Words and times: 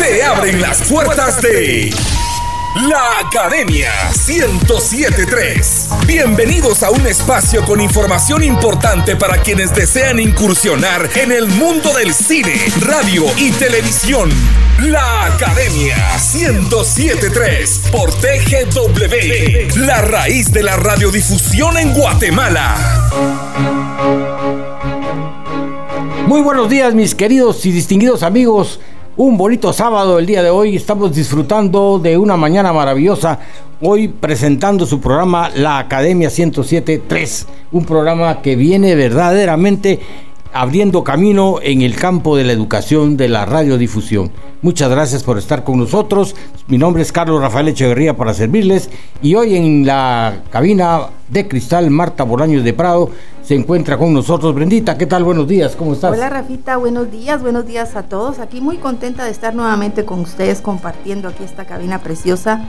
se 0.00 0.22
abren 0.22 0.62
las 0.62 0.80
puertas 0.88 1.42
de 1.42 1.92
la 2.88 3.18
Academia 3.18 3.92
1073. 4.26 5.88
Bienvenidos 6.06 6.82
a 6.82 6.88
un 6.90 7.06
espacio 7.06 7.62
con 7.66 7.82
información 7.82 8.42
importante 8.42 9.14
para 9.16 9.42
quienes 9.42 9.74
desean 9.74 10.18
incursionar 10.18 11.10
en 11.16 11.32
el 11.32 11.48
mundo 11.48 11.92
del 11.92 12.14
cine, 12.14 12.54
radio 12.80 13.26
y 13.36 13.50
televisión. 13.50 14.30
La 14.80 15.26
Academia 15.26 15.96
1073 16.32 17.82
por 17.92 18.10
TGW, 18.10 19.84
la 19.84 20.00
raíz 20.00 20.50
de 20.50 20.62
la 20.62 20.76
radiodifusión 20.76 21.76
en 21.76 21.92
Guatemala. 21.92 23.10
Muy 26.26 26.40
buenos 26.40 26.70
días 26.70 26.94
mis 26.94 27.14
queridos 27.14 27.66
y 27.66 27.72
distinguidos 27.72 28.22
amigos 28.22 28.80
un 29.22 29.36
bonito 29.36 29.70
sábado 29.74 30.18
el 30.18 30.24
día 30.24 30.42
de 30.42 30.48
hoy. 30.48 30.74
Estamos 30.74 31.14
disfrutando 31.14 31.98
de 31.98 32.16
una 32.16 32.38
mañana 32.38 32.72
maravillosa. 32.72 33.38
Hoy 33.82 34.08
presentando 34.08 34.86
su 34.86 34.98
programa 34.98 35.50
La 35.54 35.78
Academia 35.78 36.30
107.3. 36.30 37.44
Un 37.72 37.84
programa 37.84 38.40
que 38.40 38.56
viene 38.56 38.94
verdaderamente 38.94 40.00
abriendo 40.54 41.04
camino 41.04 41.58
en 41.62 41.82
el 41.82 41.96
campo 41.96 42.34
de 42.34 42.44
la 42.44 42.52
educación 42.52 43.18
de 43.18 43.28
la 43.28 43.44
radiodifusión. 43.44 44.30
Muchas 44.62 44.88
gracias 44.90 45.22
por 45.22 45.36
estar 45.36 45.64
con 45.64 45.78
nosotros. 45.78 46.34
Mi 46.66 46.78
nombre 46.78 47.02
es 47.02 47.12
Carlos 47.12 47.42
Rafael 47.42 47.68
Echeverría 47.68 48.16
para 48.16 48.32
servirles 48.32 48.88
y 49.20 49.34
hoy 49.34 49.54
en 49.54 49.84
la 49.84 50.44
cabina 50.50 51.08
de 51.28 51.46
cristal 51.46 51.90
Marta 51.90 52.24
Bolaños 52.24 52.64
de 52.64 52.72
Prado 52.72 53.10
se 53.50 53.56
encuentra 53.56 53.98
con 53.98 54.14
nosotros. 54.14 54.54
Brendita, 54.54 54.96
¿qué 54.96 55.06
tal? 55.06 55.24
Buenos 55.24 55.48
días, 55.48 55.74
¿cómo 55.74 55.94
estás? 55.94 56.12
Hola 56.12 56.30
Rafita, 56.30 56.76
buenos 56.76 57.10
días, 57.10 57.42
buenos 57.42 57.66
días 57.66 57.96
a 57.96 58.04
todos. 58.04 58.38
Aquí 58.38 58.60
muy 58.60 58.76
contenta 58.76 59.24
de 59.24 59.32
estar 59.32 59.56
nuevamente 59.56 60.04
con 60.04 60.20
ustedes 60.20 60.60
compartiendo 60.60 61.26
aquí 61.26 61.42
esta 61.42 61.64
cabina 61.64 61.98
preciosa 61.98 62.64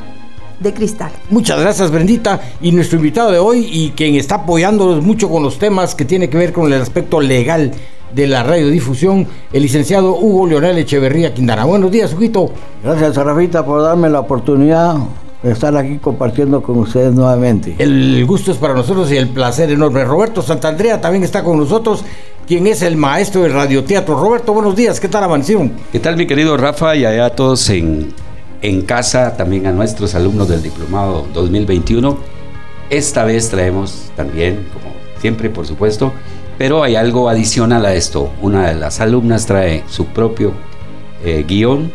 de 0.60 0.74
cristal. 0.74 1.12
Muchas 1.30 1.60
gracias, 1.60 1.92
Brendita. 1.92 2.42
Y 2.62 2.72
nuestro 2.72 2.98
invitado 2.98 3.30
de 3.30 3.38
hoy 3.38 3.70
y 3.72 3.92
quien 3.92 4.16
está 4.16 4.38
apoyándonos 4.38 5.04
mucho 5.04 5.30
con 5.30 5.44
los 5.44 5.60
temas 5.60 5.94
que 5.94 6.04
tiene 6.04 6.32
que 6.32 6.40
ver 6.40 6.52
con 6.52 6.74
el 6.74 6.82
aspecto 6.82 7.22
legal 7.22 7.72
de 8.16 8.26
la 8.26 8.42
radiodifusión, 8.42 9.28
el 9.54 9.62
licenciado 9.62 10.16
Hugo 10.16 10.48
Leonel 10.48 10.80
Echeverría 10.80 11.32
Quindana. 11.32 11.64
Buenos 11.64 11.92
días, 11.92 12.12
Huguito. 12.12 12.54
Gracias, 12.84 13.16
Rafita, 13.18 13.64
por 13.64 13.84
darme 13.84 14.10
la 14.10 14.22
oportunidad 14.22 14.96
estar 15.44 15.76
aquí 15.76 15.98
compartiendo 15.98 16.62
con 16.62 16.78
ustedes 16.78 17.14
nuevamente. 17.14 17.76
El 17.78 18.26
gusto 18.26 18.52
es 18.52 18.58
para 18.58 18.74
nosotros 18.74 19.12
y 19.12 19.18
el 19.18 19.30
placer 19.30 19.72
enorme. 19.72 20.04
Roberto 20.04 20.42
Santandrea 20.42 21.02
también 21.02 21.24
está 21.24 21.44
con 21.44 21.58
nosotros, 21.58 22.04
quien 22.48 22.68
es 22.68 22.82
el 22.82 22.98
maestro 22.98 23.42
del 23.42 23.54
radioteatro. 23.54 24.20
Roberto, 24.20 24.54
buenos 24.54 24.76
días, 24.76 25.00
¿qué 25.00 25.08
tal 25.08 25.24
amanecieron? 25.24 25.72
¿Qué 25.92 26.00
tal, 26.00 26.18
mi 26.18 26.28
querido 26.28 26.58
Rafa? 26.58 26.96
Y 26.96 27.06
allá 27.06 27.30
todos 27.32 27.70
en 27.70 28.14
en 28.62 28.82
casa, 28.84 29.36
también 29.36 29.66
a 29.66 29.72
nuestros 29.72 30.16
alumnos 30.16 30.48
del 30.48 30.62
Diplomado 30.62 31.28
2021. 31.34 32.18
Esta 32.90 33.24
vez 33.24 33.50
traemos 33.50 34.12
también, 34.16 34.68
como 34.74 34.94
siempre, 35.20 35.50
por 35.50 35.66
supuesto, 35.66 36.14
pero 36.58 36.84
hay 36.84 36.96
algo 36.96 37.30
adicional 37.30 37.86
a 37.86 37.96
esto. 37.96 38.32
Una 38.42 38.68
de 38.68 38.76
las 38.76 39.00
alumnas 39.00 39.46
trae 39.46 39.84
su 39.88 40.06
propio 40.08 40.54
eh, 41.24 41.44
guion 41.48 41.92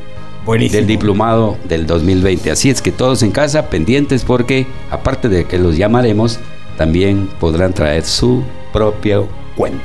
del 0.47 0.87
diplomado 0.87 1.57
del 1.65 1.87
2020. 1.87 2.51
Así 2.51 2.71
es 2.71 2.81
que 2.81 2.93
todos 2.93 3.23
en 3.23 3.33
casa 3.33 3.69
pendientes 3.69 4.25
porque 4.25 4.67
aparte 4.91 5.29
de 5.29 5.45
que 5.45 5.59
los 5.59 5.77
llamaremos, 5.77 6.39
también 6.77 7.29
podrán 7.41 7.73
traer 7.73 8.05
su 8.05 8.43
propio 8.73 9.29
cuento. 9.57 9.81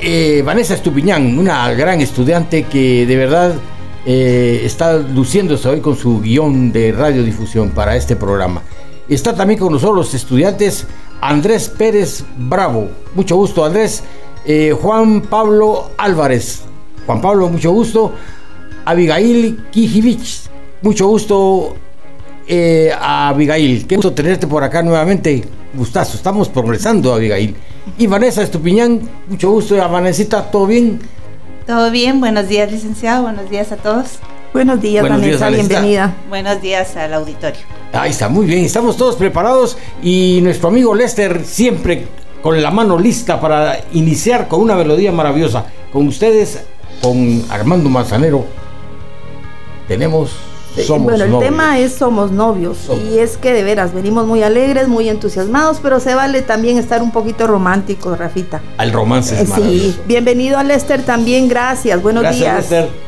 Eh, 0.00 0.42
Vanessa 0.44 0.74
Estupiñán, 0.74 1.38
una 1.38 1.72
gran 1.72 2.00
estudiante 2.00 2.64
que 2.64 3.06
de 3.06 3.16
verdad 3.16 3.54
eh, 4.04 4.62
está 4.64 4.98
luciéndose 4.98 5.68
hoy 5.68 5.80
con 5.80 5.96
su 5.96 6.20
guion 6.20 6.72
de 6.72 6.92
radiodifusión 6.92 7.70
para 7.70 7.96
este 7.96 8.16
programa. 8.16 8.62
Está 9.08 9.34
también 9.34 9.58
con 9.58 9.72
nosotros 9.72 9.96
los 9.96 10.14
estudiantes 10.14 10.86
Andrés 11.20 11.68
Pérez 11.68 12.24
Bravo. 12.36 12.88
Mucho 13.14 13.36
gusto, 13.36 13.64
Andrés. 13.64 14.02
Eh, 14.44 14.74
Juan 14.78 15.22
Pablo 15.22 15.92
Álvarez. 15.96 16.62
Juan 17.06 17.20
Pablo, 17.20 17.48
mucho 17.48 17.70
gusto. 17.70 18.12
Abigail 18.88 19.66
Kijivich. 19.70 20.48
Mucho 20.80 21.08
gusto, 21.08 21.76
eh, 22.46 22.90
Abigail. 22.98 23.86
Qué 23.86 23.96
gusto 23.96 24.12
tenerte 24.12 24.46
por 24.46 24.64
acá 24.64 24.82
nuevamente. 24.82 25.44
Gustazo, 25.74 26.16
estamos 26.16 26.48
progresando, 26.48 27.12
Abigail. 27.12 27.54
Y 27.98 28.06
Vanessa 28.06 28.42
Estupiñán, 28.42 29.02
mucho 29.28 29.50
gusto. 29.50 29.76
Vanesita, 29.76 30.50
¿todo 30.50 30.66
bien? 30.66 31.00
Todo 31.66 31.90
bien, 31.90 32.18
buenos 32.18 32.48
días 32.48 32.72
licenciado, 32.72 33.24
buenos 33.24 33.50
días 33.50 33.72
a 33.72 33.76
todos. 33.76 34.20
Buenos 34.54 34.80
días, 34.80 35.06
Vanessa, 35.06 35.50
bienvenida. 35.50 36.16
Buenos 36.30 36.62
días 36.62 36.96
al 36.96 37.12
auditorio. 37.12 37.60
Ahí 37.92 38.10
está, 38.10 38.30
muy 38.30 38.46
bien, 38.46 38.64
estamos 38.64 38.96
todos 38.96 39.16
preparados 39.16 39.76
y 40.02 40.40
nuestro 40.42 40.70
amigo 40.70 40.94
Lester 40.94 41.44
siempre 41.44 42.06
con 42.40 42.60
la 42.62 42.70
mano 42.70 42.98
lista 42.98 43.38
para 43.38 43.80
iniciar 43.92 44.48
con 44.48 44.62
una 44.62 44.74
melodía 44.76 45.12
maravillosa. 45.12 45.66
Con 45.92 46.08
ustedes, 46.08 46.64
con 47.02 47.44
Armando 47.50 47.90
Manzanero, 47.90 48.46
tenemos 49.88 50.30
bueno, 51.00 51.24
el 51.24 51.38
tema 51.40 51.78
es 51.78 51.94
somos 51.94 52.30
novios 52.30 52.76
y 53.10 53.18
es 53.18 53.36
que 53.36 53.52
de 53.52 53.62
veras 53.62 53.92
venimos 53.92 54.26
muy 54.26 54.42
alegres, 54.42 54.88
muy 54.88 55.08
entusiasmados, 55.08 55.78
pero 55.82 55.98
se 55.98 56.14
vale 56.14 56.42
también 56.42 56.78
estar 56.78 57.02
un 57.02 57.10
poquito 57.10 57.46
romántico, 57.46 58.14
Rafita. 58.14 58.60
Al 58.76 58.92
romance 58.92 59.40
es 59.40 59.50
eh, 59.50 59.52
Sí, 59.56 59.96
bienvenido 60.06 60.58
a 60.58 60.64
Lester 60.64 61.02
también, 61.02 61.48
gracias, 61.48 62.00
buenos 62.00 62.22
gracias, 62.22 62.40
días. 62.40 62.56
Lester. 62.70 63.07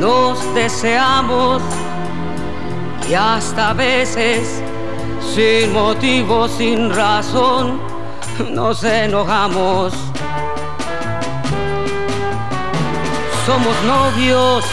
nos 0.00 0.42
deseamos 0.54 1.62
y 3.08 3.12
hasta 3.12 3.74
veces 3.74 4.62
sin 5.34 5.74
motivo, 5.74 6.48
sin 6.48 6.92
razón, 6.92 7.78
nos 8.50 8.82
enojamos. 8.82 9.92
Somos 13.44 13.76
novios, 13.84 14.64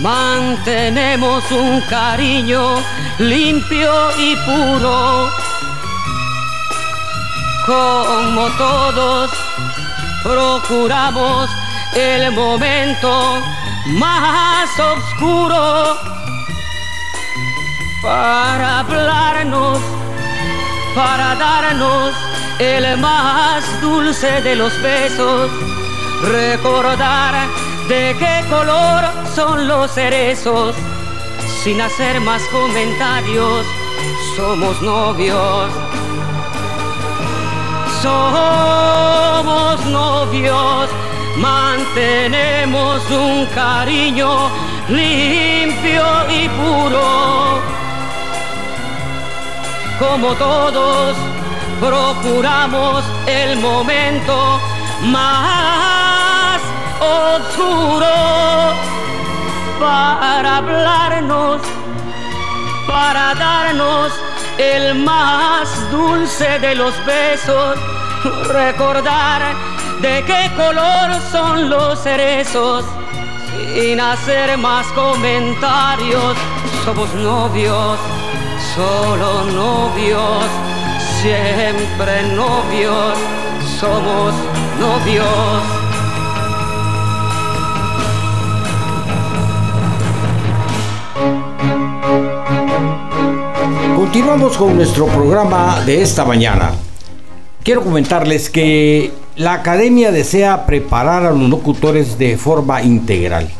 mantenemos 0.00 1.44
un 1.52 1.80
cariño 1.82 2.76
limpio 3.18 3.92
y 4.18 4.34
puro. 4.36 5.30
Como 7.66 8.48
todos, 8.56 9.30
procuramos 10.24 11.48
el 11.94 12.32
momento 12.32 13.42
más 13.86 14.68
oscuro 14.78 15.96
para 18.02 18.80
hablarnos, 18.80 19.78
para 20.94 21.34
darnos 21.34 22.14
el 22.58 22.98
más 22.98 23.80
dulce 23.80 24.42
de 24.42 24.56
los 24.56 24.72
besos, 24.82 25.50
recordar 26.22 27.34
de 27.88 28.16
qué 28.18 28.44
color 28.48 29.04
son 29.34 29.66
los 29.68 29.90
cerezos, 29.92 30.74
sin 31.62 31.80
hacer 31.80 32.20
más 32.20 32.42
comentarios, 32.52 33.64
somos 34.36 34.80
novios. 34.82 35.70
Somos 38.02 39.84
novios 39.86 40.87
mantenemos 41.38 43.02
un 43.10 43.46
cariño 43.54 44.50
limpio 44.88 46.04
y 46.28 46.48
puro. 46.48 47.60
Como 49.98 50.34
todos, 50.34 51.16
procuramos 51.80 53.04
el 53.26 53.58
momento 53.58 54.60
más 55.02 56.60
oscuro 57.00 58.06
para 59.80 60.56
hablarnos, 60.58 61.60
para 62.86 63.34
darnos 63.34 64.12
el 64.58 64.94
más 64.96 65.90
dulce 65.90 66.58
de 66.58 66.74
los 66.74 66.94
besos, 67.06 67.78
recordar 68.48 69.54
de 70.00 70.22
qué 70.26 70.50
color 70.56 71.20
son 71.32 71.70
los 71.70 71.98
cerezos, 72.00 72.84
sin 73.74 74.00
hacer 74.00 74.56
más 74.58 74.86
comentarios, 74.88 76.36
somos 76.84 77.12
novios, 77.14 77.98
solo 78.74 79.44
novios, 79.44 80.44
siempre 81.20 82.22
novios, 82.34 83.18
somos 83.80 84.34
novios. 84.78 85.26
Continuamos 93.96 94.56
con 94.56 94.76
nuestro 94.76 95.06
programa 95.06 95.80
de 95.84 96.02
esta 96.02 96.24
mañana. 96.24 96.87
Quiero 97.68 97.84
comentarles 97.84 98.48
que 98.48 99.12
la 99.36 99.52
academia 99.52 100.10
desea 100.10 100.64
preparar 100.64 101.26
a 101.26 101.32
los 101.32 101.50
locutores 101.50 102.16
de 102.16 102.38
forma 102.38 102.82
integral. 102.82 103.50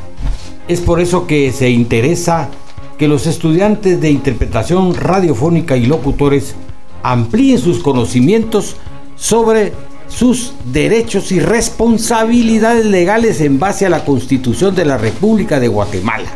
Es 0.66 0.80
por 0.80 0.98
eso 1.00 1.26
que 1.26 1.52
se 1.52 1.68
interesa 1.68 2.48
que 2.96 3.06
los 3.06 3.26
estudiantes 3.26 4.00
de 4.00 4.10
interpretación 4.10 4.94
radiofónica 4.94 5.76
y 5.76 5.84
locutores 5.84 6.54
amplíen 7.02 7.58
sus 7.58 7.80
conocimientos 7.80 8.76
sobre 9.14 9.74
sus 10.08 10.54
derechos 10.64 11.30
y 11.30 11.40
responsabilidades 11.40 12.86
legales 12.86 13.42
en 13.42 13.58
base 13.58 13.84
a 13.84 13.90
la 13.90 14.06
Constitución 14.06 14.74
de 14.74 14.86
la 14.86 14.96
República 14.96 15.60
de 15.60 15.68
Guatemala. 15.68 16.30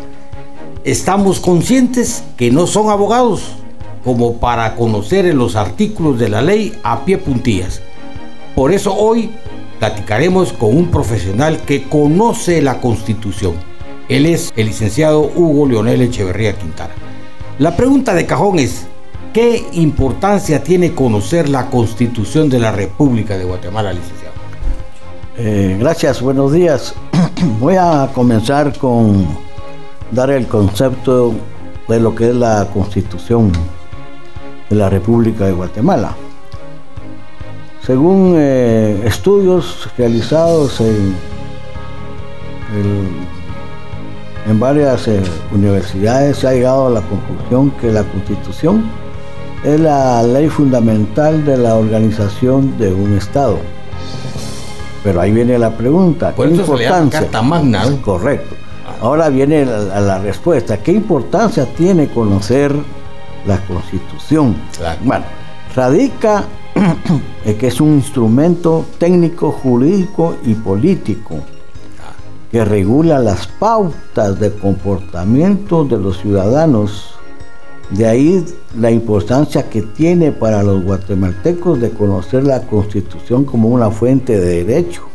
Estamos 0.85 1.41
conscientes 1.41 2.23
que 2.37 2.51
no 2.51 2.67
son 2.67 2.91
abogados, 2.91 3.62
como 4.05 4.39
para 4.39 4.75
conocer 4.75 5.33
los 5.35 5.57
artículos 5.57 6.19
de 6.19 6.29
la 6.29 6.43
ley 6.43 6.75
a 6.83 7.05
pie 7.05 7.19
puntillas. 7.19 7.83
Por 8.55 8.73
eso 8.73 8.95
hoy 8.95 9.31
platicaremos 9.79 10.53
con 10.53 10.77
un 10.77 10.91
profesional 10.91 11.59
que 11.59 11.85
conoce 11.89 12.63
la 12.63 12.81
Constitución. 12.81 13.55
Él 14.09 14.27
es 14.27 14.53
el 14.57 14.67
licenciado 14.67 15.21
Hugo 15.35 15.67
Leonel 15.67 16.03
Echeverría 16.03 16.57
Quintana. 16.57 16.95
La 17.59 17.77
pregunta 17.77 18.15
de 18.15 18.27
cajón 18.27 18.59
es, 18.59 18.87
¿qué 19.33 19.65
importancia 19.73 20.63
tiene 20.63 20.93
conocer 20.93 21.49
la 21.49 21.71
Constitución 21.71 22.49
de 22.49 22.59
la 22.59 22.73
República 22.73 23.39
de 23.39 23.45
Guatemala, 23.45 23.93
licenciado? 23.93 24.35
Eh, 25.39 25.77
gracias, 25.81 26.21
buenos 26.21 26.53
días. 26.53 26.95
Voy 27.61 27.77
a 27.77 28.11
comenzar 28.13 28.77
con 28.77 29.27
dar 30.11 30.31
el 30.31 30.47
concepto 30.47 31.33
de 31.89 32.01
lo 32.01 32.15
que 32.15 32.29
es 32.29 32.35
la 32.35 32.69
Constitución 32.73 33.51
de 34.73 34.79
la 34.79 34.89
República 34.89 35.45
de 35.45 35.53
Guatemala. 35.53 36.17
Según 37.85 38.35
eh, 38.39 39.03
estudios 39.05 39.87
realizados 39.99 40.81
en, 40.81 41.15
en 44.49 44.59
varias 44.59 45.09
eh, 45.09 45.21
universidades, 45.53 46.39
se 46.39 46.49
ha 46.49 46.53
llegado 46.53 46.87
a 46.87 46.91
la 46.91 47.03
conclusión 47.03 47.71
que 47.73 47.93
la 47.93 48.03
Constitución 48.05 48.85
es 49.63 49.79
la 49.79 50.23
ley 50.23 50.49
fundamental 50.49 51.45
de 51.45 51.59
la 51.59 51.75
organización 51.75 52.79
de 52.79 52.95
un 52.95 53.15
Estado. 53.19 53.59
Pero 55.05 55.21
ahí 55.21 55.33
viene 55.33 55.59
la 55.59 55.77
pregunta, 55.77 56.33
¿qué 56.35 56.45
importancia? 56.45 57.43
magna, 57.43 57.85
Correcto. 58.01 58.57
Ahora 59.03 59.29
viene 59.29 59.67
la 59.67 60.19
respuesta, 60.21 60.79
¿qué 60.79 60.93
importancia 60.93 61.67
tiene 61.75 62.09
conocer 62.09 62.73
la 63.47 63.59
constitución. 63.67 64.57
Bueno, 65.05 65.25
radica 65.75 66.45
que 67.45 67.67
es 67.67 67.81
un 67.81 67.95
instrumento 67.95 68.85
técnico, 68.99 69.51
jurídico 69.51 70.37
y 70.45 70.55
político 70.55 71.37
que 72.51 72.65
regula 72.65 73.19
las 73.19 73.47
pautas 73.47 74.39
de 74.39 74.53
comportamiento 74.53 75.85
de 75.85 75.97
los 75.97 76.19
ciudadanos. 76.19 77.15
De 77.91 78.07
ahí 78.07 78.45
la 78.79 78.91
importancia 78.91 79.69
que 79.71 79.83
tiene 79.83 80.33
para 80.33 80.63
los 80.63 80.83
guatemaltecos 80.83 81.81
de 81.81 81.91
conocer 81.91 82.45
la 82.45 82.61
constitución 82.63 83.45
como 83.45 83.69
una 83.69 83.91
fuente 83.91 84.39
de 84.39 84.65
derecho 84.65 85.12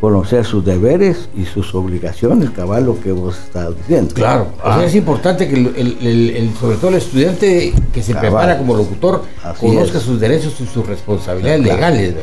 conocer 0.00 0.44
sus 0.44 0.64
deberes 0.64 1.28
y 1.36 1.44
sus 1.44 1.74
obligaciones, 1.74 2.50
cabal, 2.50 2.84
lo 2.84 3.00
que 3.00 3.12
vos 3.12 3.38
estás 3.38 3.76
diciendo. 3.76 4.14
Claro, 4.14 4.48
es 4.84 4.94
importante 4.94 5.48
que 5.48 5.54
el, 5.54 6.52
sobre 6.60 6.76
todo 6.76 6.90
el 6.90 6.96
estudiante 6.96 7.72
que 7.92 8.02
se 8.02 8.14
prepara 8.14 8.58
como 8.58 8.76
locutor 8.76 9.22
conozca 9.58 9.98
sus 9.98 10.20
derechos 10.20 10.60
y 10.60 10.66
sus 10.66 10.86
responsabilidades 10.86 11.60
legales. 11.60 12.14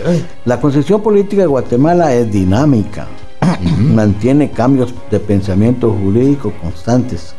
La 0.45 0.59
concepción 0.59 1.01
política 1.01 1.41
de 1.41 1.47
Guatemala 1.47 2.13
es 2.13 2.31
dinámica, 2.31 3.07
mantiene 3.77 4.51
cambios 4.51 4.93
de 5.09 5.19
pensamiento 5.19 5.91
jurídico 5.91 6.53
constantes, 6.61 7.33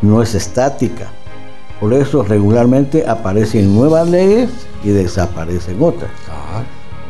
no 0.00 0.22
es 0.22 0.34
estática. 0.34 1.10
Por 1.78 1.92
eso 1.92 2.24
regularmente 2.24 3.06
aparecen 3.06 3.72
nuevas 3.72 4.08
leyes 4.08 4.50
y 4.82 4.88
desaparecen 4.88 5.80
otras. 5.80 6.10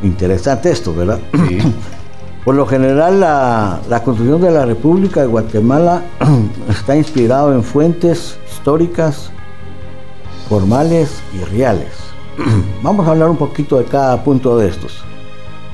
Interesante 0.02 0.70
esto, 0.70 0.94
¿verdad? 0.94 1.20
Sí. 1.48 1.58
Por 2.44 2.54
lo 2.54 2.66
general, 2.66 3.20
la, 3.20 4.02
Constitución 4.04 4.40
de 4.40 4.50
la 4.50 4.64
República 4.64 5.20
de 5.20 5.26
Guatemala 5.26 6.02
está 6.70 6.96
inspirado 6.96 7.52
en 7.52 7.62
fuentes 7.62 8.38
históricas, 8.50 9.30
formales 10.48 11.20
y 11.34 11.44
reales. 11.44 11.92
Vamos 12.82 13.06
a 13.06 13.10
hablar 13.10 13.28
un 13.28 13.36
poquito 13.36 13.78
de 13.78 13.84
cada 13.84 14.22
punto 14.22 14.56
de 14.56 14.68
estos. 14.68 15.02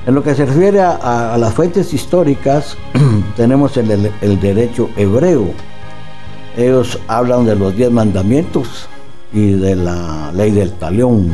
En 0.05 0.13
lo 0.13 0.23
que 0.23 0.35
se 0.35 0.45
refiere 0.45 0.81
a, 0.81 1.35
las 1.39 1.53
fuentes 1.53 1.93
históricas, 1.93 2.77
tenemos 3.37 3.77
el, 3.77 4.39
derecho 4.39 4.89
hebreo. 4.97 5.47
Ellos 6.57 6.99
hablan 7.07 7.45
de 7.45 7.55
los 7.55 7.75
diez 7.75 7.91
mandamientos 7.91 8.87
y 9.33 9.51
de 9.53 9.75
la 9.75 10.31
ley 10.33 10.51
del 10.51 10.73
talión, 10.73 11.31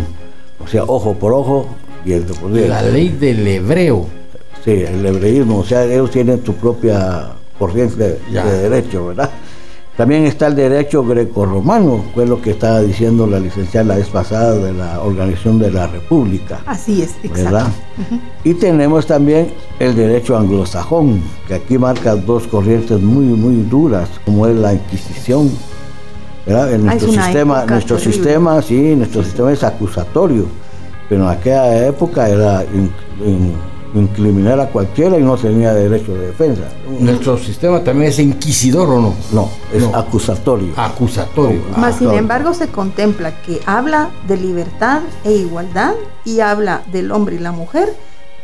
o 0.63 0.67
sea, 0.67 0.83
ojo 0.83 1.13
por 1.13 1.33
ojo 1.33 1.67
y 2.05 2.13
el 2.13 2.23
por. 2.23 2.51
La 2.51 2.81
ley 2.81 3.09
del 3.09 3.47
hebreo. 3.47 4.20
Sí, 4.63 4.71
el 4.71 5.05
hebreísmo, 5.05 5.59
o 5.59 5.65
sea, 5.65 5.85
ellos 5.85 6.11
tienen 6.11 6.45
su 6.45 6.53
propia 6.55 7.29
corriente 7.57 8.19
de, 8.29 8.43
derecho, 8.43 9.07
¿verdad? 9.07 9.29
También 9.97 10.25
está 10.25 10.47
el 10.47 10.55
derecho 10.55 11.03
grecorromano, 11.03 12.03
fue 12.13 12.25
lo 12.25 12.41
que 12.41 12.51
estaba 12.51 12.81
diciendo 12.81 13.27
la 13.27 13.39
licenciada 13.39 13.87
la 13.87 13.95
vez 13.97 14.07
pasada 14.07 14.55
de 14.55 14.73
la 14.73 15.01
Organización 15.01 15.59
de 15.59 15.71
la 15.71 15.87
República. 15.87 16.61
Así 16.65 17.01
es, 17.01 17.15
¿verdad? 17.31 17.67
Y 18.43 18.53
tenemos 18.53 19.05
también 19.05 19.51
el 19.79 19.95
derecho 19.95 20.37
anglosajón, 20.37 21.21
que 21.47 21.55
aquí 21.55 21.77
marca 21.77 22.15
dos 22.15 22.47
corrientes 22.47 22.99
muy, 23.01 23.25
muy 23.25 23.63
duras, 23.63 24.09
como 24.25 24.47
es 24.47 24.55
la 24.55 24.73
Inquisición. 24.73 25.51
¿verdad? 26.45 26.73
En 26.73 26.81
ah, 26.81 26.95
nuestro 26.95 27.11
sistema, 27.11 27.65
nuestro 27.65 27.99
sistema, 27.99 28.61
sí, 28.61 28.95
nuestro 28.95 29.23
sistema 29.23 29.51
es 29.51 29.63
acusatorio, 29.63 30.45
pero 31.09 31.23
en 31.23 31.29
aquella 31.29 31.87
época 31.87 32.27
era 32.29 32.63
incriminar 33.93 34.59
a 34.59 34.67
cualquiera 34.67 35.17
y 35.17 35.23
no 35.23 35.37
tenía 35.37 35.73
derecho 35.73 36.13
de 36.13 36.27
defensa. 36.27 36.63
Nuestro 36.99 37.37
sistema 37.37 37.83
también 37.83 38.09
es 38.09 38.19
inquisidor 38.19 38.89
o 38.89 39.01
no? 39.01 39.15
No, 39.31 39.49
es 39.73 39.83
acusatorio. 39.93 40.73
Acusatorio. 40.75 41.61
Más 41.77 41.97
sin 41.97 42.11
embargo 42.11 42.53
se 42.53 42.67
contempla 42.67 43.41
que 43.41 43.59
habla 43.65 44.09
de 44.27 44.37
libertad 44.37 45.01
e 45.23 45.33
igualdad 45.33 45.93
y 46.25 46.39
habla 46.39 46.83
del 46.91 47.11
hombre 47.11 47.35
y 47.35 47.39
la 47.39 47.51
mujer, 47.51 47.93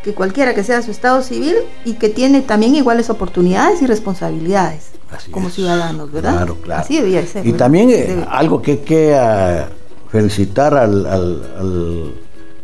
que 0.04 0.13
cualquiera 0.13 0.54
que 0.54 0.63
sea 0.63 0.82
su 0.82 0.92
estado 0.92 1.22
civil 1.22 1.56
y 1.86 1.94
que 1.94 2.10
tiene 2.10 2.42
también 2.42 2.75
iguales 2.75 3.10
oportunidades 3.10 3.82
y 3.82 3.88
responsabilidades 3.88 4.92
como 5.32 5.50
ciudadanos, 5.50 6.12
¿verdad? 6.12 6.34
Claro, 6.34 6.58
claro. 6.62 6.82
Así 6.82 6.98
debía 7.00 7.25
ser. 7.25 7.48
Y 7.48 7.54
también 7.54 7.89
eh, 7.89 8.25
algo 8.30 8.62
que 8.62 8.72
hay 8.72 8.77
que 8.80 9.66
felicitar 10.12 10.74
al 10.75 12.13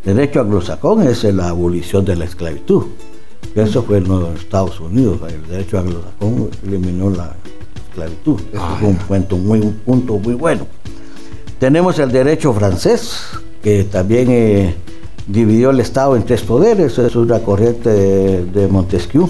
derecho 0.04 0.40
anglosajón 0.40 1.06
es 1.06 1.24
la 1.24 1.48
abolición 1.48 2.04
de 2.04 2.16
la 2.16 2.24
esclavitud. 2.24 2.84
Eso 3.54 3.82
fue 3.82 3.98
en 3.98 4.08
los 4.08 4.40
Estados 4.40 4.80
Unidos, 4.80 5.20
el 5.28 5.46
derecho 5.48 5.78
anglosajón 5.78 6.50
eliminó 6.66 7.10
la 7.10 7.34
esclavitud. 7.88 8.40
Eso 8.52 8.76
fue 8.80 8.88
un, 8.88 8.96
punto 8.96 9.36
muy, 9.36 9.60
punto 9.60 10.18
muy 10.18 10.34
bueno. 10.34 10.66
Tenemos 11.58 11.98
el 11.98 12.10
derecho 12.10 12.52
francés, 12.52 13.20
que 13.62 13.84
también 13.84 14.26
eh, 14.30 14.74
dividió 15.26 15.70
el 15.70 15.80
Estado 15.80 16.16
en 16.16 16.24
tres 16.24 16.42
poderes. 16.42 16.98
Es 16.98 17.14
una 17.16 17.38
corriente 17.40 17.90
de, 17.90 18.68
Montesquieu, 18.68 19.28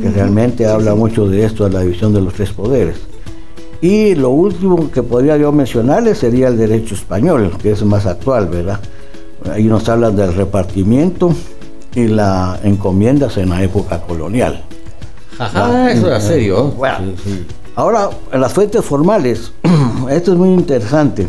que 0.00 0.08
realmente 0.08 0.66
habla 0.66 0.94
mucho 0.94 1.28
de 1.28 1.44
esto, 1.44 1.64
de 1.64 1.70
la 1.70 1.80
división 1.80 2.14
de 2.14 2.20
los 2.20 2.32
tres 2.34 2.52
poderes. 2.52 2.96
Y 3.80 4.14
lo 4.14 4.30
último 4.30 4.90
que 4.90 5.02
podría 5.02 5.36
yo 5.36 5.52
mencionarles 5.52 6.18
sería 6.18 6.48
el 6.48 6.56
derecho 6.56 6.94
español, 6.94 7.52
que 7.60 7.72
es 7.72 7.82
más 7.84 8.06
actual, 8.06 8.46
¿verdad? 8.46 8.80
Ahí 9.52 9.64
nos 9.64 9.88
hablan 9.88 10.16
del 10.16 10.34
repartimiento 10.34 11.32
y 11.94 12.08
las 12.08 12.64
encomiendas 12.64 13.36
en 13.36 13.50
la 13.50 13.62
época 13.62 14.00
colonial. 14.02 14.64
Ajá, 15.38 15.90
eso 15.92 16.06
era 16.08 16.20
serio. 16.20 16.72
Bueno. 16.76 16.98
Sí, 16.98 17.14
sí. 17.24 17.46
Ahora, 17.76 18.10
en 18.32 18.40
las 18.40 18.52
fuentes 18.52 18.84
formales, 18.84 19.52
esto 20.10 20.32
es 20.32 20.38
muy 20.38 20.50
interesante. 20.50 21.28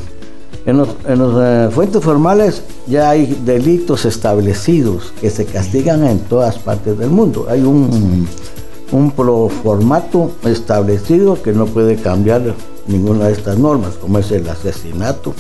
En 0.66 0.78
las 0.78 0.88
eh, 1.08 1.70
fuentes 1.72 2.04
formales 2.04 2.63
ya 2.88 3.12
hay 3.12 3.39
delitos 3.46 4.06
establecidos 4.06 5.13
que 5.22 5.30
se 5.30 5.46
castigan 5.46 6.06
en 6.06 6.20
todas 6.20 6.58
partes 6.58 6.98
del 6.98 7.10
mundo. 7.12 7.48
Hay 7.50 7.62
un, 7.62 8.28
un 8.92 9.12
pro- 9.12 9.50
formato 9.63 10.32
establecido 10.44 11.42
que 11.42 11.54
no 11.54 11.66
puede 11.68 11.96
cambiar 11.96 12.42
ninguna 12.88 13.28
de 13.28 13.34
estas 13.34 13.58
normas, 13.58 13.94
como 14.01 14.18
es 14.20 14.32
el 14.32 14.48
asesinato, 14.50 15.34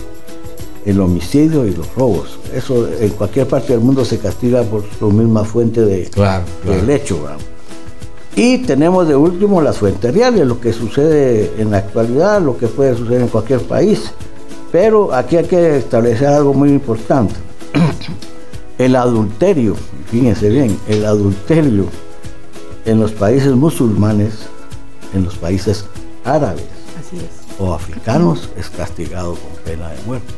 el 0.85 0.99
homicidio 0.99 1.65
y 1.67 1.71
los 1.73 1.93
robos. 1.95 2.39
Eso 2.53 2.87
en 2.99 3.09
cualquier 3.09 3.47
parte 3.47 3.73
del 3.73 3.81
mundo 3.81 4.05
se 4.05 4.17
castiga 4.19 4.63
por 4.63 4.83
su 4.97 5.11
misma 5.11 5.43
fuente 5.43 5.81
de, 5.81 6.03
Claro, 6.09 6.45
claro. 6.63 6.79
del 6.81 6.89
hecho. 6.89 7.21
¿verdad? 7.21 7.37
Y 8.35 8.59
tenemos 8.59 9.07
de 9.07 9.15
último 9.15 9.61
las 9.61 9.77
fuentes 9.77 10.13
reales, 10.13 10.47
lo 10.47 10.59
que 10.61 10.71
sucede 10.71 11.51
en 11.57 11.71
la 11.71 11.77
actualidad, 11.79 12.41
lo 12.41 12.57
que 12.57 12.67
puede 12.67 12.95
suceder 12.95 13.21
en 13.21 13.27
cualquier 13.27 13.61
país. 13.61 14.11
Pero 14.71 15.13
aquí 15.13 15.35
hay 15.35 15.45
que 15.45 15.77
establecer 15.77 16.27
algo 16.27 16.53
muy 16.53 16.69
importante. 16.69 17.33
El 18.77 18.95
adulterio, 18.95 19.75
fíjense 20.09 20.47
bien, 20.49 20.79
el 20.87 21.05
adulterio 21.05 21.83
en 22.85 22.99
los 23.01 23.11
países 23.11 23.51
musulmanes, 23.53 24.33
en 25.13 25.25
los 25.25 25.35
países 25.35 25.83
árabes 26.23 26.63
Así 26.97 27.17
es. 27.17 27.59
o 27.59 27.73
africanos 27.73 28.49
es 28.57 28.69
castigado 28.69 29.31
con 29.33 29.51
pena 29.65 29.89
de 29.89 30.01
muerte. 30.05 30.33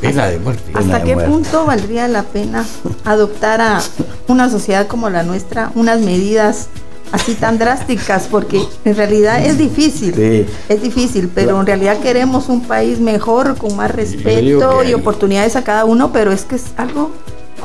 Pena 0.00 0.26
de 0.26 0.38
muerte. 0.38 0.62
Pena 0.66 0.78
¿Hasta 0.80 0.98
de 0.98 1.04
qué 1.04 1.14
muerte. 1.14 1.30
punto 1.32 1.64
valdría 1.66 2.08
la 2.08 2.22
pena 2.24 2.64
adoptar 3.04 3.60
a 3.60 3.80
una 4.28 4.50
sociedad 4.50 4.86
como 4.86 5.08
la 5.10 5.22
nuestra 5.22 5.70
unas 5.74 6.00
medidas 6.00 6.68
así 7.12 7.34
tan 7.34 7.58
drásticas? 7.58 8.26
Porque 8.30 8.60
en 8.84 8.96
realidad 8.96 9.44
es 9.44 9.56
difícil. 9.58 10.14
Sí. 10.14 10.46
Es 10.68 10.82
difícil, 10.82 11.30
pero 11.34 11.58
en 11.60 11.66
realidad 11.66 11.98
queremos 12.00 12.48
un 12.48 12.62
país 12.66 12.98
mejor, 13.00 13.56
con 13.56 13.76
más 13.76 13.90
respeto 13.90 14.82
y 14.84 14.94
oportunidades 14.94 15.56
a 15.56 15.62
cada 15.64 15.84
uno, 15.84 16.12
pero 16.12 16.32
es 16.32 16.44
que 16.44 16.56
es 16.56 16.64
algo 16.76 17.10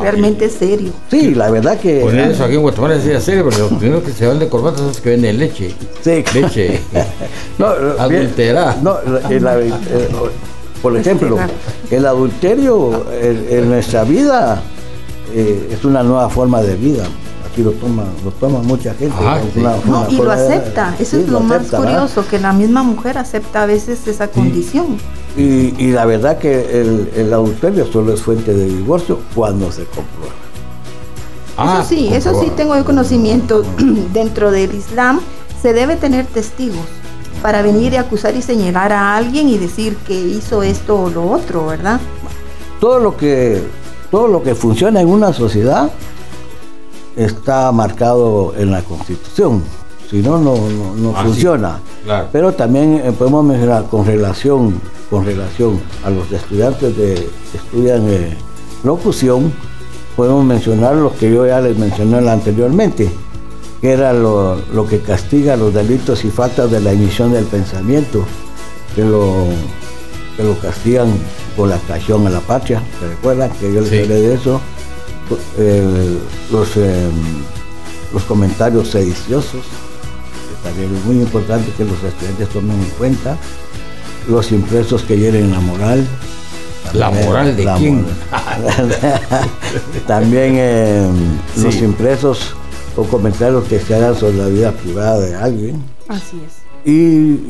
realmente 0.02 0.50
serio. 0.50 0.94
Sí, 1.12 1.36
la 1.36 1.50
verdad 1.52 1.78
que... 1.78 2.00
Poner 2.00 2.32
eso 2.32 2.46
aquí 2.46 2.56
en 2.56 2.62
Guatemala 2.62 2.96
es 2.96 3.22
serio, 3.24 3.44
porque 3.44 3.60
los 3.60 3.74
primeros 3.74 4.04
que 4.04 4.14
se 4.14 4.26
van 4.28 4.40
de 4.40 4.48
corbata 4.48 4.78
son 4.78 4.88
los 4.88 5.02
que 5.02 5.10
venden 5.10 5.38
leche. 5.40 5.74
Sí. 6.02 6.24
Leche. 6.34 6.80
No, 7.58 7.66
Adulterada. 7.68 8.78
No, 8.82 8.96
el- 9.30 9.46
el- 9.46 9.48
eh, 9.74 10.10
por 10.82 10.96
ejemplo, 10.98 11.38
el 11.92 12.06
adulterio 12.06 13.06
en, 13.12 13.46
en 13.50 13.70
nuestra 13.70 14.04
vida 14.04 14.62
eh, 15.34 15.70
es 15.72 15.84
una 15.86 16.04
nueva 16.04 16.30
forma 16.30 16.62
de 16.62 16.76
vida. 16.76 17.04
Aquí 17.52 17.64
lo 17.64 17.72
toma, 17.72 18.04
lo 18.24 18.32
toma 18.32 18.60
mucha 18.60 18.94
gente. 18.94 19.16
Ajá, 19.20 19.40
es 19.42 19.54
sí. 19.54 19.60
una- 19.60 19.76
No, 19.86 20.06
y 20.10 20.16
lo 20.18 20.26
de- 20.26 20.32
acepta. 20.34 20.96
Eso 21.00 21.18
sí, 21.18 21.24
es 21.24 21.30
lo, 21.30 21.40
más 21.40 21.58
acepta, 21.60 21.80
¿verdad? 21.80 21.94
curioso, 21.94 22.28
que 22.30 22.40
la 22.40 22.54
misma 22.54 22.84
mujer 22.84 23.18
acepta 23.18 23.64
a 23.64 23.66
veces 23.66 24.06
esa 24.08 24.28
condición. 24.30 24.98
Y, 25.38 25.74
y 25.78 25.92
la 25.92 26.06
verdad 26.06 26.38
que 26.38 26.82
el, 26.82 27.10
el 27.16 27.34
adulterio 27.34 27.86
solo 27.92 28.14
es 28.14 28.22
fuente 28.22 28.54
de 28.54 28.66
divorcio 28.66 29.20
cuando 29.36 29.72
se 29.72 29.84
comprueba. 29.86 30.34
Ah, 31.58 31.80
eso 31.82 31.90
sí, 31.90 32.10
eso 32.14 32.40
sí 32.42 32.52
tengo 32.56 32.76
yo 32.76 32.86
conocimiento. 32.86 33.64
Dentro 34.14 34.52
del 34.52 34.74
Islam 34.74 35.20
se 35.62 35.74
debe 35.74 35.96
tener 35.98 36.26
testigos 36.26 36.86
para 37.42 37.62
venir 37.62 37.94
y 37.94 37.98
acusar 37.98 38.36
y 38.36 38.42
señalar 38.42 38.92
a 38.92 39.16
alguien 39.18 39.50
y 39.50 39.58
decir 39.58 39.96
que 40.08 40.14
hizo 40.20 40.64
esto 40.64 41.00
o 41.04 41.10
lo 41.10 41.30
otro, 41.32 41.66
¿verdad? 41.68 42.00
Todo 42.80 43.00
lo 43.00 43.16
que 43.18 43.62
todo 44.12 44.28
lo 44.28 44.42
que 44.42 44.56
funciona 44.56 45.02
en 45.02 45.08
una 45.08 45.32
sociedad 45.34 45.92
está 47.16 47.72
marcado 47.72 48.54
en 48.58 48.72
la 48.72 48.82
Constitución. 48.82 49.64
Si 50.10 50.18
no, 50.24 50.40
no, 50.40 50.56
no, 50.56 50.96
no 50.96 51.10
Ah, 51.16 51.22
sí. 51.22 51.28
funciona. 51.28 51.80
Claro. 52.04 52.28
Pero 52.32 52.54
también 52.54 52.96
eh, 53.06 53.12
podemos 53.12 53.44
mencionar 53.46 53.86
con 53.86 54.06
relación, 54.06 54.82
con 55.10 55.26
relación 55.26 55.80
a 56.04 56.10
los 56.10 56.32
estudiantes 56.32 56.98
de, 56.98 57.14
que 57.52 57.58
estudian 57.58 58.10
eh, 58.10 58.36
locución, 58.84 59.54
podemos 60.16 60.44
mencionar 60.46 60.96
lo 60.96 61.14
que 61.16 61.32
yo 61.32 61.46
ya 61.46 61.62
les 61.62 61.78
mencioné 61.78 62.28
anteriormente, 62.28 63.12
que 63.82 63.92
era 63.92 64.14
lo, 64.14 64.60
lo 64.74 64.86
que 64.88 65.00
castiga 65.00 65.56
los 65.56 65.74
delitos 65.74 66.26
y 66.26 66.30
faltas 66.32 66.70
de 66.72 66.80
la 66.82 66.92
emisión 66.92 67.32
del 67.32 67.46
pensamiento, 67.46 68.26
que 68.96 69.04
lo, 69.04 69.46
que 70.36 70.44
lo 70.44 70.58
castigan 70.60 71.08
con 71.56 71.70
la 71.70 71.78
traición 71.78 72.26
a 72.28 72.30
la 72.30 72.40
patria. 72.42 72.82
¿Se 73.00 73.08
recuerdan 73.08 73.50
que 73.52 73.74
yo 73.74 73.82
les 73.82 73.90
Sí. 73.90 74.00
hablé 74.00 74.16
de 74.22 74.34
eso? 74.36 74.60
Eh, 75.58 76.18
los, 76.52 76.70
eh, 76.76 77.08
los 78.14 78.24
comentarios 78.24 78.90
sediciosos, 78.90 79.62
que 79.62 80.68
también 80.70 80.96
es 80.96 81.06
muy 81.06 81.18
importante 81.22 81.72
que 81.78 81.86
los 81.86 82.02
estudiantes 82.04 82.50
tomen 82.50 82.72
en 82.80 82.90
cuenta, 82.98 83.38
los 84.28 84.52
impresos 84.52 85.04
que 85.04 85.18
hieren 85.18 85.52
la 85.52 85.60
moral. 85.60 86.06
¿La 86.94 87.12
moral 87.12 87.56
de 87.56 87.64
la 87.66 87.76
quién? 87.78 88.02
moral. 88.04 88.98
también 90.08 90.54
eh, 90.58 91.08
los 91.58 91.76
impresos 91.76 92.56
o 92.96 93.04
comentarios 93.04 93.64
que 93.66 93.80
se 93.80 93.96
hagan 93.96 94.16
sobre 94.16 94.38
la 94.38 94.48
vida 94.48 94.72
privada 94.72 95.20
de 95.20 95.36
alguien. 95.36 95.82
Así 96.08 96.42
es. 96.46 96.60
Y, 96.86 96.92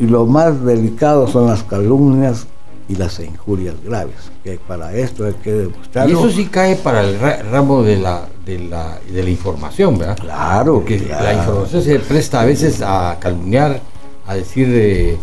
y 0.04 0.08
lo 0.10 0.26
más 0.26 0.64
delicado 0.66 1.28
son 1.28 1.48
las 1.48 1.64
calumnias 1.64 2.48
y 2.88 2.96
las 2.96 3.20
injurias 3.20 3.76
graves, 3.86 4.16
que 4.44 4.58
para 4.58 4.94
esto 4.96 5.26
hay 5.26 5.34
que 5.34 5.52
Y 5.52 5.54
demostrarlo. 5.54 6.20
eso 6.20 6.32
sí 6.36 6.46
cae 6.46 6.76
para 6.76 7.02
el 7.04 7.20
ra- 7.20 7.44
ramo 7.44 7.84
de 7.84 7.98
la, 7.98 8.24
de 8.46 8.58
la, 8.60 8.98
de 9.12 9.24
la 9.24 9.30
información, 9.30 9.98
¿verdad? 10.00 10.18
Claro, 10.18 10.76
Porque 10.76 10.98
claro. 10.98 11.24
la 11.24 11.34
información 11.36 11.84
se 11.84 12.00
presta 12.00 12.42
a 12.42 12.46
veces 12.46 12.82
a 12.82 13.18
calumniar, 13.20 13.80
a 14.26 14.34
decir 14.34 14.68
eh, 14.72 15.18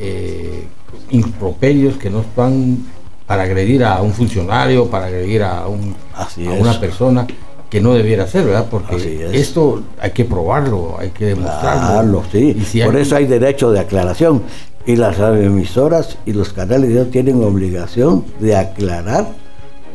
eh, 0.00 0.66
improperios 1.10 1.96
que 1.96 2.10
no 2.10 2.20
están 2.22 2.78
para 3.26 3.44
agredir 3.44 3.84
a 3.84 4.02
un 4.02 4.12
funcionario, 4.12 4.88
para 4.88 5.06
agredir 5.06 5.42
a, 5.44 5.66
un, 5.68 5.94
Así 6.16 6.44
a 6.46 6.50
una 6.52 6.78
persona 6.80 7.26
que 7.72 7.80
no 7.80 7.94
debiera 7.94 8.26
ser, 8.26 8.44
¿verdad? 8.44 8.66
Porque 8.70 8.96
es. 9.30 9.32
esto 9.48 9.82
hay 9.98 10.10
que 10.10 10.26
probarlo, 10.26 10.96
hay 10.98 11.08
que 11.08 11.24
demostrarlo. 11.24 12.20
Claro, 12.20 12.24
sí. 12.30 12.54
Y 12.60 12.64
si 12.66 12.82
Por 12.82 12.94
hay- 12.94 13.00
eso 13.00 13.16
hay 13.16 13.24
derecho 13.24 13.70
de 13.72 13.80
aclaración. 13.80 14.42
Y 14.84 14.96
las 14.96 15.18
emisoras 15.18 16.18
y 16.26 16.34
los 16.34 16.52
canales 16.52 16.82
de 16.82 16.88
video 16.88 17.06
tienen 17.06 17.42
obligación 17.42 18.26
de 18.40 18.56
aclarar 18.56 19.26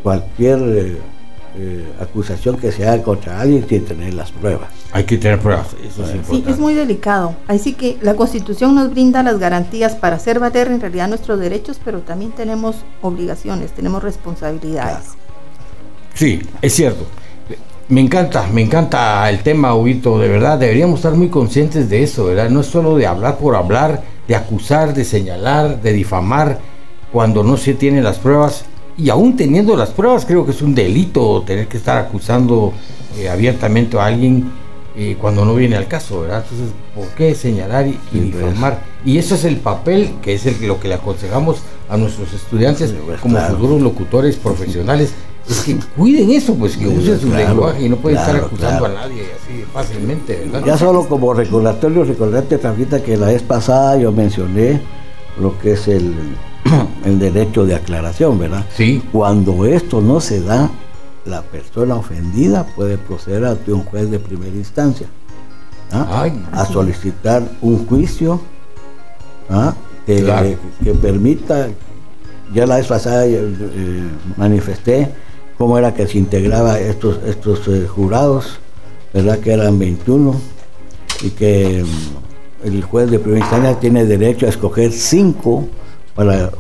cualquier 0.02 0.58
eh, 0.60 0.98
eh, 1.56 1.86
acusación 2.02 2.58
que 2.58 2.72
se 2.72 2.88
haga 2.88 3.04
contra 3.04 3.40
alguien 3.42 3.64
sin 3.70 3.86
tener 3.86 4.16
las 4.16 4.32
pruebas. 4.32 4.70
hay 4.92 5.04
que 5.04 5.18
tener 5.20 5.38
pruebas, 5.40 5.68
eso 5.88 6.02
es 6.04 6.10
Sí, 6.10 6.16
importante. 6.18 6.50
es 6.52 6.58
muy 6.58 6.74
delicado. 6.74 7.36
Así 7.48 7.74
que 7.74 7.98
la 8.02 8.16
Constitución 8.16 8.74
nos 8.74 8.90
brinda 8.90 9.22
las 9.22 9.38
garantías 9.38 9.94
para 9.96 10.16
hacer 10.16 10.40
valer 10.40 10.70
en 10.70 10.82
realidad 10.82 11.10
nuestros 11.10 11.40
derechos, 11.40 11.80
pero 11.86 12.00
también 12.00 12.32
tenemos 12.32 12.78
obligaciones, 13.04 13.72
tenemos 13.74 14.02
responsabilidades. 14.02 15.10
Sí, 16.16 16.42
es 16.64 16.74
cierto. 16.74 17.06
Me 17.90 18.02
encanta, 18.02 18.48
me 18.52 18.62
encanta 18.62 19.30
el 19.30 19.40
tema, 19.40 19.74
Huguito, 19.74 20.20
de 20.20 20.28
verdad, 20.28 20.58
deberíamos 20.58 21.00
estar 21.00 21.14
muy 21.14 21.30
conscientes 21.30 21.90
de 21.90 22.04
eso, 22.04 22.26
¿verdad? 22.26 22.50
No 22.50 22.60
es 22.60 22.68
solo 22.68 22.98
de 22.98 23.08
hablar 23.08 23.38
por 23.38 23.56
hablar, 23.56 24.04
de 24.28 24.36
acusar, 24.36 24.94
de 24.94 25.06
señalar, 25.06 25.82
de 25.82 25.94
difamar, 25.94 26.60
cuando 27.14 27.44
no 27.46 27.56
se 27.56 27.74
tienen 27.76 28.04
las 28.04 28.18
pruebas. 28.18 28.66
Y 28.98 29.10
aún 29.10 29.38
teniendo 29.38 29.78
las 29.78 29.92
pruebas, 29.92 30.26
creo 30.26 30.46
que 30.46 30.52
es 30.52 30.62
un 30.62 30.76
delito 30.76 31.44
tener 31.44 31.68
que 31.70 31.78
estar 31.78 31.98
acusando 31.98 32.74
eh, 33.18 33.30
abiertamente 33.30 33.98
a 33.98 34.08
alguien 34.08 34.52
eh, 34.98 35.16
cuando 35.22 35.46
no 35.46 35.56
viene 35.56 35.78
al 35.78 35.88
caso, 35.88 36.22
¿verdad? 36.22 36.44
Entonces, 36.44 36.76
¿por 36.94 37.08
qué 37.16 37.36
señalar 37.36 37.88
y, 37.88 37.98
difamar? 38.12 38.82
Y 39.06 39.18
eso 39.18 39.36
es 39.36 39.46
el 39.46 39.58
papel 39.58 40.16
que 40.22 40.34
es 40.34 40.46
el, 40.46 40.68
lo 40.68 40.78
que 40.80 40.90
le 40.90 40.96
aconsejamos 40.96 41.60
a 41.88 41.96
nuestros 41.96 42.34
estudiantes 42.34 42.90
Sí, 42.90 42.98
pues, 43.06 43.22
como 43.22 43.38
claro. 43.38 43.56
futuros 43.56 43.82
locutores 43.82 44.36
profesionales. 44.36 45.14
Es 45.50 45.62
que 45.62 45.78
cuiden 45.96 46.32
eso, 46.32 46.56
pues 46.56 46.76
que 46.76 46.86
Sí, 46.86 46.98
usen 46.98 47.20
su 47.22 47.28
claro, 47.30 47.48
lenguaje 47.50 47.86
y 47.86 47.90
no 47.90 47.96
pueden 47.98 48.18
estar 48.20 48.36
acusando 48.36 48.80
claro. 48.86 48.98
a 48.98 49.02
nadie 49.08 49.22
así 49.24 49.64
fácilmente, 49.74 50.42
¿verdad? 50.52 50.66
Ya 50.66 50.78
solo 50.78 51.08
como 51.08 51.34
recordatorio, 51.34 52.04
recordarte, 52.04 52.58
Franquita, 52.58 53.02
que 53.02 53.16
la 53.16 53.28
vez 53.28 53.44
pasada 53.44 53.96
yo 53.98 54.12
mencioné 54.12 54.82
lo 55.40 55.58
que 55.60 55.74
es 55.74 55.88
el, 55.88 56.14
el 57.06 57.20
derecho 57.20 57.66
de 57.66 57.76
aclaración, 57.76 58.38
¿verdad? 58.40 58.66
Sí. 58.76 59.02
Cuando 59.12 59.66
esto 59.66 60.02
no 60.02 60.20
se 60.20 60.42
da, 60.42 60.70
la 61.26 61.42
persona 61.44 61.96
ofendida 61.96 62.66
puede 62.66 62.98
proceder 62.98 63.46
ante 63.46 63.72
un 63.72 63.84
juez 63.84 64.10
de 64.10 64.18
primera 64.20 64.56
instancia 64.56 65.08
¿ah? 65.92 66.24
Ay. 66.24 66.42
a 66.54 66.66
solicitar 66.66 67.44
un 67.62 67.86
juicio 67.86 68.40
¿ah? 69.50 69.74
que, 70.06 70.24
Claro. 70.24 70.50
que 70.84 70.94
permita, 70.94 71.68
ya 72.54 72.66
la 72.66 72.78
vez 72.78 72.88
pasada 72.88 73.26
eh, 73.26 73.46
manifesté 74.38 75.10
cómo 75.58 75.78
era 75.78 75.94
que 75.94 76.08
se 76.08 76.18
integraba 76.18 76.80
estos, 76.80 77.20
estos 77.26 77.68
eh, 77.68 77.88
jurados, 77.88 78.60
¿verdad? 79.14 79.40
Que 79.40 79.54
eran 79.54 79.80
21 79.80 80.40
y 81.24 81.30
que 81.32 81.84
mm, 81.84 82.68
el 82.68 82.84
juez 82.84 83.10
de 83.10 83.20
primera 83.20 83.44
instancia 83.44 83.80
tiene 83.80 84.06
derecho 84.06 84.46
a 84.46 84.50
escoger 84.50 84.92
cinco 84.92 85.68
para, 86.16 86.52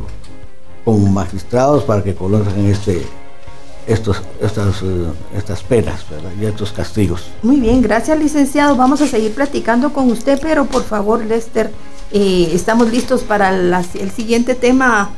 como 0.84 1.08
magistrados 1.08 1.84
para 1.84 2.04
que 2.04 2.16
conozcan 2.16 2.66
este, 2.66 3.04
estos, 3.86 4.22
estas, 4.42 4.82
eh, 4.82 5.06
estas 5.36 5.64
penas 5.64 6.06
¿verdad? 6.10 6.32
y 6.40 6.46
estos 6.46 6.72
castigos. 6.72 7.30
Muy 7.44 7.60
bien, 7.60 7.82
gracias 7.82 8.18
licenciado. 8.18 8.76
Vamos 8.76 9.02
a 9.02 9.08
seguir 9.08 9.34
platicando 9.34 9.94
con 9.94 10.10
usted, 10.12 10.40
pero 10.42 10.66
por 10.66 10.84
favor, 10.84 11.24
Lester, 11.24 11.72
eh, 12.12 12.50
estamos 12.54 12.92
listos 12.92 13.24
para 13.24 13.50
el 13.50 14.12
siguiente 14.12 14.56
tema 14.56 15.12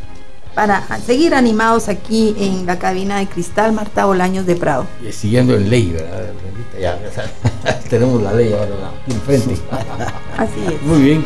para 0.56 0.86
seguir 1.06 1.34
animados 1.34 1.90
aquí 1.90 2.36
en 2.38 2.66
la 2.66 2.80
cabina 2.80 3.20
de 3.20 3.28
cristal 3.28 3.72
Marta 3.72 4.06
Bolaños 4.06 4.46
de 4.46 4.56
Prado. 4.56 4.86
Siguiendo 5.12 5.56
en 5.56 5.70
ley, 5.70 5.92
¿verdad? 5.92 6.32
Ya, 6.80 6.98
ya 6.98 7.80
tenemos 7.90 8.22
la 8.22 8.34
ley 8.34 8.54
ahora 8.54 8.92
enfrente. 9.08 9.56
Así 10.38 10.74
es. 10.74 10.82
Muy 10.84 11.02
bien. 11.02 11.26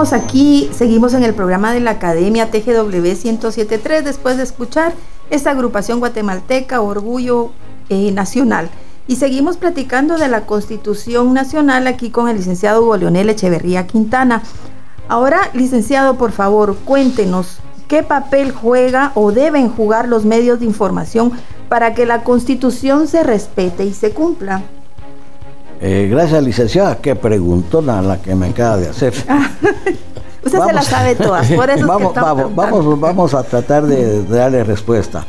estamos 0.00 0.24
aquí, 0.26 0.70
seguimos 0.72 1.12
en 1.12 1.24
el 1.24 1.34
programa 1.34 1.72
de 1.72 1.80
la 1.80 1.90
Academia 1.90 2.52
TGW 2.52 3.02
107.3 3.02 4.04
después 4.04 4.36
de 4.36 4.44
escuchar 4.44 4.92
esta 5.28 5.50
agrupación 5.50 5.98
guatemalteca 5.98 6.80
Orgullo 6.80 7.50
eh, 7.88 8.12
Nacional. 8.12 8.70
Y 9.08 9.16
seguimos 9.16 9.56
platicando 9.56 10.16
de 10.16 10.28
la 10.28 10.46
Constitución 10.46 11.34
Nacional 11.34 11.88
aquí 11.88 12.10
con 12.10 12.28
el 12.28 12.36
licenciado 12.36 12.82
Hugo 12.82 12.96
Leonel 12.96 13.28
Echeverría 13.28 13.88
Quintana. 13.88 14.44
Ahora, 15.08 15.50
licenciado, 15.52 16.16
por 16.16 16.30
favor, 16.30 16.76
cuéntenos 16.84 17.58
qué 17.88 18.04
papel 18.04 18.52
juega 18.52 19.10
o 19.16 19.32
deben 19.32 19.68
jugar 19.68 20.06
los 20.06 20.24
medios 20.24 20.60
de 20.60 20.66
información 20.66 21.32
para 21.68 21.94
que 21.94 22.06
la 22.06 22.22
Constitución 22.22 23.08
se 23.08 23.24
respete 23.24 23.84
y 23.84 23.92
se 23.92 24.12
cumpla 24.12 24.62
gracias, 25.80 26.42
licenciada. 26.42 26.96
Qué 26.98 27.14
preguntona 27.14 28.02
la 28.02 28.20
que 28.20 28.34
me 28.34 28.48
acaba 28.48 28.76
de 28.76 28.88
hacer. 28.88 29.14
Usted 30.44 30.58
se 30.64 30.72
la 30.72 30.82
sabe 30.82 31.14
todas, 31.14 31.50
por 31.52 31.68
eso 31.68 31.72
es 31.72 31.80
que 31.80 31.86
vamos, 31.86 32.14
vamos, 32.14 32.54
vamos, 32.54 33.00
vamos 33.00 33.34
a 33.34 33.42
tratar 33.42 33.84
de, 33.86 34.22
de 34.22 34.36
darle 34.36 34.64
respuesta. 34.64 35.26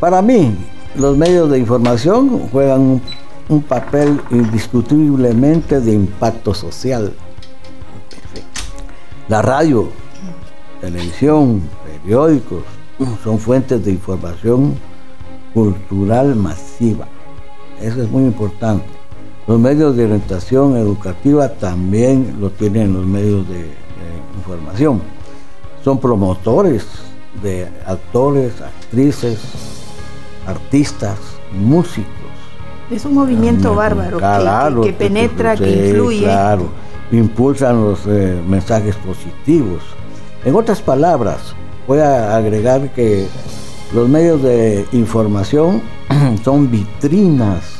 Para 0.00 0.22
mí, 0.22 0.56
los 0.96 1.16
medios 1.16 1.50
de 1.50 1.58
información 1.58 2.48
juegan 2.50 2.80
un, 2.80 3.02
un 3.48 3.62
papel 3.62 4.20
indiscutiblemente 4.30 5.80
de 5.80 5.92
impacto 5.92 6.54
social. 6.54 7.12
La 9.28 9.42
radio, 9.42 9.88
televisión, 10.80 11.62
periódicos 12.02 12.62
son 13.22 13.38
fuentes 13.38 13.84
de 13.84 13.92
información 13.92 14.74
cultural 15.54 16.34
masiva. 16.34 17.06
Eso 17.80 18.02
es 18.02 18.10
muy 18.10 18.24
importante. 18.24 18.97
Los 19.48 19.58
medios 19.58 19.96
de 19.96 20.04
orientación 20.04 20.76
educativa 20.76 21.48
también 21.48 22.36
lo 22.38 22.50
tienen 22.50 22.92
los 22.92 23.06
medios 23.06 23.48
de, 23.48 23.54
de 23.62 23.68
información. 24.36 25.00
Son 25.82 25.98
promotores 25.98 26.86
de 27.42 27.66
actores, 27.86 28.52
actrices, 28.60 29.38
artistas, 30.46 31.16
músicos. 31.58 32.12
Es 32.90 33.06
un 33.06 33.14
movimiento 33.14 33.74
bárbaro 33.74 34.18
que- 34.18 34.22
Claro, 34.22 34.82
que, 34.82 34.88
que 34.88 34.92
penetra, 34.98 35.56
que 35.56 35.88
influye. 35.88 36.24
Claro, 36.24 36.68
impulsan 37.10 37.82
los 37.82 38.00
eh, 38.06 38.38
mensajes 38.46 38.96
positivos. 38.96 39.80
En 40.44 40.54
otras 40.56 40.82
palabras, 40.82 41.54
voy 41.86 42.00
a 42.00 42.36
agregar 42.36 42.92
que 42.92 43.26
los 43.94 44.08
medios 44.10 44.42
de 44.42 44.86
información 44.92 45.80
son 46.44 46.70
vitrinas 46.70 47.77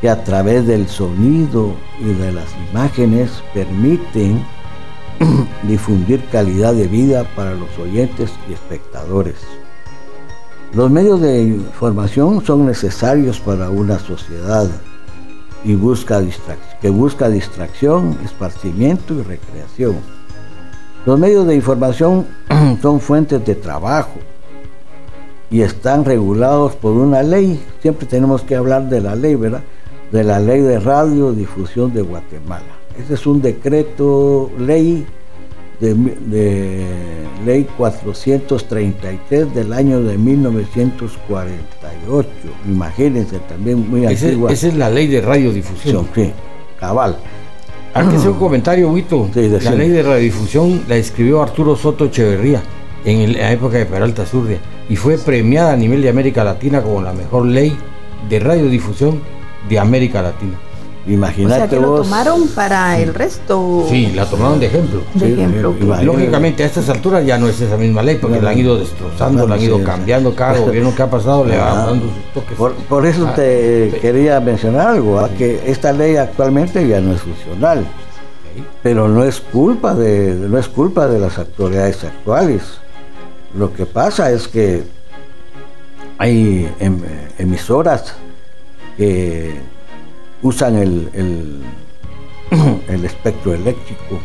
que 0.00 0.08
a 0.08 0.24
través 0.24 0.66
del 0.66 0.88
sonido 0.88 1.74
y 2.00 2.12
de 2.12 2.32
las 2.32 2.48
imágenes 2.70 3.30
permiten 3.54 4.44
difundir 5.62 6.24
calidad 6.26 6.74
de 6.74 6.86
vida 6.86 7.24
para 7.34 7.54
los 7.54 7.78
oyentes 7.78 8.30
y 8.48 8.52
espectadores. 8.52 9.36
Los 10.74 10.90
medios 10.90 11.20
de 11.20 11.42
información 11.42 12.44
son 12.44 12.66
necesarios 12.66 13.40
para 13.40 13.70
una 13.70 13.98
sociedad 13.98 14.68
y 15.64 15.74
busca 15.74 16.22
que 16.80 16.90
busca 16.90 17.28
distracción, 17.28 18.18
esparcimiento 18.24 19.14
y 19.14 19.22
recreación. 19.22 19.96
Los 21.06 21.18
medios 21.18 21.46
de 21.46 21.54
información 21.54 22.26
son 22.82 23.00
fuentes 23.00 23.44
de 23.44 23.54
trabajo 23.54 24.18
y 25.50 25.62
están 25.62 26.04
regulados 26.04 26.74
por 26.74 26.92
una 26.92 27.22
ley. 27.22 27.64
Siempre 27.80 28.06
tenemos 28.06 28.42
que 28.42 28.56
hablar 28.56 28.88
de 28.88 29.00
la 29.00 29.14
ley, 29.14 29.34
¿verdad? 29.36 29.62
De 30.12 30.22
la 30.24 30.38
ley 30.40 30.60
de 30.60 30.78
radiodifusión 30.80 31.92
de 31.92 32.02
Guatemala. 32.02 32.64
Ese 32.98 33.14
es 33.14 33.26
un 33.26 33.42
decreto 33.42 34.50
ley 34.58 35.04
de, 35.80 35.94
ley 37.44 37.66
433 37.76 39.54
del 39.54 39.72
año 39.72 40.00
de 40.02 40.16
1948. 40.16 42.28
Imagínense, 42.66 43.38
también 43.40 43.88
muy 43.90 44.06
Ese- 44.06 44.26
antigua. 44.26 44.52
esa 44.52 44.68
es 44.68 44.74
la 44.76 44.88
ley 44.90 45.06
de 45.06 45.20
radiodifusión. 45.20 46.08
Sí, 46.14 46.32
cabal. 46.80 47.16
Hay 47.94 48.06
que 48.08 48.16
hacer 48.16 48.30
un 48.30 48.38
comentario, 48.38 48.90
Huito. 48.90 49.28
Sí, 49.32 49.48
la 49.62 49.70
ley 49.72 49.88
de 49.90 50.02
radiodifusión 50.02 50.82
la 50.88 50.96
escribió 50.96 51.42
Arturo 51.42 51.76
Soto 51.76 52.06
Echeverría 52.06 52.62
en 53.04 53.32
la 53.34 53.52
época 53.52 53.78
de 53.78 53.86
Peralta 53.86 54.26
Zurria 54.26 54.58
y 54.88 54.96
fue 54.96 55.16
premiada 55.18 55.72
a 55.72 55.76
nivel 55.76 56.02
de 56.02 56.08
América 56.10 56.42
Latina 56.44 56.82
como 56.82 57.00
la 57.02 57.12
mejor 57.12 57.46
ley 57.46 57.76
de 58.28 58.38
radiodifusión 58.40 59.20
de 59.68 59.78
América 59.78 60.22
Latina. 60.22 60.54
O 60.56 61.08
sea 61.08 61.14
Imagínate 61.14 61.68
que 61.76 61.80
lo 61.80 61.88
vos. 61.90 62.02
tomaron 62.02 62.48
para 62.48 62.98
el 62.98 63.14
resto 63.14 63.86
Sí, 63.88 64.10
la 64.12 64.26
tomaron 64.26 64.58
de 64.58 64.66
ejemplo. 64.66 65.02
de 65.14 65.26
Sí, 65.26 65.32
ejemplo. 65.34 65.72
que- 65.76 65.84
imagínate. 65.84 66.04
Lógicamente 66.04 66.62
a 66.64 66.66
estas 66.66 66.88
alturas 66.88 67.24
ya 67.24 67.38
no 67.38 67.46
es 67.48 67.60
esa 67.60 67.76
misma 67.76 68.02
ley 68.02 68.18
porque 68.20 68.40
la 68.42 68.50
han 68.50 68.58
ido 68.58 68.76
destrozando, 68.76 69.46
la 69.46 69.54
han 69.54 69.60
ido 69.62 69.78
Sí, 69.78 69.84
cambiando, 69.84 70.34
cada 70.34 70.58
gobierno 70.58 70.92
que 70.96 71.02
ha 71.02 71.08
pasado 71.10 71.44
le 71.44 71.56
va 71.58 71.76
dando 71.86 72.06
sus 72.06 72.32
toques. 72.34 72.56
Por, 72.58 72.74
por 72.74 73.06
eso 73.06 73.28
Ah, 73.28 73.34
te 73.36 73.90
sí. 73.92 73.98
quería 74.00 74.40
mencionar 74.40 74.88
algo, 74.88 75.20
¿ah? 75.20 75.28
que 75.38 75.62
esta 75.70 75.92
ley 75.92 76.16
actualmente 76.16 76.86
ya 76.88 77.00
no 77.00 77.12
es 77.12 77.20
funcional, 77.20 77.86
pero 78.82 79.06
no 79.06 79.22
es 79.22 79.40
culpa 79.40 79.94
de 79.94 80.34
no 80.34 80.58
es 80.58 80.66
culpa 80.66 81.06
de 81.06 81.20
las 81.20 81.38
autoridades 81.38 82.02
actuales. 82.02 82.62
Lo 83.56 83.72
que 83.72 83.86
pasa 83.86 84.32
es 84.32 84.48
que 84.48 84.82
hay 86.18 86.68
em- 86.80 87.00
emisoras 87.38 88.14
que 88.96 89.54
usan 90.42 90.76
el, 90.76 91.10
el, 91.14 91.62
el 92.88 93.04
espectro 93.04 93.54
eléctrico 93.54 94.18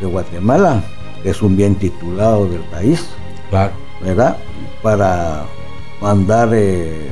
de 0.00 0.06
Guatemala, 0.06 0.82
que 1.22 1.30
es 1.30 1.42
un 1.42 1.56
bien 1.56 1.74
titulado 1.76 2.48
del 2.48 2.60
país. 2.62 3.06
Claro. 3.50 3.72
¿verdad? 4.02 4.36
Para 4.82 5.44
mandar 6.00 6.50
eh, 6.52 7.08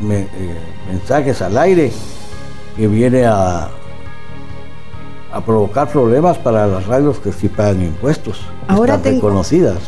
me- 0.00 0.20
eh, 0.22 0.58
mensajes 0.90 1.40
al 1.42 1.56
aire 1.58 1.92
que 2.76 2.88
viene 2.88 3.26
a, 3.26 3.68
a 5.32 5.40
provocar 5.44 5.88
problemas 5.90 6.38
para 6.38 6.66
las 6.66 6.86
radios 6.86 7.18
que 7.20 7.32
sí 7.32 7.48
pagan 7.48 7.82
impuestos, 7.82 8.40
Ahora 8.68 8.94
están 8.96 9.12
tengo-. 9.14 9.20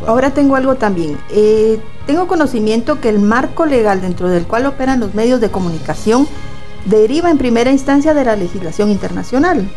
Ahora 0.07 0.31
tengo 0.33 0.57
algo 0.57 0.75
también. 0.77 1.19
Eh, 1.31 1.79
tengo 2.07 2.27
conocimiento 2.29 3.01
que 3.01 3.09
el 3.09 3.19
marco 3.19 3.67
legal 3.67 4.01
dentro 4.01 4.29
del 4.29 4.47
cual 4.47 4.67
operan 4.67 5.01
los 5.01 5.15
medios 5.15 5.41
de 5.41 5.51
comunicación 5.51 6.27
deriva 6.87 7.31
en 7.31 7.39
primera 7.39 7.71
instancia 7.71 8.15
de 8.15 8.25
la 8.25 8.37
legislación 8.37 8.91
internacional. 8.91 9.69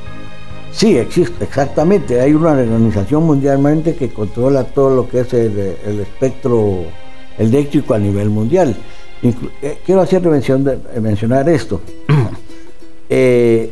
Sí, 0.71 0.97
existe, 0.97 1.43
exactamente. 1.43 2.19
Hay 2.19 2.34
una 2.34 2.51
organización 2.51 3.23
mundialmente 3.23 3.95
que 3.95 4.10
controla 4.10 4.63
todo 4.65 4.93
lo 4.95 5.08
que 5.10 5.21
es 5.21 5.34
el, 5.34 5.78
el 5.86 5.99
espectro 6.01 6.84
eléctrico 7.38 7.93
a 7.93 7.99
nivel 7.99 8.30
mundial. 8.30 8.75
Inclu- 9.23 9.51
eh, 9.62 9.80
quiero 9.86 10.01
hacer 10.01 10.21
mención 10.28 10.63
de- 10.63 10.80
mencionar 11.01 11.47
esto. 11.49 11.82
Eh, 13.08 13.71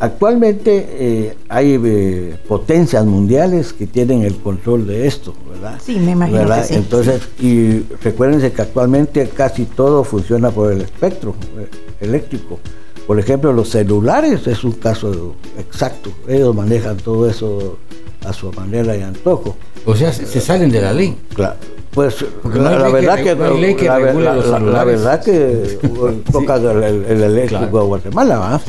actualmente 0.00 0.86
eh, 0.90 1.36
hay 1.48 1.80
eh, 1.84 2.36
potencias 2.48 3.04
mundiales 3.06 3.72
que 3.72 3.86
tienen 3.86 4.22
el 4.22 4.36
control 4.36 4.86
de 4.86 5.06
esto, 5.06 5.34
¿verdad? 5.50 5.78
Sí, 5.84 5.98
me 5.98 6.12
imagino 6.12 6.38
¿verdad? 6.40 6.62
que 6.62 6.68
sí. 6.68 6.74
Entonces, 6.74 7.28
y 7.40 7.80
recuérdense 8.02 8.52
que 8.52 8.62
actualmente 8.62 9.28
casi 9.28 9.64
todo 9.64 10.04
funciona 10.04 10.50
por 10.50 10.72
el 10.72 10.82
espectro 10.82 11.34
eh, 11.58 11.68
eléctrico. 12.00 12.58
Por 13.06 13.18
ejemplo, 13.20 13.52
los 13.52 13.68
celulares 13.70 14.46
es 14.46 14.64
un 14.64 14.72
caso 14.72 15.36
exacto. 15.58 16.10
Ellos 16.26 16.54
manejan 16.54 16.96
todo 16.96 17.28
eso 17.30 17.78
a 18.26 18.32
su 18.32 18.52
manera 18.52 18.96
y 18.96 19.02
antojo. 19.02 19.56
O 19.84 19.94
sea, 19.94 20.12
se, 20.12 20.26
se 20.26 20.40
salen 20.40 20.70
de 20.72 20.80
la 20.82 20.92
ley. 20.92 21.16
Claro. 21.34 21.54
Pues 21.92 22.16
Porque 22.42 22.58
la, 22.58 22.76
no 22.76 22.76
hay 22.76 22.82
la 22.82 22.88
ley 22.88 22.92
que 22.92 23.06
verdad 23.06 23.22
que, 23.22 23.34
no 23.36 23.44
hay 23.54 23.60
ley 23.60 23.74
que 23.76 23.84
la, 23.86 24.84
verdad 24.84 25.24
que 25.24 25.78
toca 26.30 26.56
el, 26.72 26.82
el- 26.82 27.04
el 27.06 27.22
eléctrico 27.22 27.60
Claro. 27.70 27.78
de 27.78 27.84
Guatemala. 27.86 28.38
¿va? 28.38 28.60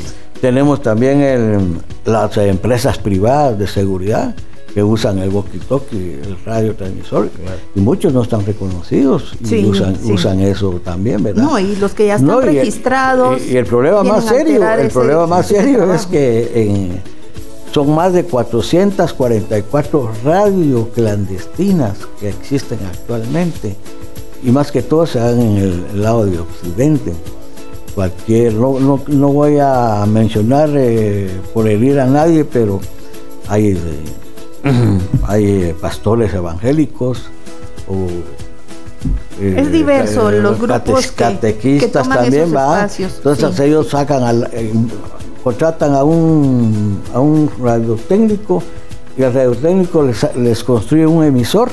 Tenemos 0.42 0.82
también 0.82 1.22
el- 1.22 1.78
las 2.06 2.38
empresas 2.38 2.98
privadas 2.98 3.58
de 3.58 3.68
seguridad 3.68 4.36
que 4.74 4.84
usan 4.84 5.18
el 5.20 5.32
walkie-talkie, 5.32 6.22
el 6.24 6.38
radiotransmisor, 6.46 7.30
y 7.74 7.80
muchos 7.80 8.14
no 8.14 8.22
están 8.22 8.46
reconocidos 8.46 9.34
y 9.44 9.48
Sí, 9.48 9.66
usan, 9.66 9.96
sí. 9.96 10.12
usan 10.12 10.40
eso 10.42 10.80
también, 10.84 11.24
¿verdad? 11.24 11.42
No, 11.44 11.58
y 11.58 11.76
los 11.78 11.94
que 11.96 12.06
ya 12.08 12.16
están 12.16 12.28
No, 12.28 12.42
y 12.44 12.48
el- 12.50 12.56
registrados. 12.58 13.42
Y, 13.42 13.54
y 13.54 13.58
el 13.58 13.66
problema 13.66 14.04
más 14.04 14.26
serio, 14.26 14.62
el 14.72 14.90
problema 14.90 15.26
más 15.26 15.48
serio 15.48 15.92
es 15.94 16.06
que 16.12 16.52
en- 16.54 17.02
son 17.74 17.94
más 17.96 18.14
de 18.14 18.24
444 18.26 20.12
radios 20.24 20.88
clandestinas 20.94 21.98
que 22.20 22.30
existen 22.30 22.80
actualmente 22.86 23.76
y 24.44 24.52
más 24.52 24.72
que 24.72 24.82
todo 24.84 25.06
se 25.08 25.20
dan 25.20 25.40
en 25.42 25.58
el, 25.58 25.86
el 25.94 26.02
lado 26.04 26.26
de 26.26 26.40
Occidente. 26.40 27.14
Cualquier, 27.98 28.54
no, 28.54 28.80
no, 28.80 29.02
no 29.08 29.30
voy 29.30 29.58
a 29.60 30.06
mencionar 30.08 30.70
eh, 30.76 31.32
por 31.52 31.68
herir 31.68 32.00
a 32.00 32.06
nadie, 32.06 32.46
pero 32.46 32.80
hay, 33.48 33.70
eh, 33.70 35.00
hay 35.26 35.46
eh, 35.46 35.76
pastores 35.82 36.32
evangélicos 36.32 37.24
o 37.90 37.96
eh, 39.42 39.56
Es 39.58 39.72
diverso, 39.72 40.30
los 40.30 40.60
grupos 40.60 41.08
que- 41.08 41.16
catequistas 41.16 41.88
que 41.88 41.92
toman 41.92 42.18
también 42.20 42.44
esos 42.44 42.56
va 42.56 42.76
espacios, 42.86 43.14
entonces 43.18 43.56
sí. 43.56 43.64
ellos 43.64 43.90
sacan 43.90 44.22
al, 44.22 44.48
eh, 44.54 44.72
contratan 45.44 45.96
a 45.96 46.04
un 46.04 47.02
a 47.16 47.20
un 47.20 47.50
radiotécnico 47.60 48.62
y 49.18 49.24
el 49.24 49.34
radiotécnico 49.34 50.04
les, 50.04 50.36
les 50.36 50.64
construye 50.64 51.08
un 51.08 51.24
emisor 51.24 51.72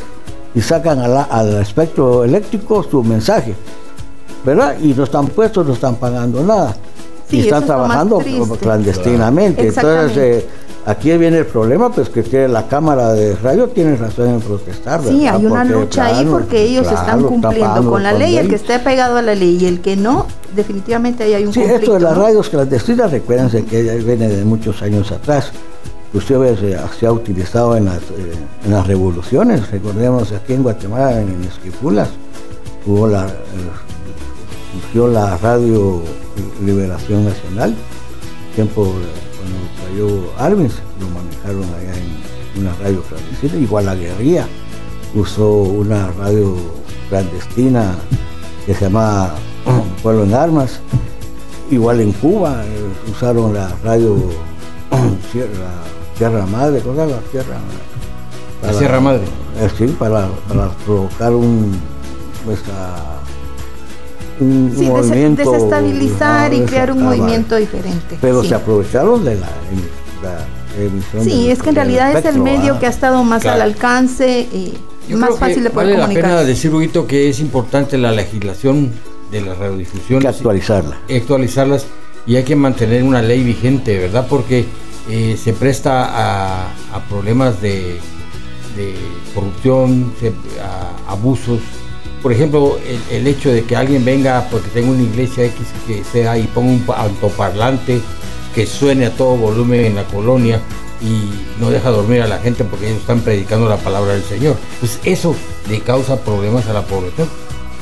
y 0.55 0.63
sacan 0.63 1.01
a 1.01 1.07
la- 1.09 1.25
al 1.25 1.61
espectro 1.61 2.25
eléctrico 2.25 2.83
su 2.83 3.03
mensaje 3.05 3.55
¿verdad? 4.45 4.77
y 4.81 4.95
no 4.95 5.05
están 5.05 5.27
puestos 5.29 5.67
no 5.67 5.73
están 5.75 5.97
pagando 5.97 6.43
nada 6.45 6.77
Sí, 7.29 7.39
y 7.39 7.41
están 7.41 7.65
trabajando 7.65 8.21
clandestinamente 8.61 9.69
entonces 9.69 10.17
eh, 10.17 10.47
aquí 10.87 11.17
viene 11.17 11.39
el 11.39 11.47
problema 11.47 11.91
pues 11.91 12.09
que 12.11 12.23
tiene 12.23 12.49
la 12.49 12.67
cámara 12.69 13.13
de 13.15 13.35
radio 13.37 13.69
tiene 13.69 13.97
razón 13.97 14.29
en 14.29 14.41
protestar 14.41 15.01
Sí, 15.03 15.27
hay 15.27 15.47
una 15.47 15.63
Porque, 15.63 15.73
lucha 15.75 16.05
ahí 16.07 16.27
porque 16.27 16.63
ellos 16.63 16.87
claro, 16.87 17.01
están 17.01 17.23
cumpliendo 17.25 17.91
con 17.91 18.03
la 18.03 18.11
con 18.11 18.19
ley, 18.19 18.37
el 18.37 18.49
que 18.49 18.57
esté 18.57 18.79
pegado 18.79 19.17
a 19.17 19.23
la 19.23 19.35
ley 19.35 19.57
y 19.61 19.67
el 19.67 19.81
que 19.81 19.97
no, 19.97 20.27
definitivamente 20.55 21.25
ahí 21.25 21.35
hay 21.35 21.47
un 21.47 21.53
Sí, 21.55 21.61
conflicto. 21.61 21.83
esto 21.83 21.95
de 21.95 22.01
las 22.01 22.17
radios 22.17 22.49
clandestinas, 22.51 23.11
recuérdense 23.11 23.65
que 23.65 23.83
viene 23.83 24.29
de 24.29 24.45
muchos 24.45 24.83
años 24.83 25.11
atrás. 25.11 25.51
Inclusive 26.13 26.57
se, 26.57 26.79
se 27.01 27.07
ha 27.07 27.13
utilizado 27.13 27.77
en 27.77 27.87
las, 27.87 27.97
eh, 27.99 28.35
en 28.65 28.71
las 28.71 28.87
revoluciones. 28.87 29.69
Recordemos 29.71 30.31
aquí 30.31 30.53
en 30.53 30.63
Guatemala, 30.63 31.21
en 31.21 31.43
Esquipulas, 31.43 32.09
hubo 32.87 33.09
la, 33.09 33.27
eh, 33.27 33.31
surgió 34.81 35.09
la 35.09 35.37
radio 35.39 36.03
Liberación 36.65 37.25
Nacional. 37.25 37.75
Tiempo 38.55 38.85
cuando 38.85 39.59
cayó 39.85 40.33
Arbenz, 40.39 40.75
lo 41.01 41.09
manejaron 41.09 41.65
allá 41.75 41.95
en 41.99 42.61
una 42.63 42.75
radio 42.77 43.03
clandestina. 43.03 43.57
Igual 43.57 43.87
la 43.87 43.95
guerrilla 43.95 44.47
usó 45.15 45.51
una 45.51 46.11
radio 46.13 46.57
clandestina 47.09 47.95
que 48.67 48.75
se 48.75 48.83
llamaba 48.87 49.35
Pueblo 50.03 50.25
en 50.25 50.35
Armas. 50.35 50.81
Igual 51.71 52.01
en 52.01 52.13
Cuba 52.13 52.63
eh, 52.65 53.11
usaron 53.11 53.55
la 53.55 53.75
radio 53.83 54.17
Sierra, 55.33 55.71
Sierra 56.17 56.47
Madre, 56.47 56.81
¿cómo 56.81 56.95
se 56.95 57.07
llama? 57.07 57.23
Sierra, 57.31 57.57
La 58.63 58.73
Sierra 58.73 59.01
Madre. 59.01 59.23
eh, 59.59 59.69
sí, 59.77 59.87
para, 59.99 60.29
para 60.49 60.69
provocar 60.85 61.33
un, 61.33 61.73
pues, 62.45 62.61
un 64.41 64.73
Sí, 64.75 64.81
des- 64.81 64.89
movimiento. 64.89 65.51
desestabilizar 65.51 66.53
y 66.55 66.61
ah, 66.61 66.67
crear 66.67 66.93
un 66.93 67.03
ah, 67.03 67.07
vale. 67.07 67.17
movimiento 67.19 67.57
diferente. 67.57 68.19
Pero 68.21 68.43
sí. 68.43 68.49
se 68.49 68.55
aprovecharon 68.55 69.25
de 69.25 69.35
la, 69.37 69.49
la 70.23 70.83
emisión. 70.83 71.25
Sí, 71.25 71.43
del- 71.45 71.53
es 71.53 71.63
que 71.63 71.69
en 71.71 71.75
realidad 71.77 72.09
es 72.11 72.17
el 72.17 72.19
espectro, 72.37 72.43
medio 72.45 72.75
ah. 72.75 72.79
que 72.81 72.87
ha 72.87 72.91
estado 72.91 73.23
más 73.25 73.43
Claro. 73.43 73.63
al 73.63 73.69
alcance 73.71 74.41
y 74.53 74.75
Yo 75.09 75.17
más 75.19 75.29
creo 75.31 75.39
que 75.39 75.45
fácil 75.47 75.65
de 75.65 75.71
poder 75.71 75.87
vale 75.89 75.99
la 75.99 76.07
pena 76.09 76.21
comunicar. 76.23 76.47
decir, 76.47 76.75
Huguito, 76.75 77.07
que 77.07 77.29
es 77.29 77.41
importante 77.41 77.97
la 77.99 78.13
legislación 78.13 78.91
de 79.31 79.41
la 79.41 79.55
radiodifusión. 79.55 80.19
Hay 80.19 80.23
que 80.23 80.29
actualizarla. 80.29 80.99
actualizarlas 81.15 81.87
y 82.27 82.37
hay 82.37 82.45
que 82.45 82.57
mantener 82.57 83.03
una 83.03 83.21
ley 83.23 83.43
vigente, 83.45 83.99
¿verdad? 83.99 84.27
Porque 84.29 84.65
eh, 85.11 85.37
se 85.43 85.53
presta 85.53 86.05
a, 86.07 86.69
a 86.93 87.01
problemas 87.11 87.61
de, 87.61 87.99
de 88.77 88.95
corrupción, 89.35 90.13
se- 90.21 90.33
a 90.63 91.13
abusos. 91.13 91.61
Por 92.25 92.33
ejemplo, 92.33 92.79
el, 93.11 93.27
hecho 93.27 93.53
de 93.53 93.65
que 93.65 93.77
alguien 93.77 94.03
venga 94.03 94.49
porque 94.51 94.71
tenga 94.71 94.91
una 94.91 95.03
iglesia 95.03 95.45
X 95.45 95.59
que 95.87 96.03
sea 96.11 96.39
y 96.39 96.45
ponga 96.45 96.71
un 96.71 96.81
pa- 96.81 97.03
altoparlante 97.03 98.01
que 98.55 98.67
suene 98.67 99.05
a 99.05 99.11
todo 99.15 99.37
volumen 99.37 99.85
en 99.85 99.95
la 99.97 100.05
colonia 100.05 100.59
y 101.03 101.29
no 101.61 101.71
deja 101.71 101.91
dormir 101.91 102.23
a 102.23 102.27
la 102.27 102.39
gente 102.39 102.65
porque 102.65 102.87
ellos 102.87 103.01
están 103.01 103.21
predicando 103.21 103.69
la 103.69 103.77
palabra 103.77 104.15
del 104.15 104.23
Señor. 104.25 104.57
Pues 104.81 105.01
eso 105.05 105.37
le 105.69 105.81
causa 105.81 106.19
problemas 106.19 106.67
a 106.67 106.73
la 106.73 106.81
población 106.87 107.29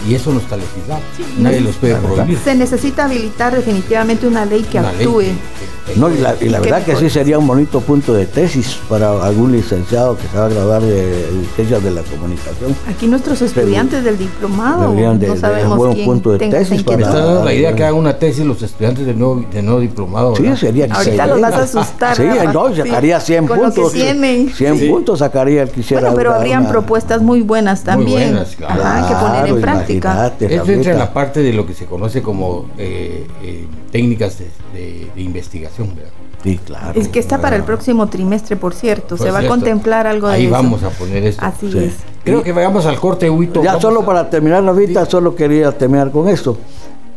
y 0.09 0.15
eso 0.15 0.33
no 0.33 0.41
está 0.41 0.57
legislado. 0.57 1.01
Nadie 1.38 1.61
los 1.61 1.77
puede 1.77 1.95
prohibir. 1.97 2.38
Se 2.38 2.55
necesita 2.55 3.05
habilitar 3.05 3.55
definitivamente 3.55 4.27
una 4.27 4.45
ley 4.45 4.62
que 4.62 4.79
Una 4.79 4.93
ley 4.93 5.07
actúe. 5.07 5.19
que- 5.21 5.93
que- 5.95 5.99
No, 6.01 6.11
y 6.11 6.19
la, 6.19 6.35
y 6.41 6.49
la 6.49 6.61
¿Qué 6.61 6.71
verdad 6.71 6.85
que 6.87 6.97
sí 6.97 7.11
sería 7.11 7.38
un 7.38 7.47
bonito 7.47 7.81
punto 7.81 8.12
de 8.15 8.27
tesis 8.27 8.79
para 8.88 9.11
algún 9.25 9.53
licenciado 9.53 10.17
que 10.17 10.27
se 10.29 10.38
va 10.38 10.47
a 10.47 10.49
graduar 10.49 10.83
de 10.83 11.27
ciencias 11.57 11.83
de 11.83 11.91
la 11.91 12.03
comunicación. 12.03 12.75
Aquí 12.88 13.07
nuestros 13.07 13.43
estudiantes 13.43 14.05
del 14.05 14.17
diplomado 14.19 14.91
Deberían 14.91 15.19
de- 15.19 15.27
no 15.29 15.35
de 15.35 15.41
sabemos 15.41 15.73
un 15.73 15.79
buen 15.79 15.93
quién 15.95 16.07
punto 16.07 16.33
de 16.33 16.38
tesis 16.38 16.53
Me 16.53 16.85
para- 16.85 16.99
está 16.99 17.09
inquietud. 17.11 17.27
dando 17.27 17.45
la 17.45 17.53
idea 17.55 17.75
que 17.75 17.83
hagan 17.85 17.95
una 17.97 18.17
tesis 18.19 18.45
los 18.45 18.62
estudiantes 18.62 19.07
de 19.07 19.15
nuevo, 19.15 19.45
de 19.53 19.62
nuevo 19.62 19.81
diplomado. 19.81 20.37
Sí, 20.37 20.43
¿verdad? 20.43 20.57
sería 20.59 20.87
Ahorita 20.91 21.27
los 21.27 21.41
vas 21.41 21.55
a 21.55 21.62
asustar. 21.62 22.17
Sí, 22.17 22.23
¿verdad? 22.23 22.53
no, 22.53 22.75
sacaría 22.75 23.21
100 23.21 23.47
Con 23.47 23.59
lo 23.59 23.65
que 23.65 23.71
puntos. 23.75 23.93
tienen. 23.93 24.49
100 24.55 24.79
Sí. 24.79 24.88
puntos 24.88 25.19
sacaría 25.19 25.62
el 25.62 25.69
que 25.69 25.75
quisiera. 25.83 26.03
Bueno, 26.03 26.17
pero 26.17 26.35
habrían 26.35 26.61
una- 26.62 26.71
propuestas 26.71 27.23
muy 27.23 27.41
buenas 27.43 27.83
también. 27.83 28.31
buenas, 28.33 28.55
claro. 28.57 28.83
Ajá, 28.83 29.09
que 29.09 29.15
poner 29.15 29.47
en 29.57 29.62
Entra 29.96 30.92
en 30.92 30.98
la 30.98 31.12
parte 31.12 31.40
de 31.42 31.52
lo 31.52 31.66
que 31.66 31.74
se 31.74 31.87
conoce 31.87 32.22
como 32.22 32.66
eh, 32.78 33.26
eh, 33.42 33.66
técnicas 33.90 34.38
de, 34.38 34.46
de- 34.72 35.11
de 35.14 35.22
investigación. 35.22 35.94
¿verdad? 35.94 36.11
Sí, 36.42 36.59
claro. 36.64 36.98
Es 37.00 37.09
que 37.09 37.18
está 37.20 37.40
para 37.40 37.55
el 37.57 37.62
próximo 37.62 38.09
trimestre, 38.09 38.57
por 38.57 38.74
cierto. 38.74 39.16
Por 39.16 39.26
Se 39.26 39.31
va 39.33 39.40
a 39.40 39.46
contemplar 39.46 40.07
algo 40.07 40.26
de 40.28 40.35
Ahí 40.35 40.42
eso. 40.44 40.52
vamos 40.52 40.83
a 40.83 40.90
poner 40.90 41.24
esto. 41.24 41.44
Así 41.44 41.70
Sí. 41.70 41.78
es. 41.78 41.94
Creo 42.24 42.42
que 42.42 42.52
vayamos 42.52 42.85
al 42.87 42.98
corte, 42.98 43.28
Huito. 43.31 43.62
Ya 43.62 43.70
Vamos 43.70 43.83
solo 43.83 44.00
a- 44.02 44.07
para 44.07 44.31
terminar 44.31 44.62
la 44.62 44.72
vida, 44.72 45.05
solo 45.07 45.35
quería 45.37 45.70
terminar 45.76 46.11
con 46.11 46.28
esto. 46.28 46.57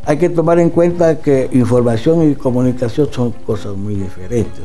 Hay 0.06 0.18
que 0.18 0.30
tomar 0.30 0.60
en 0.60 0.70
cuenta 0.70 1.20
que 1.20 1.50
información 1.54 2.30
y 2.30 2.36
comunicación 2.36 3.08
son 3.12 3.32
cosas 3.32 3.76
muy 3.76 3.96
diferentes. 3.96 4.62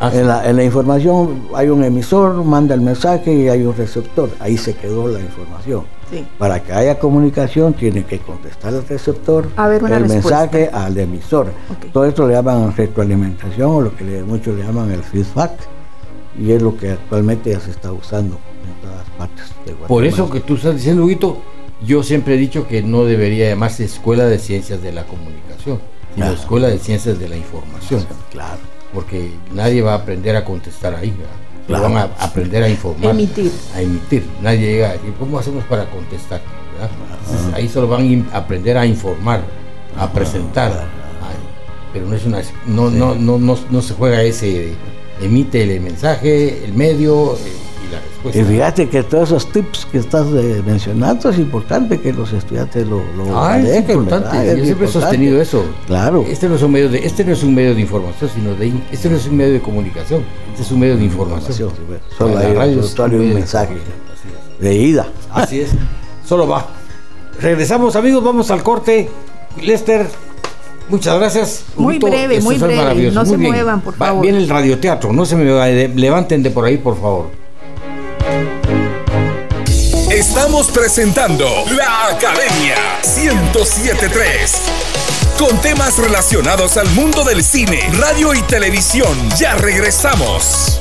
Ah. 0.00 0.10
En, 0.12 0.26
la, 0.26 0.48
en 0.50 0.56
la 0.56 0.64
información 0.64 1.44
hay 1.54 1.68
un 1.68 1.84
emisor, 1.84 2.42
manda 2.42 2.74
el 2.74 2.80
mensaje 2.80 3.32
y 3.32 3.48
hay 3.48 3.62
un 3.64 3.76
receptor. 3.76 4.28
Ahí 4.40 4.56
se 4.56 4.74
quedó 4.74 5.06
la 5.06 5.20
información. 5.20 5.84
Sí. 6.10 6.26
Para 6.38 6.62
que 6.62 6.72
haya 6.72 6.98
comunicación 6.98 7.72
tiene 7.74 8.04
que 8.04 8.18
contestar 8.18 8.72
el 8.74 8.86
receptor, 8.86 9.48
una 9.56 9.66
el 9.74 9.80
respuesta. 9.80 10.08
mensaje 10.40 10.70
al 10.72 10.98
emisor. 10.98 11.48
Todo 11.92 12.04
esto 12.04 12.26
le 12.28 12.34
llaman 12.34 12.74
retroalimentación 12.76 13.70
o 13.70 13.80
lo 13.80 13.96
que 13.96 14.04
le- 14.04 14.22
muchos 14.22 14.56
le 14.56 14.64
llaman 14.64 14.90
el 14.90 15.02
feedback. 15.02 15.52
Y 16.38 16.50
es 16.52 16.60
lo 16.62 16.76
que 16.76 16.90
actualmente 16.90 17.50
ya 17.50 17.60
se 17.60 17.70
está 17.70 17.92
usando 17.92 18.36
en 18.66 18.88
todas 18.88 19.08
partes 19.16 19.46
de 19.64 19.72
Guatemala. 19.72 19.86
Por 19.88 20.04
eso 20.04 20.28
que 20.30 20.40
tú 20.40 20.54
estás 20.56 20.74
diciendo, 20.74 21.04
Huguito, 21.04 21.38
yo 21.86 22.02
siempre 22.02 22.34
he 22.34 22.36
dicho 22.38 22.66
que 22.66 22.82
no 22.82 23.04
debería 23.04 23.48
llamarse 23.48 23.84
Escuela 23.84 24.24
de 24.24 24.38
Ciencias 24.38 24.82
de 24.82 24.92
la 24.92 25.04
Comunicación, 25.04 25.78
sino 26.14 26.26
Claro. 26.26 26.32
Escuela 26.34 26.68
de 26.68 26.78
Ciencias 26.78 27.18
de 27.18 27.28
la 27.28 27.36
Información. 27.36 28.04
Claro. 28.30 28.58
Porque 28.92 29.32
nadie 29.52 29.82
va 29.82 29.92
a 29.92 29.96
aprender 29.96 30.34
a 30.36 30.44
contestar 30.44 30.94
ahí, 30.94 31.10
¿verdad? 31.10 31.34
Claro. 31.66 31.84
van 31.84 31.96
a 31.96 32.02
aprender 32.20 32.62
a 32.62 32.68
informar. 32.68 33.10
Emitir. 33.12 33.50
A 33.74 33.80
emitir. 33.80 34.24
Nadie 34.42 34.72
llega 34.72 34.90
a 34.90 34.92
decir, 34.92 35.14
¿cómo 35.18 35.38
hacemos 35.38 35.64
para 35.64 35.88
contestar? 35.90 36.40
ahí 37.54 37.68
solo 37.68 37.88
van 37.88 38.26
a 38.32 38.38
aprender 38.38 38.76
a 38.76 38.84
informar, 38.84 39.42
a 39.96 40.12
presentar. 40.12 40.72
Ay, 40.72 41.36
pero 41.92 42.06
no 42.06 42.16
es 42.16 42.26
una 42.26 42.42
no, 42.66 42.90
no, 42.90 43.14
no, 43.14 43.38
no, 43.38 43.58
no 43.70 43.82
se 43.82 43.94
juega 43.94 44.22
ese 44.22 44.74
emite 45.20 45.62
el 45.62 45.80
mensaje, 45.80 46.64
el 46.64 46.74
medio 46.74 47.34
eh, 47.34 47.38
la 47.94 48.00
respuesta. 48.00 48.40
Y 48.40 48.44
fíjate 48.44 48.88
que 48.88 49.02
todos 49.02 49.28
esos 49.30 49.52
tips 49.52 49.86
que 49.90 49.98
estás 49.98 50.26
eh, 50.34 50.62
mencionando 50.66 51.30
es 51.30 51.38
importante 51.38 52.00
que 52.00 52.12
los 52.12 52.32
estudiantes 52.32 52.86
lo, 52.86 53.02
lo 53.16 53.24
Ah, 53.38 53.58
es 53.58 53.64
manejen, 53.64 53.90
importante. 53.98 54.28
¿verdad? 54.28 54.44
Yo 54.44 54.50
Es 54.50 54.64
siempre 54.64 54.66
he 54.66 54.70
importante. 54.72 55.00
sostenido 55.00 55.40
eso. 55.40 55.64
Claro. 55.86 56.24
Este 56.28 56.48
no 56.48 56.54
es 56.56 56.62
un 56.62 56.72
medio 56.72 56.88
de, 56.90 56.98
este 57.06 57.24
no 57.24 57.32
es 57.32 57.42
un 57.42 57.54
medio 57.54 57.74
de 57.74 57.80
información, 57.80 58.30
sino 58.34 58.54
de 58.54 58.72
este 58.90 59.08
no 59.10 59.16
es 59.16 59.26
un 59.26 59.36
medio 59.36 59.52
de 59.54 59.60
comunicación, 59.60 60.22
este 60.50 60.62
es 60.62 60.70
un 60.70 60.80
medio 60.80 60.96
de 60.96 61.04
información. 61.04 61.50
Información, 61.70 61.70
sí. 62.10 62.16
Solo 62.18 62.38
hay 62.38 62.54
radio 62.54 62.78
un 62.78 62.84
es 62.84 62.98
un 62.98 63.10
de 63.10 63.34
mensaje 63.34 63.74
es. 63.74 64.60
de 64.62 64.74
ida. 64.74 65.06
Así 65.32 65.60
es. 65.60 65.70
Solo 66.26 66.46
va. 66.48 66.66
Regresamos, 67.40 67.96
amigos. 67.96 68.22
Vamos 68.24 68.50
al 68.50 68.62
corte. 68.62 69.08
Lester, 69.62 70.06
muchas 70.88 71.18
gracias. 71.18 71.64
Muy 71.76 71.98
breve, 71.98 72.34
esto 72.36 72.44
muy 72.46 72.56
es 72.56 72.62
breve. 72.62 73.10
No 73.10 73.20
Muy 73.22 73.30
se 73.30 73.36
bien. 73.36 73.50
muevan, 73.52 73.80
por 73.80 73.94
Va- 73.94 74.06
favor. 74.06 74.22
Viene 74.22 74.38
el 74.38 74.48
radioteatro. 74.48 75.12
No 75.12 75.24
se 75.26 75.36
me 75.36 75.44
de- 75.44 75.88
levanten 75.88 76.42
de 76.42 76.50
por 76.50 76.64
ahí, 76.64 76.78
por 76.78 77.00
favor. 77.00 77.30
Estamos 80.54 80.72
presentando 80.72 81.64
La 81.72 82.10
Academia 82.10 82.76
1073. 83.02 84.52
Con 85.36 85.60
temas 85.60 85.98
relacionados 85.98 86.76
al 86.76 86.88
mundo 86.90 87.24
del 87.24 87.42
cine, 87.42 87.90
radio 87.98 88.32
y 88.34 88.42
televisión. 88.42 89.18
Ya 89.36 89.56
regresamos. 89.56 90.78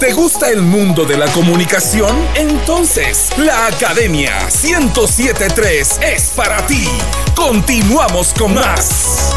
¿Te 0.00 0.12
gusta 0.14 0.50
el 0.50 0.62
mundo 0.62 1.04
de 1.04 1.16
la 1.16 1.28
comunicación? 1.28 2.18
Entonces, 2.34 3.28
la 3.36 3.68
Academia 3.68 4.48
1073 4.64 6.00
es 6.02 6.22
para 6.34 6.66
ti. 6.66 6.88
Continuamos 7.36 8.34
con 8.36 8.54
más. 8.54 9.30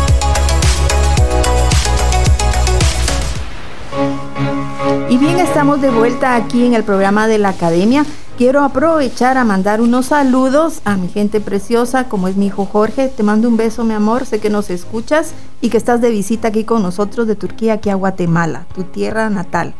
Y 5.14 5.18
bien, 5.20 5.38
estamos 5.38 5.80
de 5.80 5.92
vuelta 5.92 6.34
aquí 6.36 6.66
en 6.66 6.74
el 6.74 6.84
programa 6.84 7.28
de 7.28 7.38
la 7.38 7.50
Academia. 7.50 8.04
Quiero 8.36 8.64
aprovechar 8.64 9.38
a 9.38 9.44
mandar 9.44 9.80
unos 9.80 10.08
saludos 10.08 10.82
a 10.86 10.98
mi 10.98 11.08
gente 11.08 11.40
preciosa, 11.40 12.06
como 12.10 12.28
es 12.28 12.36
mi 12.36 12.48
hijo 12.48 12.66
Jorge. 12.66 13.10
Te 13.10 13.22
mando 13.22 13.48
un 13.48 13.56
beso, 13.56 13.84
mi 13.84 13.94
amor. 13.94 14.26
Sé 14.26 14.40
que 14.40 14.50
nos 14.50 14.72
escuchas 14.72 15.34
y 15.62 15.70
que 15.70 15.78
estás 15.78 16.02
de 16.02 16.10
visita 16.10 16.48
aquí 16.48 16.64
con 16.64 16.82
nosotros 16.82 17.28
de 17.28 17.36
Turquía, 17.36 17.74
aquí 17.74 17.92
a 17.92 17.96
Guatemala, 17.96 18.66
tu 18.74 18.86
tierra 18.86 19.30
natal. 19.30 19.76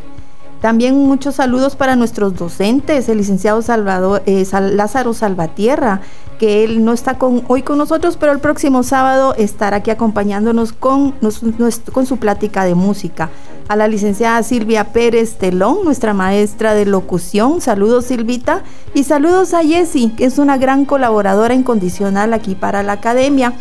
También 0.62 0.96
muchos 0.96 1.36
saludos 1.36 1.76
para 1.76 1.96
nuestros 1.96 2.36
docentes, 2.36 3.10
el 3.10 3.18
licenciado 3.18 3.64
Salvador, 3.64 4.22
eh, 4.28 4.46
Lázaro 4.72 5.14
Salvatierra, 5.16 6.00
que 6.40 6.64
él 6.64 6.86
no 6.86 6.94
está 6.94 7.18
con, 7.18 7.44
hoy 7.48 7.64
con 7.64 7.80
nosotros, 7.80 8.18
pero 8.18 8.32
el 8.32 8.40
próximo 8.40 8.84
sábado 8.84 9.34
estará 9.38 9.78
aquí 9.78 9.90
acompañándonos 9.92 10.72
con, 10.72 11.16
nos- 11.22 11.42
nos- 11.44 11.82
con 11.92 12.06
su 12.06 12.16
plática 12.18 12.64
de 12.64 12.76
música. 12.76 13.30
A 13.70 13.76
la 13.78 13.88
licenciada 13.88 14.44
Silvia 14.44 14.92
Pérez 14.92 15.36
Telón, 15.36 15.86
nuestra 15.86 16.14
maestra 16.14 16.74
de 16.74 16.86
locución. 16.86 17.62
Saludos 17.62 18.06
Silvita. 18.06 18.64
Y 18.94 19.06
saludos 19.06 19.54
a 19.54 19.64
Jessie, 19.64 20.14
que 20.16 20.26
es 20.26 20.38
una 20.38 20.58
gran 20.58 20.86
colaboradora 20.86 21.54
incondicional 21.54 22.34
aquí 22.34 22.56
para 22.56 22.84
la 22.84 22.94
academia. 22.94 23.54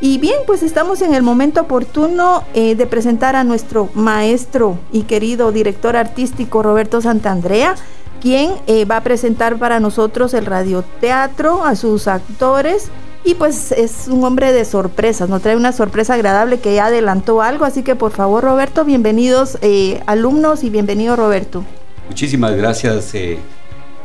Y 0.00 0.18
bien, 0.18 0.36
pues 0.46 0.62
estamos 0.62 1.02
en 1.02 1.14
el 1.14 1.22
momento 1.22 1.62
oportuno 1.62 2.44
eh, 2.54 2.74
de 2.76 2.86
presentar 2.86 3.36
a 3.36 3.42
nuestro 3.42 3.88
maestro 3.94 4.78
y 4.92 5.02
querido 5.02 5.50
director 5.50 5.96
artístico 5.96 6.62
Roberto 6.62 7.00
Santandrea, 7.00 7.74
quien 8.20 8.52
eh, 8.66 8.84
va 8.84 8.98
a 8.98 9.02
presentar 9.02 9.58
para 9.58 9.80
nosotros 9.80 10.32
el 10.34 10.46
radioteatro, 10.46 11.64
a 11.64 11.74
sus 11.74 12.06
actores. 12.06 12.90
Y 13.26 13.34
pues 13.36 13.72
es 13.72 14.06
un 14.08 14.22
hombre 14.22 14.52
de 14.52 14.66
sorpresas, 14.66 15.30
nos 15.30 15.40
trae 15.40 15.56
una 15.56 15.72
sorpresa 15.72 16.12
agradable 16.12 16.60
que 16.60 16.74
ya 16.74 16.86
adelantó 16.86 17.40
algo. 17.40 17.64
Así 17.64 17.82
que 17.82 17.96
por 17.96 18.12
favor, 18.12 18.44
Roberto, 18.44 18.84
bienvenidos 18.84 19.56
eh, 19.62 20.02
alumnos 20.06 20.62
y 20.62 20.68
bienvenido, 20.68 21.16
Roberto. 21.16 21.64
Muchísimas 22.06 22.54
gracias, 22.54 23.14
eh, 23.14 23.38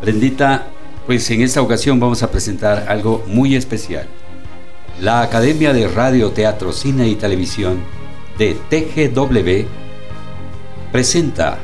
Brendita. 0.02 0.68
Pues 1.06 1.30
en 1.32 1.42
esta 1.42 1.62
ocasión 1.62 2.00
vamos 2.00 2.24
a 2.24 2.32
presentar 2.32 2.86
algo 2.88 3.22
muy 3.28 3.56
especial. 3.56 4.08
La 5.02 5.22
Academia 5.22 5.74
de 5.74 5.90
Radio, 5.90 6.32
Teatro, 6.32 6.72
Cine 6.72 7.10
y 7.10 7.16
Televisión 7.16 7.80
de 8.38 8.56
TGW 8.70 9.68
presenta 10.94 11.58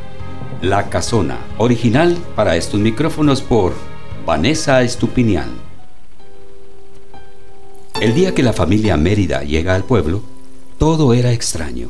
La 0.61 0.89
Casona, 0.89 1.37
original 1.57 2.17
para 2.35 2.57
estos 2.57 2.81
micrófonos 2.81 3.41
por 3.41 3.73
Vanessa 4.25 4.81
Estupinian. 4.81 5.64
El 8.01 8.13
día 8.13 8.35
que 8.35 8.43
la 8.43 8.51
familia 8.51 8.97
Mérida 8.97 9.43
llega 9.43 9.73
al 9.73 9.85
pueblo, 9.85 10.21
todo 10.77 11.13
era 11.13 11.31
extraño, 11.31 11.89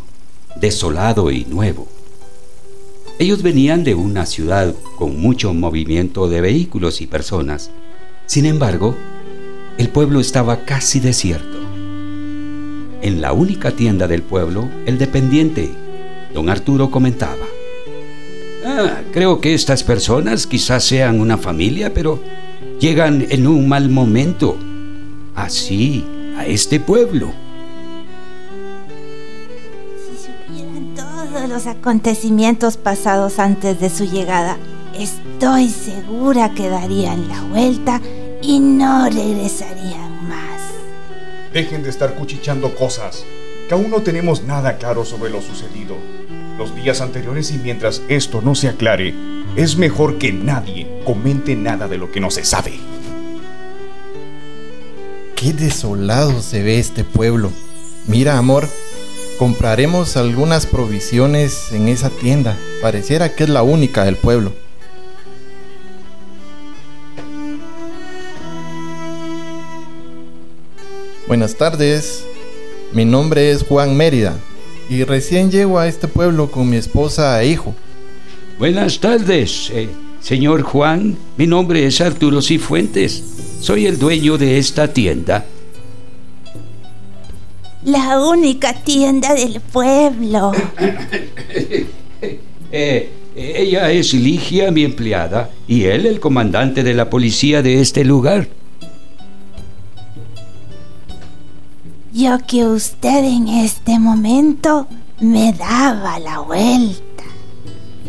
desolado 0.55 1.31
y 1.31 1.45
nuevo. 1.45 1.87
Ellos 3.17 3.41
venían 3.41 3.83
de 3.83 3.95
una 3.95 4.27
ciudad 4.27 4.75
con 4.97 5.19
mucho 5.19 5.51
movimiento 5.55 6.29
de 6.29 6.41
vehículos 6.41 7.01
y 7.01 7.07
personas. 7.07 7.71
Sin 8.27 8.45
embargo, 8.45 8.95
el 9.79 9.89
pueblo 9.89 10.19
estaba 10.19 10.63
casi 10.63 10.99
desierto. 10.99 11.57
En 13.01 13.19
la 13.19 13.33
única 13.33 13.71
tienda 13.71 14.07
del 14.07 14.21
pueblo, 14.21 14.69
el 14.85 14.99
dependiente, 14.99 15.71
don 16.35 16.49
Arturo, 16.49 16.91
comentaba. 16.91 17.45
"Ah, 18.63 19.01
creo 19.11 19.41
que 19.41 19.55
estas 19.55 19.83
personas 19.83 20.45
quizás 20.45 20.83
sean 20.83 21.19
una 21.19 21.39
familia, 21.39 21.93
pero 21.95 22.19
llegan 22.79 23.25
en 23.29 23.47
un 23.47 23.67
mal 23.67 23.89
momento. 23.89 24.55
Así, 25.35 26.05
a 26.37 26.45
este 26.45 26.79
pueblo. 26.79 27.33
Si 29.97 30.27
supieran 30.27 30.95
todos 30.95 31.49
los 31.49 31.67
acontecimientos 31.67 32.77
pasados 32.77 33.39
antes 33.39 33.79
de 33.81 33.89
su 33.89 34.05
llegada, 34.05 34.57
estoy 34.97 35.69
segura 35.69 36.53
que 36.53 36.69
darían 36.69 37.27
la 37.27 37.41
vuelta 37.41 38.01
y 38.41 38.59
no 38.59 39.09
regresarían 39.09 40.29
más. 40.29 40.61
Dejen 41.53 41.83
de 41.83 41.89
estar 41.89 42.15
cuchicheando 42.15 42.73
cosas, 42.73 43.25
que 43.67 43.73
aún 43.73 43.89
no 43.89 44.01
tenemos 44.01 44.43
nada 44.43 44.77
claro 44.77 45.03
sobre 45.03 45.29
lo 45.31 45.41
sucedido. 45.41 45.95
Los 46.57 46.73
días 46.75 47.01
anteriores 47.01 47.51
y 47.51 47.57
mientras 47.57 48.01
esto 48.07 48.41
no 48.41 48.55
se 48.55 48.69
aclare, 48.69 49.13
es 49.57 49.75
mejor 49.75 50.17
que 50.17 50.31
nadie 50.31 51.01
comente 51.05 51.57
nada 51.57 51.89
de 51.89 51.97
lo 51.97 52.09
que 52.09 52.21
no 52.21 52.31
se 52.31 52.45
sabe. 52.45 52.94
Qué 55.35 55.51
desolado 55.51 56.41
se 56.41 56.63
ve 56.63 56.79
este 56.79 57.03
pueblo. 57.03 57.51
Mira, 58.07 58.37
amor, 58.37 58.69
compraremos 59.37 60.15
algunas 60.15 60.65
provisiones 60.65 61.73
en 61.73 61.89
esa 61.89 62.09
tienda. 62.09 62.57
Pareciera 62.81 63.35
que 63.35 63.43
es 63.43 63.49
la 63.49 63.61
única 63.61 64.05
del 64.05 64.15
pueblo. 64.15 64.53
Buenas 71.27 71.55
tardes. 71.55 72.23
Mi 72.93 73.03
nombre 73.03 73.51
es 73.51 73.63
Juan 73.63 73.97
Mérida 73.97 74.37
y 74.89 75.03
recién 75.03 75.51
llego 75.51 75.79
a 75.79 75.87
este 75.89 76.07
pueblo 76.07 76.49
con 76.49 76.69
mi 76.69 76.77
esposa 76.77 77.41
e 77.43 77.49
hijo. 77.49 77.75
Buenas 78.57 78.99
tardes, 79.01 79.69
eh, 79.73 79.89
señor 80.21 80.61
Juan. 80.61 81.17
Mi 81.35 81.45
nombre 81.45 81.85
es 81.85 81.99
Arturo 81.99 82.41
Cifuentes. 82.41 83.34
Soy 83.59 83.85
el 83.85 83.97
dueño 83.97 84.37
de 84.37 84.57
esta 84.57 84.91
tienda. 84.93 85.45
La 87.83 88.19
única 88.19 88.73
tienda 88.73 89.33
del 89.33 89.61
pueblo. 89.61 90.51
Eh, 92.77 93.09
ella 93.35 93.89
es 93.91 94.13
Ligia, 94.13 94.69
mi 94.71 94.83
empleada, 94.83 95.49
y 95.65 95.85
él 95.85 96.05
el 96.05 96.19
comandante 96.19 96.83
de 96.83 96.93
la 96.93 97.09
policía 97.09 97.61
de 97.61 97.79
este 97.79 98.03
lugar. 98.03 98.49
Yo 102.11 102.37
que 102.45 102.65
usted 102.65 103.23
en 103.23 103.47
este 103.47 103.99
momento 103.99 104.87
me 105.19 105.53
daba 105.53 106.19
la 106.19 106.39
vuelta. 106.39 107.23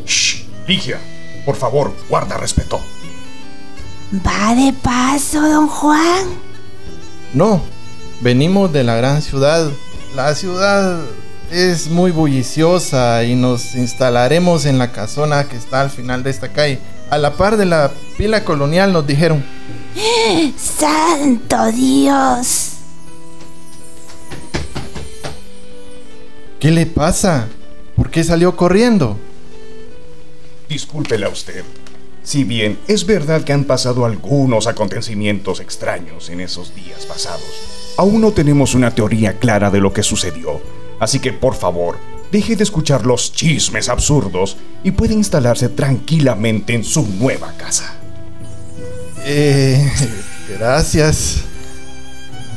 Shh, 0.04 0.44
Ligia, 0.66 0.98
por 1.44 1.54
favor, 1.54 1.92
guarda 2.08 2.36
respeto. 2.36 2.80
¿Va 4.12 4.54
de 4.54 4.72
paso, 4.72 5.40
don 5.40 5.66
Juan? 5.66 6.26
No, 7.34 7.60
venimos 8.20 8.72
de 8.72 8.84
la 8.84 8.94
gran 8.94 9.20
ciudad. 9.20 9.68
La 10.14 10.34
ciudad 10.36 11.00
es 11.50 11.88
muy 11.88 12.12
bulliciosa 12.12 13.24
y 13.24 13.34
nos 13.34 13.74
instalaremos 13.74 14.64
en 14.64 14.78
la 14.78 14.92
casona 14.92 15.48
que 15.48 15.56
está 15.56 15.80
al 15.80 15.90
final 15.90 16.22
de 16.22 16.30
esta 16.30 16.52
calle. 16.52 16.78
A 17.10 17.18
la 17.18 17.32
par 17.34 17.56
de 17.56 17.66
la 17.66 17.90
pila 18.16 18.44
colonial 18.44 18.92
nos 18.92 19.06
dijeron. 19.06 19.44
¡Santo 20.56 21.72
Dios! 21.72 22.74
¿Qué 26.60 26.70
le 26.70 26.86
pasa? 26.86 27.48
¿Por 27.96 28.10
qué 28.10 28.22
salió 28.22 28.56
corriendo? 28.56 29.18
Discúlpela 30.68 31.28
usted. 31.28 31.64
Si 32.26 32.42
bien 32.42 32.80
es 32.88 33.06
verdad 33.06 33.44
que 33.44 33.52
han 33.52 33.62
pasado 33.62 34.04
algunos 34.04 34.66
acontecimientos 34.66 35.60
extraños 35.60 36.28
en 36.28 36.40
esos 36.40 36.74
días 36.74 37.06
pasados, 37.06 37.94
aún 37.96 38.20
no 38.20 38.32
tenemos 38.32 38.74
una 38.74 38.90
teoría 38.90 39.38
clara 39.38 39.70
de 39.70 39.78
lo 39.78 39.92
que 39.92 40.02
sucedió. 40.02 40.60
Así 40.98 41.20
que 41.20 41.32
por 41.32 41.54
favor, 41.54 41.98
deje 42.32 42.56
de 42.56 42.64
escuchar 42.64 43.06
los 43.06 43.32
chismes 43.32 43.88
absurdos 43.88 44.56
y 44.82 44.90
puede 44.90 45.14
instalarse 45.14 45.68
tranquilamente 45.68 46.74
en 46.74 46.82
su 46.82 47.06
nueva 47.06 47.52
casa. 47.56 47.94
Eh, 49.24 49.88
gracias. 50.58 51.44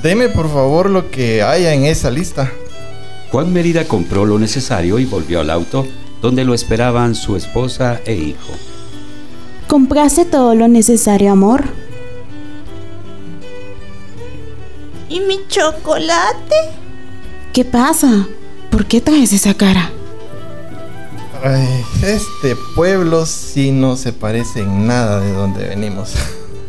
Deme 0.02 0.30
por 0.30 0.52
favor 0.52 0.90
lo 0.90 1.12
que 1.12 1.44
haya 1.44 1.76
en 1.76 1.86
esa 1.86 2.10
lista. 2.10 2.52
Juan 3.32 3.54
Mérida 3.54 3.86
compró 3.86 4.26
lo 4.26 4.40
necesario 4.40 4.98
y 4.98 5.06
volvió 5.06 5.42
al 5.42 5.52
auto, 5.52 5.86
donde 6.24 6.44
lo 6.44 6.56
esperaban 6.56 7.14
su 7.14 7.36
esposa 7.36 8.02
e 8.04 8.16
hijo. 8.16 8.56
¿Compraste 9.70 10.26
todo 10.26 10.56
lo 10.56 10.68
necesario, 10.68 11.32
amor? 11.32 11.64
¿Y 15.08 15.20
mi 15.20 15.42
chocolate? 15.48 16.56
¿Qué 17.54 17.66
pasa? 17.66 18.28
¿Por 18.72 18.88
qué 18.88 19.00
traes 19.00 19.32
esa 19.32 19.54
cara? 19.54 19.92
Ay, 21.44 21.86
este 22.02 22.56
pueblo 22.76 23.28
sí 23.28 23.72
no 23.72 23.96
se 23.96 24.12
parece 24.12 24.62
en 24.62 24.88
nada 24.88 25.20
de 25.20 25.34
donde 25.34 25.68
venimos. 25.68 26.16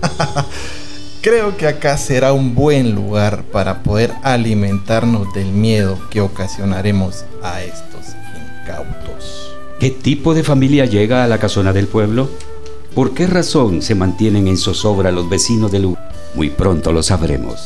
Creo 1.22 1.56
que 1.56 1.68
acá 1.68 1.96
será 1.96 2.34
un 2.34 2.54
buen 2.54 2.94
lugar 2.94 3.44
para 3.44 3.82
poder 3.82 4.12
alimentarnos 4.22 5.32
del 5.32 5.52
miedo 5.52 5.98
que 6.10 6.20
ocasionaremos 6.20 7.24
a 7.42 7.62
estos 7.62 8.08
incautos. 8.60 9.54
¿Qué 9.78 9.88
tipo 9.88 10.34
de 10.34 10.42
familia 10.42 10.84
llega 10.84 11.24
a 11.24 11.28
la 11.28 11.38
casona 11.38 11.72
del 11.72 11.86
pueblo? 11.86 12.28
¿Por 12.94 13.14
qué 13.14 13.26
razón 13.28 13.82
se 13.82 13.94
mantienen 13.94 14.48
en 14.48 14.56
zozobra 14.56 15.12
los 15.12 15.28
vecinos 15.28 15.70
del 15.70 15.82
lugar? 15.82 16.12
Muy 16.34 16.50
pronto 16.50 16.92
lo 16.92 17.02
sabremos. 17.02 17.60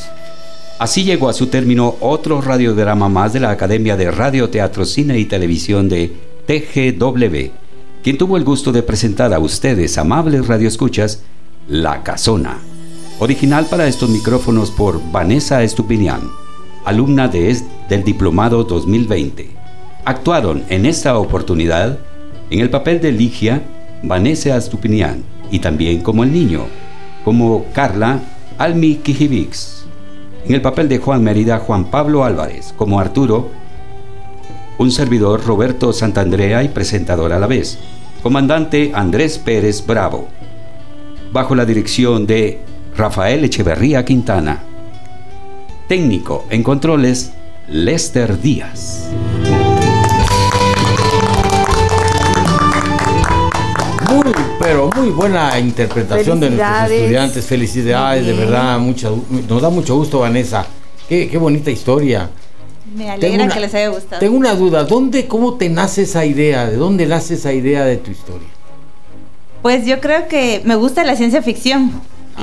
Así 0.77 1.03
llegó 1.03 1.29
a 1.29 1.33
su 1.33 1.47
término 1.47 1.95
otro 1.99 2.41
radiodrama 2.41 3.09
más 3.09 3.33
de 3.33 3.39
la 3.39 3.49
Academia 3.49 3.97
de 3.97 4.11
Radio, 4.11 4.49
Teatro, 4.49 4.85
Cine 4.85 5.17
y 5.17 5.25
Televisión 5.25 5.89
de 5.89 6.13
TGW, 6.45 7.51
quien 8.03 8.17
tuvo 8.17 8.37
el 8.37 8.43
gusto 8.43 8.71
de 8.71 8.83
presentar 8.83 9.33
a 9.33 9.39
ustedes, 9.39 9.97
amables 9.97 10.47
radioescuchas, 10.47 11.23
La 11.67 12.03
Casona, 12.03 12.59
original 13.19 13.65
para 13.65 13.87
estos 13.87 14.09
micrófonos 14.09 14.69
por 14.69 15.01
Vanessa 15.11 15.63
Estupinian, 15.63 16.21
alumna 16.83 17.27
de 17.29 17.57
del 17.89 18.03
Diplomado 18.03 18.63
2020. 18.63 19.49
Actuaron 20.05 20.65
en 20.69 20.85
esta 20.85 21.17
oportunidad 21.17 21.97
en 22.51 22.59
el 22.59 22.69
papel 22.69 23.01
de 23.01 23.11
Ligia, 23.11 23.63
Vanessa 24.03 24.55
Estupinian, 24.55 25.23
y 25.51 25.59
también 25.59 26.01
como 26.01 26.23
el 26.23 26.31
niño, 26.31 26.65
como 27.23 27.65
Carla 27.73 28.21
Almi 28.57 28.95
Kijivix. 28.95 29.85
En 30.45 30.53
el 30.53 30.61
papel 30.61 30.87
de 30.87 30.99
Juan 30.99 31.23
Mérida, 31.23 31.59
Juan 31.59 31.85
Pablo 31.85 32.23
Álvarez, 32.23 32.73
como 32.77 32.99
Arturo, 32.99 33.49
un 34.77 34.91
servidor 34.91 35.43
Roberto 35.45 35.93
Santandrea 35.93 36.63
y 36.63 36.69
presentador 36.69 37.33
a 37.33 37.39
la 37.39 37.47
vez, 37.47 37.79
comandante 38.21 38.91
Andrés 38.93 39.37
Pérez 39.39 39.85
Bravo, 39.85 40.27
bajo 41.31 41.55
la 41.55 41.65
dirección 41.65 42.27
de 42.27 42.59
Rafael 42.95 43.43
Echeverría 43.43 44.05
Quintana. 44.05 44.61
Técnico 45.87 46.45
en 46.49 46.63
controles, 46.63 47.33
Lester 47.67 48.41
Díaz. 48.41 49.09
Muy, 54.95 55.09
buena 55.09 55.59
interpretación 55.59 56.39
de 56.39 56.49
nuestros 56.51 56.91
estudiantes. 56.91 57.45
Felicidades, 57.45 58.25
de 58.25 58.33
verdad. 58.33 58.79
mucha- 58.79 59.09
nos 59.49 59.61
da 59.61 59.69
mucho 59.69 59.95
gusto, 59.95 60.19
Vanessa. 60.19 60.65
Qué, 61.09 61.27
qué 61.29 61.37
bonita 61.37 61.69
historia. 61.71 62.29
Me 62.95 63.09
alegra 63.09 63.43
una- 63.45 63.53
que 63.53 63.59
les 63.59 63.73
haya 63.73 63.89
gustado. 63.89 64.19
Tengo 64.19 64.37
una 64.37 64.53
duda. 64.55 64.83
¿Dónde, 64.85 65.27
cómo 65.27 65.55
te 65.55 65.69
nace 65.69 66.03
esa 66.03 66.25
idea? 66.25 66.65
¿De 66.67 66.77
dónde 66.77 67.05
nace 67.05 67.33
esa 67.33 67.51
idea 67.53 67.83
de 67.85 67.97
tu 67.97 68.11
historia? 68.11 68.47
Pues 69.61 69.85
yo 69.85 69.99
creo 69.99 70.27
que 70.27 70.61
me 70.63 70.75
gusta 70.75 71.03
la 71.03 71.15
ciencia 71.15 71.41
ficción 71.41 71.91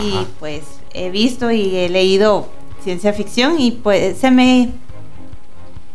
y 0.03 0.27
pues 0.41 0.63
he 0.93 1.11
visto 1.11 1.51
y 1.53 1.77
he 1.77 1.89
leído 1.89 2.49
ciencia 2.83 3.13
ficción 3.13 3.61
y 3.61 3.71
pues 3.71 4.19
se 4.19 4.31
me 4.33 4.71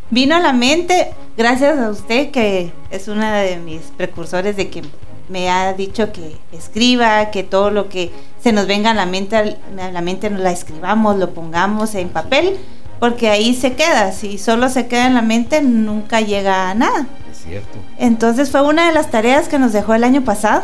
vino 0.10 0.36
a 0.36 0.40
la 0.40 0.54
mente 0.54 1.12
gracias 1.38 1.78
a 1.80 1.90
usted 1.90 2.32
que 2.32 2.72
es 2.92 3.10
una 3.10 3.42
de 3.42 3.58
mis 3.58 3.82
precursores 3.98 4.56
de 4.56 4.70
que 4.70 4.84
me 5.30 5.50
ha 5.50 5.74
dicho 5.74 6.12
que 6.12 6.38
escriba, 6.52 7.32
que 7.32 7.44
todo 7.44 7.70
lo 7.70 7.90
que 7.90 8.12
se 8.42 8.52
nos 8.52 8.68
venga 8.68 8.92
a 8.92 8.94
la 8.94 9.06
mente, 9.06 9.36
a 9.36 9.92
la 9.92 10.02
mente 10.02 10.30
nos 10.30 10.42
la 10.42 10.52
escribamos, 10.52 11.18
lo 11.18 11.34
pongamos 11.34 11.96
en 11.96 12.10
papel, 12.10 12.58
porque 13.00 13.30
ahí 13.30 13.54
se 13.54 13.74
queda. 13.74 14.12
Si 14.12 14.38
solo 14.38 14.70
se 14.70 14.88
queda 14.88 15.08
en 15.08 15.16
la 15.16 15.22
mente, 15.22 15.62
nunca 15.62 16.22
llega 16.22 16.70
a 16.70 16.76
nada. 16.76 17.08
Es 17.32 17.44
cierto. 17.44 17.78
Entonces 17.98 18.52
fue 18.52 18.62
una 18.62 18.88
de 18.88 18.94
las 18.94 19.12
tareas 19.12 19.48
que 19.50 19.60
nos 19.60 19.74
dejó 19.74 19.94
el 19.94 20.04
año 20.04 20.24
pasado. 20.24 20.64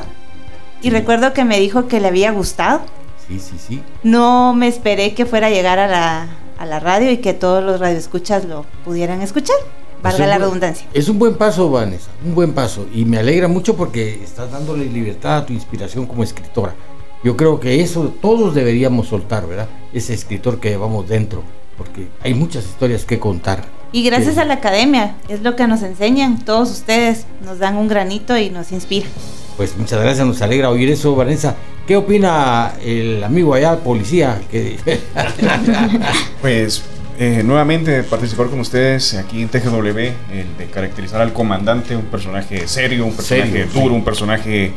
Y 0.82 0.90
recuerdo 0.90 1.34
que 1.34 1.46
me 1.46 1.60
dijo 1.60 1.88
que 1.88 2.00
le 2.00 2.10
había 2.10 2.32
gustado. 2.32 2.82
Sí, 3.28 3.40
sí, 3.40 3.56
sí. 3.58 3.82
No 4.04 4.54
me 4.54 4.68
esperé 4.68 5.14
que 5.14 5.26
fuera 5.26 5.48
a 5.48 5.50
llegar 5.50 5.80
a 5.80 5.88
la, 5.88 6.28
a 6.58 6.66
la 6.66 6.80
radio 6.80 7.10
y 7.10 7.18
que 7.18 7.34
todos 7.34 7.64
los 7.64 7.80
radioescuchas 7.80 8.46
lo 8.46 8.66
pudieran 8.84 9.22
escuchar. 9.22 9.56
Valga 10.04 10.18
Pues 10.18 10.30
la 10.30 10.38
redundancia. 10.38 10.86
Es 10.94 11.08
un 11.08 11.18
buen 11.18 11.36
paso, 11.36 11.72
Vanessa, 11.72 12.10
un 12.26 12.36
buen 12.36 12.52
paso. 12.52 12.86
Y 12.94 13.06
me 13.06 13.20
alegra 13.20 13.48
mucho 13.48 13.78
porque 13.78 14.22
estás 14.22 14.52
dándole 14.52 14.86
libertad 14.86 15.38
a 15.38 15.46
tu 15.46 15.54
inspiración 15.54 16.06
como 16.06 16.24
escritora. 16.24 16.76
Yo 17.24 17.38
creo 17.38 17.58
que 17.62 17.82
eso 17.82 18.14
todos 18.22 18.54
deberíamos 18.54 19.08
soltar, 19.08 19.48
¿verdad? 19.48 19.70
Ese 19.94 20.14
escritor 20.14 20.60
que 20.60 20.70
llevamos 20.70 21.08
dentro, 21.08 21.42
porque 21.78 22.10
hay 22.22 22.34
muchas 22.34 22.66
historias 22.66 23.06
que 23.06 23.18
contar. 23.18 23.64
Y 23.94 24.04
gracias 24.04 24.38
a 24.38 24.44
la 24.44 24.56
academia, 24.56 25.16
es 25.30 25.42
lo 25.42 25.56
que 25.56 25.66
nos 25.68 25.84
enseñan. 25.84 26.44
Todos 26.44 26.70
ustedes 26.72 27.26
nos 27.46 27.60
dan 27.60 27.78
un 27.78 27.88
granito 27.88 28.38
y 28.38 28.50
nos 28.50 28.74
inspiran. 28.74 29.10
Pues 29.56 29.78
muchas 29.78 30.02
gracias, 30.02 30.28
nos 30.28 30.42
alegra 30.42 30.70
oír 30.70 30.90
eso, 30.90 31.16
Vanessa. 31.16 31.56
¿Qué 31.88 31.96
opina 31.96 32.74
el 32.84 33.24
amigo 33.24 33.54
allá, 33.54 33.78
policía? 33.78 34.42
Que... 34.52 34.78
Pues 36.42 36.84
eh, 37.20 37.44
nuevamente 37.44 38.04
participar 38.04 38.48
con 38.48 38.60
ustedes 38.60 39.14
aquí 39.16 39.42
en 39.42 39.50
TGW, 39.50 39.98
el 40.32 40.58
de 40.58 40.68
caracterizar 40.72 41.22
al 41.22 41.34
comandante, 41.34 41.96
un 41.96 42.06
personaje 42.06 42.68
serio, 42.68 43.06
un 43.06 43.16
personaje 43.16 43.52
Serio, 43.52 43.68
duro, 43.74 43.90
sí. 43.90 43.96
un 43.96 44.04
personaje 44.04 44.72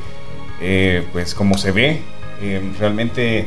eh, 0.60 1.06
pues 1.12 1.34
como 1.34 1.58
se 1.58 1.72
ve, 1.72 2.00
eh, 2.42 2.62
realmente 2.78 3.46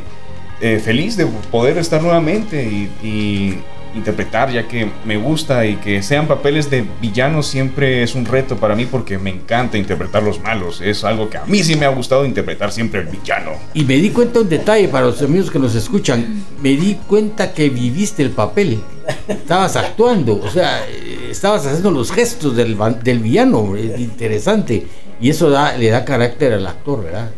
eh, 0.61 0.79
feliz 0.79 1.17
de 1.17 1.25
poder 1.25 1.77
estar 1.77 2.01
nuevamente 2.01 2.63
y, 2.63 2.91
y 3.05 3.59
interpretar 3.95 4.51
ya 4.51 4.67
que 4.67 4.89
me 5.05 5.17
gusta 5.17 5.65
y 5.65 5.75
que 5.77 6.01
sean 6.03 6.27
papeles 6.27 6.69
de 6.69 6.85
villanos 7.01 7.47
siempre 7.47 8.03
es 8.03 8.15
un 8.15 8.25
reto 8.25 8.57
para 8.57 8.75
mí 8.75 8.85
porque 8.85 9.17
me 9.17 9.29
encanta 9.29 9.77
interpretar 9.77 10.23
los 10.23 10.39
malos, 10.41 10.81
es 10.81 11.03
algo 11.03 11.29
que 11.29 11.37
a 11.37 11.45
mí 11.45 11.63
sí 11.63 11.75
me 11.75 11.85
ha 11.85 11.89
gustado 11.89 12.25
interpretar 12.25 12.71
siempre 12.71 13.01
el 13.01 13.07
villano. 13.07 13.51
Y 13.73 13.83
me 13.83 13.95
di 13.95 14.09
cuenta 14.11 14.41
un 14.41 14.49
detalle 14.49 14.87
para 14.87 15.07
los 15.07 15.21
amigos 15.21 15.49
que 15.51 15.59
nos 15.59 15.75
escuchan. 15.75 16.43
Me 16.61 16.69
di 16.69 16.95
cuenta 17.07 17.53
que 17.53 17.69
viviste 17.69 18.23
el 18.23 18.31
papel. 18.31 18.79
Estabas 19.27 19.75
actuando, 19.75 20.39
o 20.39 20.49
sea, 20.49 20.85
estabas 21.29 21.65
haciendo 21.65 21.91
los 21.91 22.11
gestos 22.11 22.55
del, 22.55 22.77
del 23.03 23.19
villano. 23.19 23.75
Es 23.75 23.99
interesante. 23.99 24.85
Y 25.21 25.29
eso 25.29 25.49
da, 25.49 25.77
le 25.77 25.89
da 25.89 26.05
carácter 26.05 26.53
al 26.53 26.65
actor, 26.65 27.03
¿verdad? 27.03 27.31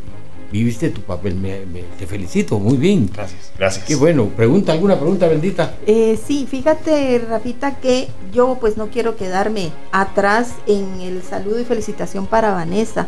Viviste 0.52 0.90
tu 0.90 1.02
papel. 1.02 1.36
Me- 1.36 1.66
me- 1.66 1.84
te 1.98 2.06
felicito, 2.06 2.60
muy 2.60 2.78
bien. 2.78 3.10
Gracias, 3.14 3.52
gracias. 3.58 3.86
Qué 3.86 3.96
bueno. 3.96 4.26
¿Pregunta 4.36 4.74
alguna 4.74 5.00
pregunta, 5.00 5.28
bendita? 5.28 5.76
Eh, 5.88 6.20
sí, 6.28 6.46
fíjate, 6.50 7.20
Rafita, 7.20 7.78
que 7.80 8.10
yo 8.34 8.58
pues 8.60 8.76
no 8.78 8.88
quiero 8.90 9.16
quedarme 9.16 9.70
atrás 9.92 10.50
en 10.68 11.00
el 11.02 11.24
saludo 11.24 11.60
y 11.60 11.64
felicitación 11.64 12.26
para 12.28 12.52
Vanessa, 12.52 13.08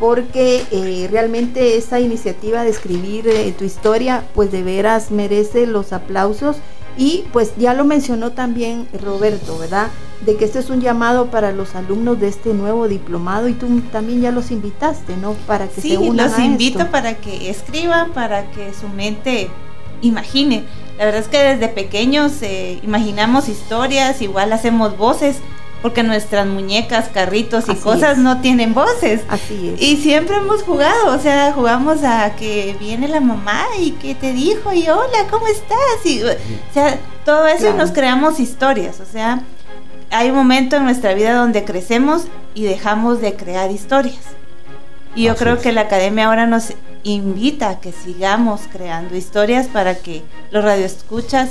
porque 0.00 0.64
eh, 0.72 1.08
realmente 1.10 1.76
esa 1.76 2.00
iniciativa 2.00 2.64
de 2.64 2.70
escribir 2.70 3.28
eh, 3.28 3.54
tu 3.56 3.64
historia, 3.64 4.24
pues 4.34 4.50
de 4.50 4.62
veras 4.64 5.10
merece 5.12 5.66
los 5.66 5.92
aplausos. 5.92 6.56
Y 6.96 7.24
pues 7.32 7.52
ya 7.56 7.74
lo 7.74 7.84
mencionó 7.84 8.32
también 8.32 8.86
Roberto, 9.02 9.58
¿verdad? 9.58 9.88
De 10.26 10.36
que 10.36 10.44
este 10.44 10.58
es 10.58 10.70
un 10.70 10.80
llamado 10.80 11.26
para 11.30 11.52
los 11.52 11.74
alumnos 11.74 12.20
de 12.20 12.28
este 12.28 12.54
nuevo 12.54 12.86
diplomado 12.86 13.48
y 13.48 13.54
tú 13.54 13.80
también 13.90 14.20
ya 14.20 14.30
los 14.30 14.50
invitaste, 14.50 15.16
¿no? 15.16 15.32
Para 15.46 15.68
que 15.68 15.80
Sí, 15.80 15.90
se 15.90 15.98
unan 15.98 16.28
los 16.30 16.38
a 16.38 16.44
invito 16.44 16.80
esto. 16.80 16.90
para 16.90 17.14
que 17.14 17.50
escriban, 17.50 18.10
para 18.12 18.50
que 18.50 18.72
su 18.74 18.88
mente 18.88 19.48
imagine. 20.02 20.64
La 20.98 21.06
verdad 21.06 21.22
es 21.22 21.28
que 21.28 21.38
desde 21.42 21.68
pequeños 21.68 22.32
eh, 22.42 22.78
imaginamos 22.82 23.48
historias, 23.48 24.20
igual 24.20 24.52
hacemos 24.52 24.96
voces, 24.98 25.38
porque 25.82 26.02
nuestras 26.04 26.46
muñecas, 26.46 27.08
carritos 27.08 27.64
y 27.68 27.72
Así 27.72 27.82
es. 28.12 28.18
no 28.18 28.40
tienen 28.40 28.72
voces. 28.72 29.22
Así 29.28 29.70
es. 29.74 29.82
Y 29.82 29.96
siempre 29.96 30.36
hemos 30.36 30.62
jugado, 30.62 31.14
o 31.14 31.18
sea, 31.18 31.52
jugamos 31.52 32.04
a 32.04 32.34
que 32.36 32.76
viene 32.78 33.08
la 33.08 33.20
mamá 33.20 33.64
y 33.78 33.90
que 33.92 34.14
te 34.14 34.32
dijo 34.32 34.72
y 34.72 34.88
hola, 34.88 35.26
¿cómo 35.30 35.46
estás? 35.48 35.78
Y, 36.04 36.22
o 36.22 36.28
sea, 36.72 36.98
todo 37.24 37.46
eso 37.48 37.56
y 37.56 37.60
Claro. 37.60 37.76
nos 37.78 37.90
creamos 37.90 38.38
historias, 38.40 39.00
o 39.00 39.06
sea, 39.06 39.42
hay 40.10 40.30
un 40.30 40.36
momento 40.36 40.76
en 40.76 40.84
nuestra 40.84 41.14
vida 41.14 41.34
donde 41.34 41.64
crecemos 41.64 42.24
y 42.54 42.62
dejamos 42.64 43.20
de 43.20 43.34
crear 43.34 43.70
historias. 43.70 44.20
Y 45.14 45.24
yo 45.24 45.32
Así 45.32 45.40
creo 45.44 45.54
es. 45.56 45.60
que 45.62 45.72
la 45.72 45.82
academia 45.82 46.26
ahora 46.26 46.46
nos 46.46 46.72
invita 47.02 47.68
a 47.70 47.80
que 47.80 47.92
sigamos 47.92 48.62
creando 48.70 49.16
historias 49.16 49.66
para 49.66 49.96
que 49.96 50.22
los 50.50 50.62
radioescuchas 50.64 51.50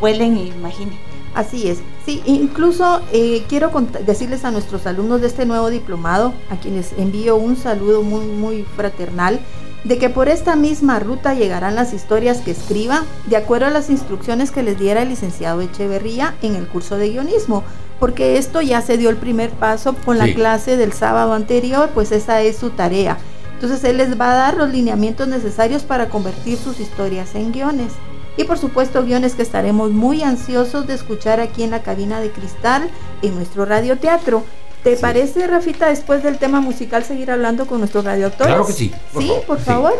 vuelen 0.00 0.36
e 0.36 0.42
imaginen. 0.48 0.98
Así 1.34 1.68
es. 1.68 1.78
Sí, 2.04 2.22
incluso 2.26 3.00
eh, 3.12 3.44
quiero 3.48 3.70
decirles 4.04 4.44
a 4.44 4.50
nuestros 4.50 4.86
alumnos 4.86 5.20
de 5.20 5.28
este 5.28 5.46
nuevo 5.46 5.70
diplomado, 5.70 6.34
a 6.50 6.56
quienes 6.56 6.92
envío 6.98 7.36
un 7.36 7.56
saludo 7.56 8.02
muy, 8.02 8.26
muy 8.26 8.66
fraternal, 8.76 9.40
de 9.84 9.98
que 9.98 10.10
por 10.10 10.28
esta 10.28 10.56
misma 10.56 10.98
ruta 11.00 11.34
llegarán 11.34 11.74
las 11.74 11.92
historias 11.92 12.40
que 12.40 12.52
escriba 12.52 13.04
de 13.26 13.36
acuerdo 13.36 13.66
a 13.66 13.70
las 13.70 13.90
instrucciones 13.90 14.50
que 14.50 14.62
les 14.62 14.78
diera 14.78 15.02
el 15.02 15.08
licenciado 15.08 15.60
Echeverría 15.60 16.34
en 16.42 16.54
el 16.54 16.68
curso 16.68 16.98
de 16.98 17.10
guionismo, 17.10 17.64
porque 17.98 18.36
esto 18.36 18.60
ya 18.60 18.80
se 18.82 18.98
dio 18.98 19.10
el 19.10 19.16
primer 19.16 19.50
paso 19.50 19.94
con 20.04 20.18
la 20.18 20.32
clase 20.34 20.76
del 20.76 20.92
sábado 20.92 21.32
anterior, 21.32 21.90
pues 21.94 22.12
esa 22.12 22.42
es 22.42 22.56
su 22.56 22.70
tarea. 22.70 23.16
Entonces 23.54 23.82
él 23.84 23.96
les 23.98 24.20
va 24.20 24.32
a 24.32 24.36
dar 24.36 24.56
los 24.56 24.70
lineamientos 24.70 25.28
necesarios 25.28 25.84
para 25.84 26.08
convertir 26.08 26.58
sus 26.58 26.80
historias 26.80 27.34
en 27.34 27.52
guiones. 27.52 27.92
Y 28.36 28.44
por 28.44 28.58
supuesto 28.58 29.04
guiones 29.04 29.34
que 29.34 29.42
estaremos 29.42 29.90
muy 29.90 30.22
ansiosos 30.22 30.86
de 30.86 30.94
escuchar 30.94 31.40
aquí 31.40 31.62
en 31.62 31.70
la 31.70 31.82
cabina 31.82 32.20
de 32.20 32.30
cristal 32.30 32.88
en 33.22 33.34
nuestro 33.36 33.64
radioteatro. 33.66 34.42
¿Te 34.82 34.96
Sí. 34.96 35.02
parece, 35.02 35.46
Rafita, 35.46 35.88
después 35.88 36.22
del 36.22 36.38
tema 36.38 36.60
musical 36.60 37.04
seguir 37.04 37.30
hablando 37.30 37.66
con 37.66 37.78
nuestros 37.78 38.04
radioactores? 38.04 38.48
Claro 38.54 38.66
que 38.66 38.72
sí, 38.72 38.92
por 39.12 39.22
sí, 39.22 39.28
favor, 39.28 39.44
por 39.46 39.58
favor. 39.60 39.94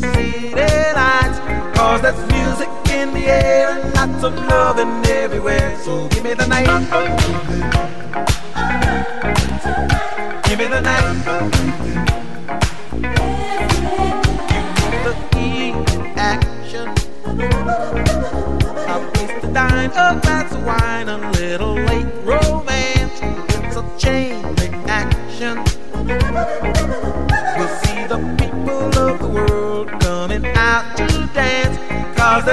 The 0.00 0.12
city 0.14 0.54
lights. 0.94 1.38
Cause 1.76 2.02
there's 2.02 2.32
music 2.32 2.68
in 2.90 3.14
the 3.14 3.26
air 3.26 3.70
and 3.70 3.94
lots 3.94 4.24
of 4.24 4.34
loving 4.46 5.04
everywhere. 5.06 5.76
So 5.84 6.08
give 6.08 6.24
me 6.24 6.34
the 6.34 6.46
night. 6.46 6.66
Give 10.48 10.58
me 10.58 10.66
the 10.66 10.80
night. 10.80 11.04
the 15.04 15.14
key 15.32 15.72
action. 16.16 16.88
A 18.86 19.10
place 19.12 19.44
a 19.44 19.48
glass 19.50 20.52
of 20.52 20.53
wine, 20.53 20.53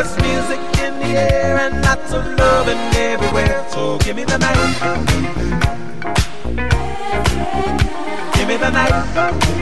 there's 0.04 0.18
music 0.18 0.60
in 0.82 1.00
the 1.00 1.20
air 1.20 1.58
and 1.58 1.82
lots 1.84 2.12
of 2.12 2.26
loving 2.38 2.78
everywhere. 2.96 3.64
So 3.70 4.00
give 4.00 4.16
me 4.16 4.24
the 4.24 4.38
night. 4.38 4.58
Give 8.36 8.48
me 8.48 8.58
the 8.58 8.70
night. 8.72 9.61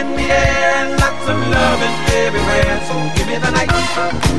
In 0.00 0.16
the 0.16 0.22
air 0.22 0.72
and 0.80 0.90
lots 1.00 1.28
of 1.28 1.38
loving 1.54 1.96
everywhere. 2.24 2.80
So 2.88 2.94
give 3.16 3.26
me 3.26 3.36
the 3.36 3.50
night. 3.50 4.29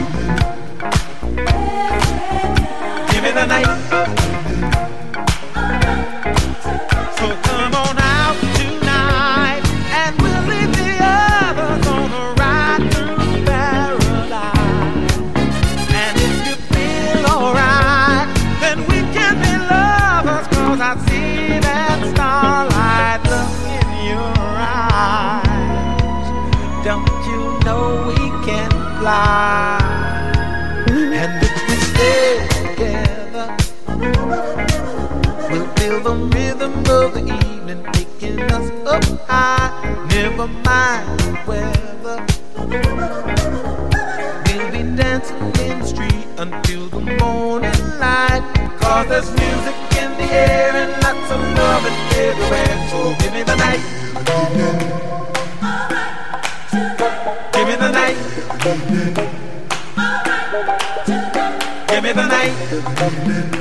Cause 49.01 49.09
there's 49.09 49.31
music 49.31 49.75
in 49.97 50.11
the 50.15 50.31
air 50.31 50.75
and 50.75 50.91
lots 51.01 51.31
of 51.31 51.41
loving 51.57 51.97
everywhere. 52.21 52.87
So 52.91 53.15
give 53.17 53.33
me 53.33 53.41
the 53.41 53.55
night. 53.55 53.81
Give 57.51 57.67
me 57.67 57.75
the 57.77 57.89
night. 57.91 58.17
Give 61.87 62.03
me 62.03 62.11
the 62.13 62.27
night. 62.27 63.60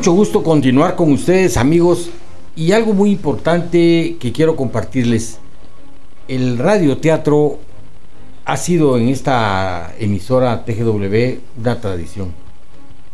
Mucho 0.00 0.12
gusto 0.12 0.42
continuar 0.42 0.96
con 0.96 1.12
ustedes, 1.12 1.58
amigos, 1.58 2.08
y 2.56 2.72
algo 2.72 2.94
muy 2.94 3.10
importante 3.10 4.16
que 4.18 4.32
quiero 4.32 4.56
compartirles. 4.56 5.38
El 6.26 6.56
radioteatro 6.56 7.58
ha 8.46 8.56
sido 8.56 8.96
en 8.96 9.10
esta 9.10 9.92
emisora 9.98 10.64
TGW 10.64 11.40
una 11.58 11.78
tradición. 11.82 12.32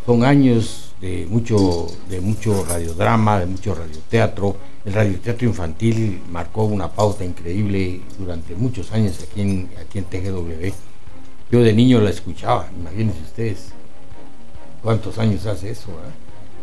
Son 0.07 0.23
años 0.23 0.93
de 1.01 1.27
mucho, 1.29 1.89
de 2.09 2.21
mucho 2.21 2.65
radiodrama, 2.65 3.41
de 3.41 3.47
mucho 3.47 3.75
radioteatro. 3.75 4.57
El 4.85 4.93
radioteatro 4.93 5.49
infantil 5.49 6.23
marcó 6.31 6.67
una 6.67 6.87
pauta 6.87 7.25
increíble 7.25 8.01
durante 8.17 8.55
muchos 8.55 8.93
años 8.93 9.19
aquí 9.29 9.41
en, 9.41 9.71
aquí 9.81 9.99
en 9.99 10.05
TGW. 10.05 10.73
Yo 11.51 11.63
de 11.65 11.73
niño 11.73 12.01
la 12.01 12.11
escuchaba, 12.11 12.69
imagínense 12.79 13.23
ustedes 13.23 13.73
cuántos 14.85 15.19
años 15.19 15.45
hace 15.47 15.71
eso. 15.71 15.89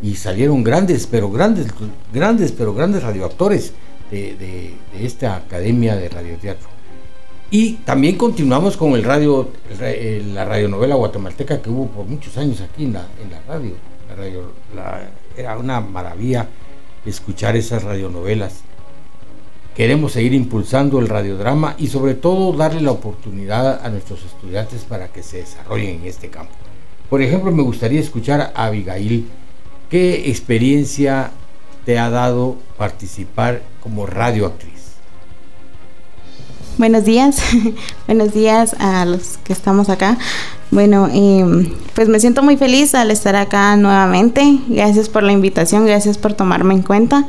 Y 0.03 0.15
salieron 0.15 0.63
grandes, 0.63 1.07
pero 1.07 1.31
grandes, 1.31 1.67
grandes, 2.13 2.51
pero 2.51 2.73
grandes 2.73 3.01
radioactores 3.01 3.73
de, 4.11 4.75
esta 4.99 5.37
academia 5.37 5.95
de 5.95 6.09
radioteatro. 6.09 6.67
Y 7.49 7.73
también 7.85 8.17
continuamos 8.17 8.75
con 8.77 8.93
el 8.93 9.03
radio, 9.03 9.49
el 9.81 10.35
la 10.35 10.43
radionovela 10.45 10.95
guatemalteca 10.95 11.61
que 11.61 11.69
hubo 11.69 11.87
por 11.87 12.05
muchos 12.05 12.37
años 12.37 12.61
aquí 12.61 12.83
en 12.83 12.93
la, 12.93 13.07
en 13.23 13.31
la 13.31 13.41
radio. 13.47 13.71
La 14.09 14.15
radio 14.15 14.51
la- 14.75 15.09
era 15.37 15.57
una 15.57 15.79
maravilla 15.79 16.47
escuchar 17.05 17.55
esas 17.55 17.83
radionovelas. 17.83 18.61
Queremos 19.75 20.11
seguir 20.11 20.33
impulsando 20.33 20.99
el 20.99 21.07
radiodrama 21.07 21.75
y 21.79 21.87
sobre 21.87 22.13
todo 22.13 22.55
darle 22.55 22.81
la 22.81 22.91
oportunidad 22.91 23.83
a 23.83 23.89
nuestros 23.89 24.23
estudiantes 24.23 24.83
para 24.83 25.07
que 25.07 25.23
se 25.23 25.37
desarrollen 25.37 26.01
en 26.01 26.05
este 26.05 26.29
campo. 26.29 26.53
Por 27.09 27.21
ejemplo, 27.21 27.51
me 27.51 27.63
gustaría 27.63 27.99
escuchar 27.99 28.51
a 28.53 28.65
Abigail 28.65 29.27
qué 29.93 30.31
experiencia 30.31 31.29
te 31.85 31.99
ha 31.99 32.09
dado 32.09 32.57
participar 32.79 33.61
como 33.79 34.07
radioactriz? 34.07 34.93
Buenos 36.79 37.05
días, 37.05 37.39
buenos 38.07 38.33
días 38.33 38.75
a 38.79 39.05
los 39.05 39.37
que 39.43 39.53
estamos 39.53 39.89
acá. 39.89 40.17
Bueno, 40.71 41.09
eh, 41.13 41.71
pues 41.93 42.09
me 42.09 42.19
siento 42.19 42.41
muy 42.41 42.57
feliz 42.57 42.95
al 42.95 43.11
estar 43.11 43.35
acá 43.35 43.75
nuevamente. 43.75 44.61
Gracias 44.67 45.09
por 45.09 45.21
la 45.21 45.31
invitación, 45.31 45.85
gracias 45.85 46.17
por 46.17 46.33
tomarme 46.33 46.73
en 46.73 46.81
cuenta. 46.81 47.27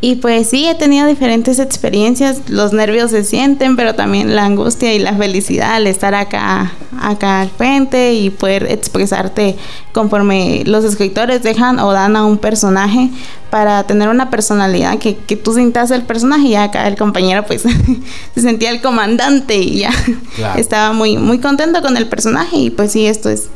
Y 0.00 0.14
pues 0.16 0.48
sí, 0.48 0.64
he 0.68 0.76
tenido 0.76 1.08
diferentes 1.08 1.58
experiencias, 1.58 2.42
los 2.48 2.72
nervios 2.72 3.10
se 3.10 3.24
sienten, 3.24 3.74
pero 3.74 3.96
también 3.96 4.36
la 4.36 4.44
angustia 4.44 4.94
y 4.94 5.00
la 5.00 5.12
felicidad 5.14 5.74
al 5.74 5.88
estar 5.88 6.14
acá, 6.14 6.70
acá 7.00 7.40
al 7.40 7.50
frente 7.50 8.14
y 8.14 8.30
poder 8.30 8.70
expresarte 8.70 9.56
conforme 9.92 10.62
los 10.66 10.84
escritores 10.84 11.42
dejan 11.42 11.80
o 11.80 11.90
dan 11.92 12.14
a 12.14 12.24
un 12.26 12.38
personaje 12.38 13.10
para 13.50 13.82
tener 13.88 14.08
una 14.08 14.30
personalidad 14.30 14.98
que, 14.98 15.16
que 15.16 15.34
tú 15.34 15.52
sintas 15.54 15.90
el 15.90 16.02
personaje 16.02 16.46
y 16.46 16.54
acá 16.54 16.86
el 16.86 16.94
compañero 16.96 17.44
pues 17.44 17.62
se 18.34 18.40
sentía 18.40 18.70
el 18.70 18.80
comandante 18.80 19.56
y 19.56 19.78
ya 19.80 19.90
Claro. 20.36 20.60
estaba 20.60 20.92
muy, 20.92 21.16
muy 21.16 21.40
contento 21.40 21.82
con 21.82 21.96
el 21.96 22.06
personaje 22.06 22.56
y 22.56 22.70
pues 22.70 22.92
sí, 22.92 23.04
esto 23.06 23.30
es 23.30 23.48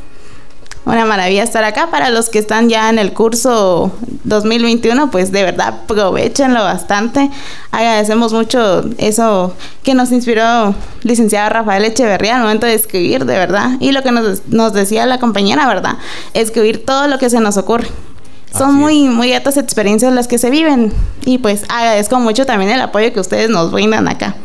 una 0.85 1.05
maravilla 1.05 1.43
estar 1.43 1.63
acá. 1.63 1.89
Para 1.89 2.09
los 2.09 2.29
que 2.29 2.39
están 2.39 2.69
ya 2.69 2.89
en 2.89 2.99
el 2.99 3.13
curso 3.13 3.91
2021, 4.23 5.11
pues 5.11 5.31
de 5.31 5.43
verdad 5.43 5.79
aprovechenlo 5.83 6.63
bastante. 6.63 7.29
Agradecemos 7.71 8.33
mucho 8.33 8.83
eso 8.97 9.55
que 9.83 9.93
nos 9.93 10.11
inspiró 10.11 10.75
licenciada 11.03 11.49
Rafael 11.49 11.85
Echeverría 11.85 12.35
al 12.35 12.41
momento 12.43 12.65
de 12.65 12.73
escribir, 12.73 13.25
de 13.25 13.37
verdad. 13.37 13.71
Y 13.79 13.91
lo 13.91 14.03
que 14.03 14.11
nos, 14.11 14.47
nos 14.47 14.73
decía 14.73 15.05
la 15.05 15.19
compañera, 15.19 15.67
¿verdad? 15.67 15.97
Escribir 16.33 16.85
todo 16.85 17.07
lo 17.07 17.17
que 17.17 17.29
se 17.29 17.39
nos 17.39 17.57
ocurre. 17.57 17.87
Son 18.55 18.69
Así 18.69 18.77
muy, 18.77 19.03
muy 19.09 19.33
altas 19.33 19.57
experiencias 19.57 20.13
las 20.13 20.27
que 20.27 20.37
se 20.37 20.51
viven. 20.51 20.93
Y 21.25 21.39
pues 21.39 21.63
agradezco 21.69 22.19
mucho 22.19 22.45
también 22.45 22.71
el 22.71 22.81
apoyo 22.81 23.11
que 23.11 23.19
ustedes 23.19 23.49
nos 23.49 23.71
brindan 23.71 24.07
acá. 24.07 24.35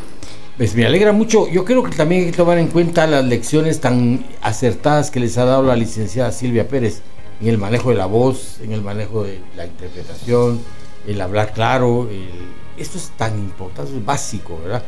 Pues 0.59 0.75
me 0.75 0.85
alegra 0.85 1.13
mucho. 1.13 1.49
Yo 1.49 1.65
creo 1.65 1.83
que 1.85 1.95
también 1.97 2.23
hay 2.25 2.31
que 2.33 2.37
tomar 2.37 2.59
en 2.59 2.67
cuenta 2.69 3.07
las 3.07 3.25
lecciones 3.25 3.81
tan 3.81 4.25
acertadas 4.43 5.11
que 5.11 5.21
les 5.21 5.39
ha 5.39 5.45
dado 5.45 5.63
la 5.63 5.77
licenciada 5.77 6.33
Silvia 6.33 6.67
Pérez 6.69 7.01
en 7.41 7.47
el 7.49 7.59
manejo 7.59 7.91
de 7.91 7.97
la 7.97 8.07
voz, 8.07 8.59
en 8.61 8.73
el 8.73 8.83
manejo 8.83 9.23
de 9.23 9.41
la 9.57 9.65
interpretación, 9.67 10.61
el 11.07 11.21
hablar 11.21 11.53
claro. 11.53 12.09
el- 12.11 12.59
Esto 12.77 12.97
es 12.99 13.11
tan 13.17 13.37
importante, 13.39 13.91
es 13.97 14.05
básico, 14.05 14.59
¿verdad? 14.63 14.83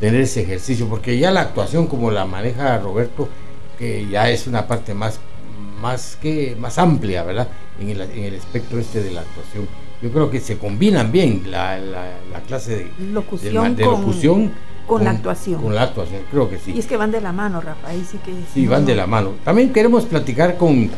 Tener 0.00 0.20
ese 0.20 0.42
ejercicio, 0.42 0.88
porque 0.88 1.16
ya 1.18 1.30
la 1.30 1.42
actuación 1.42 1.86
como 1.86 2.10
la 2.10 2.24
maneja 2.26 2.76
Roberto, 2.78 3.28
que 3.78 4.06
ya 4.08 4.28
es 4.30 4.46
una 4.48 4.66
parte 4.66 4.94
más, 4.94 5.20
más, 5.80 6.16
que, 6.20 6.56
más 6.58 6.76
amplia, 6.78 7.22
¿verdad? 7.22 7.48
En 7.80 7.88
el, 7.90 8.00
en 8.00 8.24
el 8.24 8.34
espectro 8.34 8.78
este 8.80 9.00
de 9.00 9.12
la 9.12 9.20
actuación. 9.20 9.68
Yo 10.02 10.10
creo 10.10 10.28
que 10.30 10.40
se 10.40 10.58
combinan 10.58 11.10
bien 11.12 11.44
la, 11.50 11.78
la- 11.78 12.18
la 12.32 12.40
clase 12.40 12.76
de, 12.76 12.90
Locución 13.52 13.76
de 13.76 13.84
con- 13.84 14.02
con 14.86 15.04
la 15.04 15.10
actuación. 15.10 15.62
Con 15.62 15.74
la 15.74 15.82
actuación, 15.82 16.22
creo 16.30 16.48
que 16.48 16.58
sí. 16.58 16.72
Y 16.72 16.78
es 16.78 16.86
que 16.86 16.96
van 16.96 17.10
de 17.10 17.20
la 17.20 17.32
mano, 17.32 17.60
Rafa, 17.60 17.88
ahí 17.88 18.04
sí 18.08 18.18
que... 18.24 18.32
Sí, 18.52 18.66
van 18.66 18.86
de 18.86 18.94
la 18.94 19.06
mano. 19.06 19.32
También 19.44 19.72
queremos 19.72 20.04
platicar 20.04 20.56
con 20.56 20.90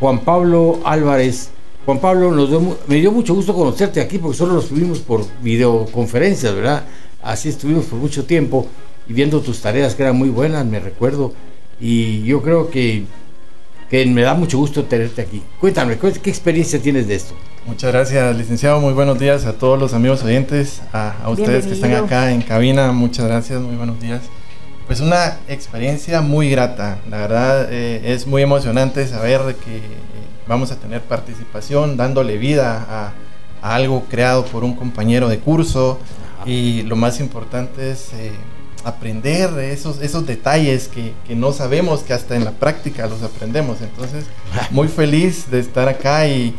Juan 0.00 0.20
Pablo 0.20 0.80
Álvarez. 0.84 1.50
Juan 1.84 2.00
Pablo, 2.00 2.32
nos 2.32 2.48
dio 2.50 2.60
me 2.88 2.96
dio 2.96 3.12
mucho 3.12 3.34
gusto 3.34 3.54
conocerte 3.54 4.00
aquí 4.00 4.18
porque 4.18 4.36
solo 4.36 4.54
nos 4.54 4.68
tuvimos 4.68 4.98
por 4.98 5.24
videoconferencias, 5.40 6.54
¿verdad? 6.54 6.84
Así 7.22 7.48
estuvimos 7.48 7.84
por 7.86 7.98
mucho 7.98 8.24
tiempo 8.24 8.66
y 9.08 9.12
viendo 9.12 9.40
tus 9.40 9.60
tareas 9.60 9.94
que 9.94 10.02
eran 10.02 10.16
muy 10.16 10.28
buenas, 10.28 10.66
me 10.66 10.80
recuerdo. 10.80 11.32
Y 11.80 12.22
yo 12.24 12.42
creo 12.42 12.70
que, 12.70 13.04
que 13.90 14.04
me 14.06 14.22
da 14.22 14.34
mucho 14.34 14.58
gusto 14.58 14.84
tenerte 14.84 15.22
aquí. 15.22 15.42
Cuéntame, 15.60 15.98
¿qué 15.98 16.12
qué 16.12 16.30
experiencia 16.30 16.80
tienes 16.80 17.06
de 17.08 17.14
esto? 17.14 17.34
Muchas 17.66 17.92
gracias, 17.92 18.36
licenciado. 18.36 18.80
Muy 18.80 18.92
buenos 18.92 19.18
días 19.18 19.44
a 19.44 19.52
todos 19.54 19.78
los 19.78 19.92
amigos 19.94 20.22
oyentes, 20.22 20.82
a, 20.92 21.14
a 21.22 21.30
ustedes 21.30 21.66
que 21.66 21.72
están 21.72 21.90
Bienvenido. 21.90 22.04
acá 22.06 22.30
en 22.32 22.42
cabina. 22.42 22.92
Muchas 22.92 23.26
gracias, 23.26 23.60
muy 23.60 23.76
buenos 23.76 24.00
días. 24.00 24.22
Pues 24.86 25.00
una 25.00 25.38
experiencia 25.48 26.20
muy 26.20 26.48
grata. 26.48 26.98
La 27.10 27.18
verdad 27.18 27.68
eh, 27.72 28.12
es 28.14 28.26
muy 28.28 28.42
emocionante 28.42 29.06
saber 29.08 29.56
que 29.64 29.78
eh, 29.78 29.82
vamos 30.46 30.70
a 30.70 30.76
tener 30.76 31.00
participación, 31.02 31.96
dándole 31.96 32.38
vida 32.38 32.86
a, 32.88 33.12
a 33.62 33.74
algo 33.74 34.04
creado 34.08 34.44
por 34.44 34.62
un 34.62 34.76
compañero 34.76 35.28
de 35.28 35.40
curso. 35.40 35.98
Y 36.44 36.82
lo 36.82 36.94
más 36.94 37.18
importante 37.18 37.90
es 37.90 38.12
eh, 38.12 38.30
aprender 38.86 39.50
de 39.50 39.72
esos, 39.72 40.00
esos 40.00 40.26
detalles 40.26 40.86
que, 40.88 41.12
que 41.26 41.34
no 41.34 41.52
sabemos, 41.52 42.00
que 42.00 42.12
hasta 42.12 42.36
en 42.36 42.44
la 42.44 42.52
práctica 42.52 43.06
los 43.08 43.22
aprendemos. 43.22 43.78
Entonces, 43.82 44.24
muy 44.70 44.86
feliz 44.88 45.50
de 45.50 45.58
estar 45.58 45.88
acá 45.88 46.28
y, 46.28 46.54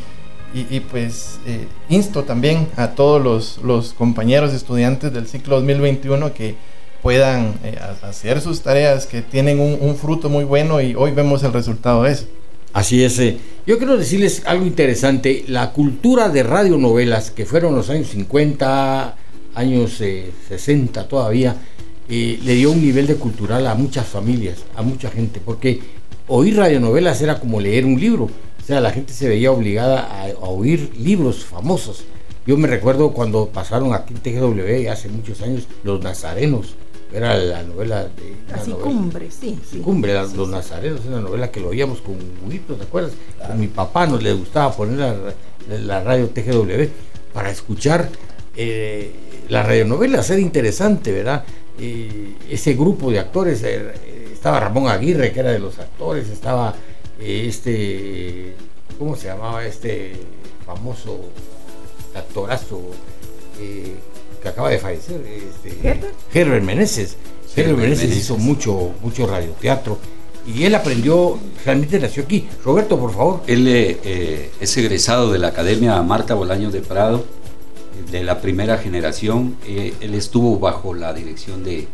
y, 0.54 0.76
y, 0.76 0.80
pues 0.82 1.40
eh, 1.46 1.68
insto 1.90 2.24
también 2.24 2.68
a 2.76 2.90
todos 2.92 3.22
los, 3.24 3.60
los 3.64 3.94
compañeros 3.94 4.54
estudiantes 4.54 5.14
del 5.14 5.28
ciclo 5.28 5.56
2021 5.56 6.34
que 6.34 6.56
puedan 7.02 7.54
eh, 7.64 7.80
hacer 8.02 8.42
sus 8.42 8.62
tareas, 8.62 9.06
que 9.06 9.22
tienen 9.22 9.60
un, 9.62 9.78
un 9.80 9.96
fruto 9.96 10.28
muy 10.30 10.44
bueno 10.44 10.82
y 10.82 10.96
hoy 10.96 11.12
vemos 11.12 11.44
el 11.44 11.54
resultado 11.54 12.04
de 12.04 12.12
eso. 12.12 12.26
Así 12.74 13.04
es. 13.04 13.18
eh. 13.20 13.38
Yo 13.66 13.78
quiero 13.78 13.98
decirles 13.98 14.44
algo 14.46 14.66
interesante. 14.66 15.46
La 15.48 15.72
cultura 15.72 16.28
de 16.28 16.44
radionovelas, 16.44 17.32
que 17.32 17.46
fueron 17.46 17.74
los 17.76 17.90
años 17.90 18.10
50, 18.10 19.16
años 19.56 20.02
eh, 20.02 20.32
60 20.50 21.08
todavía, 21.08 21.56
eh, 22.10 22.40
le 22.44 22.54
dio 22.56 22.72
un 22.72 22.82
nivel 22.82 23.08
de 23.08 23.16
cultural 23.16 23.68
a 23.68 23.76
muchas 23.76 24.06
familias, 24.08 24.60
a 24.76 24.82
mucha 24.82 25.10
gente, 25.10 25.42
porque 25.44 25.80
oír 26.28 26.58
radionovelas 26.58 27.22
era 27.22 27.40
como 27.40 27.60
leer 27.60 27.86
un 27.86 28.00
libro. 28.00 28.26
O 28.26 28.66
sea, 28.68 28.82
la 28.82 28.92
gente 28.92 29.14
se 29.14 29.28
veía 29.30 29.52
obligada 29.52 30.02
a, 30.02 30.24
a 30.26 30.50
oír 30.50 30.92
libros 30.98 31.46
famosos. 31.46 32.04
Yo 32.46 32.58
me 32.58 32.68
recuerdo 32.68 33.12
cuando 33.12 33.48
pasaron 33.48 33.94
aquí 33.94 34.14
en 34.14 34.20
TGW 34.22 34.90
hace 34.90 35.10
muchos 35.10 35.42
años, 35.42 35.68
Los 35.84 36.02
Nazarenos. 36.02 36.76
Era 37.14 37.38
la 37.38 37.64
novela 37.64 38.04
de... 38.04 38.54
Así 38.54 38.72
novela- 38.72 38.84
cumbre, 38.84 39.28
sí, 39.32 39.58
sí. 39.70 39.78
Cumbre, 39.80 40.14
Los 40.14 40.50
Nazarenos, 40.50 41.02
una 41.08 41.22
novela 41.22 41.50
que 41.52 41.62
lo 41.62 41.70
oíamos 41.70 42.02
con 42.02 42.16
Huguito, 42.46 42.76
¿te 42.76 42.84
acuerdas? 42.84 43.14
A 43.50 43.54
mi 43.54 43.68
papá 43.68 44.06
nos 44.08 44.22
le 44.22 44.34
gustaba 44.34 44.74
poner 44.76 44.98
la, 45.00 45.78
la 45.80 46.04
radio 46.04 46.28
TGW 46.28 46.84
para 47.34 47.50
escuchar 47.50 48.10
eh, 48.58 49.12
las 49.50 49.66
radionovelas, 49.66 50.30
era 50.30 50.42
interesante, 50.42 51.12
¿verdad? 51.14 51.46
Eh, 51.80 52.34
ese 52.50 52.74
grupo 52.74 53.12
de 53.12 53.20
actores, 53.20 53.62
eh, 53.64 53.94
estaba 54.34 54.60
Ramón 54.60 54.90
Aguirre, 54.90 55.32
que 55.32 55.40
era 55.40 55.52
de 55.52 55.60
los 55.60 55.78
actores, 55.80 56.28
estaba 56.30 56.76
eh, 57.20 57.46
este, 57.48 58.54
¿cómo 59.00 59.16
se 59.16 59.28
llamaba 59.28 59.66
este 59.66 60.14
famoso 60.66 61.20
actorazo 62.16 62.82
eh, 63.60 63.96
que 64.42 64.50
acaba 64.50 64.70
de 64.70 64.78
fallecer? 64.78 65.22
Este, 65.26 65.88
¿Herbert? 65.88 66.14
Herbert 66.34 66.64
Meneses. 66.64 67.16
Herbert 67.56 67.58
Herbert 67.58 67.78
Meneses 67.80 68.04
Meneses. 68.04 68.24
hizo 68.24 68.38
mucho, 68.38 68.92
mucho 69.02 69.26
radioteatro 69.26 69.98
y 70.46 70.64
él 70.64 70.76
aprendió, 70.76 71.38
realmente 71.66 72.00
nació 72.00 72.24
aquí. 72.24 72.48
Roberto, 72.64 72.98
por 72.98 73.12
favor. 73.12 73.42
Él 73.48 73.68
es 73.68 74.78
egresado 74.78 75.32
de 75.32 75.40
la 75.40 75.50
Academia 75.50 76.02
Marta 76.04 76.36
Bolaños 76.36 76.72
de 76.72 76.80
Prado, 76.80 77.26
de 78.12 78.24
la 78.24 78.42
primera 78.42 78.78
generación. 78.78 79.56
Eh, 79.66 79.94
él 80.02 80.14
estuvo 80.14 80.60
bajo 80.60 80.94
la 80.94 81.14
dirección 81.14 81.64
de, 81.64 81.88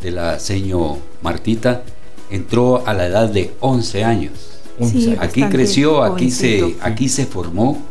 de 0.00 0.10
la 0.10 0.38
seño 0.38 0.98
Martita. 1.22 1.82
Entró 2.30 2.86
a 2.86 2.94
la 2.94 3.06
edad 3.06 3.28
de 3.28 3.54
11 3.60 4.04
años. 4.04 4.32
Sí, 4.80 5.16
Aquí 5.18 5.42
creció, 5.44 6.04
aquí 6.04 6.30
se, 6.30 6.76
aquí 6.82 7.08
se 7.08 7.26
formó 7.26 7.82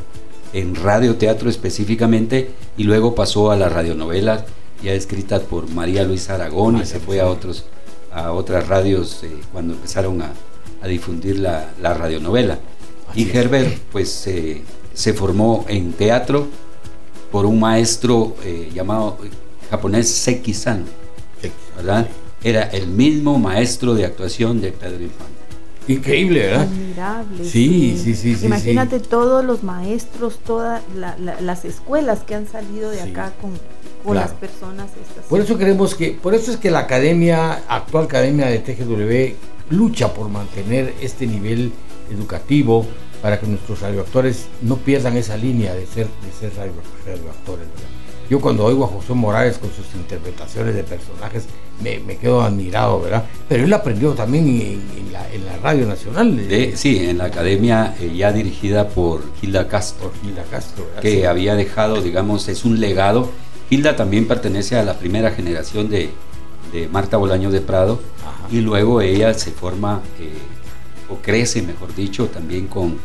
en 0.53 0.75
radioteatro 0.75 1.49
específicamente 1.49 2.51
y 2.77 2.83
luego 2.83 3.13
pasó 3.13 3.51
a 3.51 3.57
las 3.57 3.71
radionovelas 3.71 4.43
ya 4.81 4.93
escritas 4.93 5.41
por 5.41 5.69
María 5.69 6.03
Luisa 6.03 6.35
Aragón 6.35 6.77
y 6.81 6.85
se 6.85 6.99
fue 6.99 7.19
a 7.19 7.27
otros 7.27 7.65
a 8.11 8.31
otras 8.31 8.67
radios 8.67 9.23
eh, 9.23 9.29
cuando 9.51 9.73
empezaron 9.73 10.21
a, 10.21 10.31
a 10.81 10.87
difundir 10.87 11.39
la, 11.39 11.71
la 11.81 11.93
radionovela. 11.93 12.57
Así 13.09 13.23
y. 13.23 13.37
Herbert 13.37 13.77
pues 13.91 14.25
eh, 14.27 14.61
se 14.93 15.13
formó 15.13 15.65
en 15.67 15.93
teatro 15.93 16.47
por 17.31 17.45
un 17.45 17.59
maestro 17.59 18.35
eh, 18.43 18.69
llamado 18.73 19.17
eh, 19.23 19.29
japonés 19.69 20.09
Seki 20.09 20.53
San, 20.53 20.85
¿verdad? 21.75 22.07
Era 22.43 22.63
el 22.63 22.87
mismo 22.87 23.37
maestro 23.39 23.93
de 23.95 24.05
actuación 24.05 24.61
de 24.61 24.71
Pedro 24.71 25.03
Infante. 25.03 25.33
Increíble, 25.87 26.41
¿verdad? 26.47 26.61
Admirable. 26.63 27.45
Sí, 27.45 27.97
sí, 28.01 28.13
sí, 28.15 28.35
sí, 28.35 28.45
Imagínate 28.45 28.99
todos 28.99 29.43
los 29.45 29.63
maestros, 29.63 30.39
todas 30.45 30.81
la- 30.95 31.17
la- 31.17 31.39
las 31.39 31.63
escuelas 31.65 32.19
que 32.25 32.35
han 32.35 32.45
salido 32.47 32.89
de 32.91 33.01
Sí. 33.03 33.09
acá 33.09 33.31
con, 33.41 33.51
con 34.03 34.13
Claro. 34.13 34.27
las 34.29 34.31
personas 34.33 34.89
estas. 35.01 35.23
Por 35.25 35.39
eso 35.39 35.57
queremos 35.57 35.95
que, 35.95 36.11
por 36.11 36.33
eso 36.35 36.51
es 36.51 36.57
que 36.57 36.71
la 36.71 36.79
academia, 36.79 37.63
actual 37.69 38.05
academia 38.05 38.47
de 38.47 38.59
TGW, 38.59 39.35
lucha 39.69 40.13
por 40.13 40.27
mantener 40.29 40.93
este 41.01 41.25
nivel 41.25 41.71
educativo 42.11 42.85
para 43.21 43.39
que 43.39 43.47
nuestros 43.47 43.81
radioactores 43.81 44.45
no 44.61 44.77
pierdan 44.77 45.17
esa 45.17 45.37
línea 45.37 45.73
de 45.73 45.85
ser, 45.85 46.05
de 46.07 46.31
ser 46.39 46.55
radio- 46.57 46.71
radioactores. 47.05 47.65
¿verdad? 47.67 47.89
Yo 48.29 48.41
cuando 48.41 48.65
oigo 48.65 48.83
a 48.83 48.87
José 48.87 49.13
Morales 49.13 49.57
con 49.57 49.69
sus 49.71 49.85
interpretaciones 49.95 50.75
de 50.75 50.83
personajes, 50.83 51.45
me, 51.81 51.99
me 51.99 52.17
quedo 52.17 52.41
admirado, 52.41 52.99
¿verdad? 53.01 53.23
Pero 53.47 53.63
él 53.63 53.73
aprendió 53.73 54.11
también 54.13 54.45
en, 54.47 54.81
en 54.97 55.13
la, 55.13 55.31
en 55.33 55.45
la 55.45 55.55
Radio 55.57 55.85
Nacional. 55.87 56.35
De- 56.47 56.75
sí, 56.75 57.05
en 57.05 57.19
la 57.19 57.25
academia 57.25 57.95
eh, 58.01 58.11
ya 58.15 58.33
dirigida 58.33 58.89
por 58.89 59.21
Gilda 59.39 59.67
Castro, 59.69 60.09
por 60.11 60.21
Gilda 60.21 60.43
Castro, 60.51 60.85
¿verdad? 60.87 61.01
que 61.01 61.11
Sí. 61.11 61.23
había 61.23 61.55
dejado, 61.55 62.01
digamos, 62.01 62.49
es 62.49 62.65
un 62.65 62.79
legado. 62.81 63.29
Gilda 63.69 63.95
también 63.95 64.27
pertenece 64.27 64.75
a 64.77 64.83
la 64.83 64.95
primera 64.95 65.31
generación 65.31 65.89
de, 65.89 66.09
de 66.73 66.87
Marta 66.89 67.15
Bolaño 67.15 67.49
de 67.49 67.61
Prado 67.61 68.01
Ajá. 68.25 68.47
y 68.53 68.59
luego 68.59 68.99
ella 68.99 69.33
se 69.35 69.51
forma, 69.51 70.01
eh, 70.19 70.33
o 71.09 71.15
crece, 71.17 71.61
mejor 71.61 71.95
dicho, 71.95 72.25
también 72.27 72.67
con, 72.67 72.97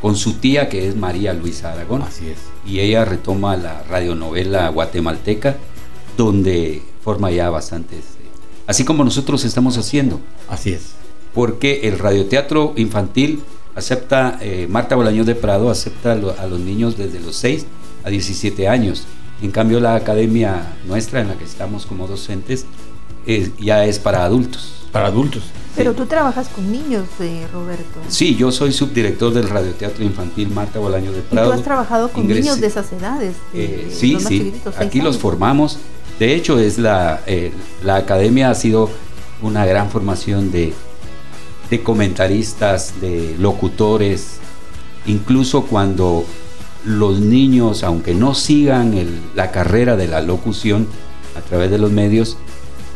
con 0.00 0.16
su 0.16 0.34
tía 0.34 0.68
que 0.68 0.88
es 0.88 0.96
María 0.96 1.32
Luisa 1.34 1.72
Aragón. 1.72 2.02
Así 2.02 2.28
es. 2.28 2.38
y 2.66 2.80
ella 2.80 3.04
retoma 3.04 3.56
la 3.56 3.82
radionovela 3.84 4.68
guatemalteca, 4.68 5.56
donde 6.16 6.82
forma 7.02 7.30
ya 7.30 7.50
bastantes, 7.50 7.98
eh, 8.00 8.28
así 8.66 8.84
como 8.84 9.02
nosotros 9.04 9.44
estamos 9.44 9.76
haciendo, 9.78 10.20
Así 10.48 10.72
es. 10.72 10.92
porque 11.34 11.80
el 11.88 11.98
radioteatro 11.98 12.74
infantil 12.76 13.42
acepta, 13.74 14.38
eh, 14.40 14.66
Marta 14.70 14.94
Bolaños 14.96 15.26
de 15.26 15.34
Prado 15.34 15.70
acepta 15.70 16.12
a, 16.12 16.14
lo- 16.14 16.38
a 16.38 16.46
los 16.46 16.60
niños 16.60 16.96
desde 16.96 17.18
los 17.20 17.36
6 17.36 17.64
a 18.04 18.10
17 18.10 18.68
años. 18.68 19.04
En 19.40 19.50
cambio, 19.50 19.80
la 19.80 19.96
academia 19.96 20.74
nuestra 20.86 21.20
en 21.20 21.28
la 21.28 21.34
que 21.36 21.44
estamos 21.44 21.86
como 21.86 22.06
docentes 22.06 22.66
eh, 23.26 23.50
ya 23.58 23.84
es 23.86 23.98
para 23.98 24.24
adultos. 24.24 24.74
Para 24.92 25.06
adultos. 25.06 25.42
Pero 25.74 25.94
tú 25.94 26.04
trabajas 26.06 26.48
con 26.48 26.70
niños, 26.70 27.06
eh, 27.20 27.46
Roberto. 27.52 28.00
Sí, 28.08 28.36
yo 28.36 28.52
soy 28.52 28.72
subdirector 28.72 29.32
del 29.32 29.48
radioteatro 29.48 30.04
infantil 30.04 30.50
Marta 30.50 30.78
Bolaños 30.78 31.14
de 31.14 31.20
Y 31.20 31.22
Prado. 31.22 31.48
tú 31.48 31.52
has 31.54 31.62
trabajado 31.62 32.10
con 32.10 32.28
niños 32.28 32.60
de 32.60 32.66
esas 32.66 32.92
edades. 32.92 33.34
de- 33.52 33.64
Eh, 33.64 33.88
sí, 33.90 34.12
los 34.12 34.24
sí. 34.24 34.52
Aquí 34.78 35.00
los 35.00 35.16
formamos. 35.18 35.78
De 36.18 36.34
hecho, 36.34 36.58
es 36.58 36.78
la, 36.78 37.22
eh, 37.26 37.52
la 37.82 37.96
academia 37.96 38.50
ha 38.50 38.54
sido 38.54 38.90
una 39.40 39.64
gran 39.64 39.90
formación 39.90 40.52
de, 40.52 40.74
de 41.70 41.82
comentaristas, 41.82 43.00
de 43.00 43.34
locutores, 43.38 44.36
incluso 45.06 45.62
cuando 45.64 46.24
los 46.84 47.20
niños, 47.20 47.82
aunque 47.82 48.14
no 48.14 48.34
sigan 48.34 48.92
el- 48.94 49.20
la 49.34 49.50
carrera 49.50 49.96
de 49.96 50.06
la 50.06 50.20
locución 50.20 50.86
a 51.36 51.40
través 51.40 51.70
de 51.70 51.78
los 51.78 51.90
medios, 51.90 52.36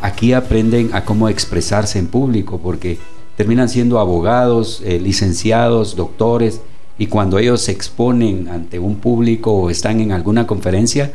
aquí 0.03 0.33
aprenden 0.33 0.91
a 0.93 1.05
cómo 1.05 1.29
expresarse 1.29 1.99
en 1.99 2.07
público, 2.09 2.59
porque 2.63 2.99
terminan 3.37 3.69
siendo 3.69 3.99
abogados, 3.99 4.83
eh, 4.85 4.99
licenciados, 5.01 5.97
doctores, 5.97 6.61
y 6.99 7.07
cuando 7.09 7.39
ellos 7.39 7.61
se 7.61 7.73
exponen 7.73 8.49
ante 8.49 8.79
un 8.79 8.97
público 8.97 9.53
o 9.53 9.71
están 9.71 10.01
en 10.01 10.13
alguna 10.13 10.47
conferencia, 10.47 11.13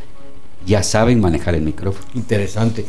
ya 0.64 0.82
saben 0.84 1.20
manejar 1.20 1.56
el 1.56 1.62
micrófono. 1.62 2.06
Interesante. 2.14 2.86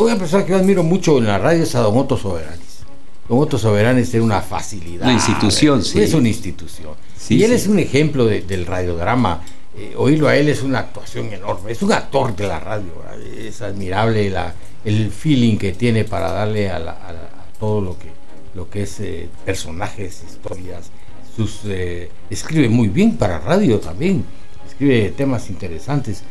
Una 0.00 0.16
persona 0.16 0.44
que 0.44 0.52
yo 0.52 0.56
admiro 0.58 0.82
mucho 0.82 1.18
en 1.18 1.26
la 1.26 1.36
radio 1.38 1.62
es 1.62 1.74
a 1.74 1.80
Don 1.80 1.98
Otto 1.98 2.16
Soberanes. 2.16 2.80
Don 3.28 3.38
Otto 3.40 3.58
Soberanes 3.58 4.10
tiene 4.10 4.24
una 4.24 4.40
facilidad. 4.40 5.04
Una 5.04 5.12
institución, 5.12 5.84
sí. 5.84 6.00
Es 6.00 6.14
una 6.14 6.28
institución. 6.28 6.94
Sí, 7.16 7.36
y 7.36 7.42
él 7.44 7.50
sí. 7.50 7.56
es 7.56 7.66
un 7.66 7.78
ejemplo 7.78 8.24
de- 8.24 8.40
del 8.40 8.64
radiodrama. 8.64 9.42
Eh, 9.76 9.92
oírlo 9.96 10.28
a 10.28 10.36
él 10.36 10.48
es 10.48 10.62
una 10.62 10.78
actuación 10.80 11.30
enorme. 11.32 11.72
Es 11.72 11.82
un 11.82 11.92
actor 11.92 12.34
de 12.34 12.48
la 12.48 12.58
radio. 12.58 12.90
¿verdad? 13.04 13.20
Es 13.38 13.60
admirable 13.60 14.30
la- 14.30 14.54
el 14.84 15.10
feeling 15.10 15.56
que 15.56 15.72
tiene 15.72 16.04
para 16.04 16.30
darle 16.32 16.70
a, 16.70 16.78
la- 16.78 16.92
a 16.92 17.58
todo 17.58 17.80
lo 17.80 17.98
que, 17.98 18.08
lo 18.54 18.68
que 18.70 18.82
es 18.82 19.00
eh, 19.00 19.28
personajes, 19.44 20.22
historias. 20.28 20.90
Sus, 21.36 21.60
eh, 21.66 22.10
escribe 22.28 22.68
muy 22.68 22.88
bien 22.88 23.16
para 23.16 23.38
radio 23.38 23.78
también. 23.78 24.24
Escribe 24.66 25.10
temas 25.16 25.48
interesantes. 25.50 26.22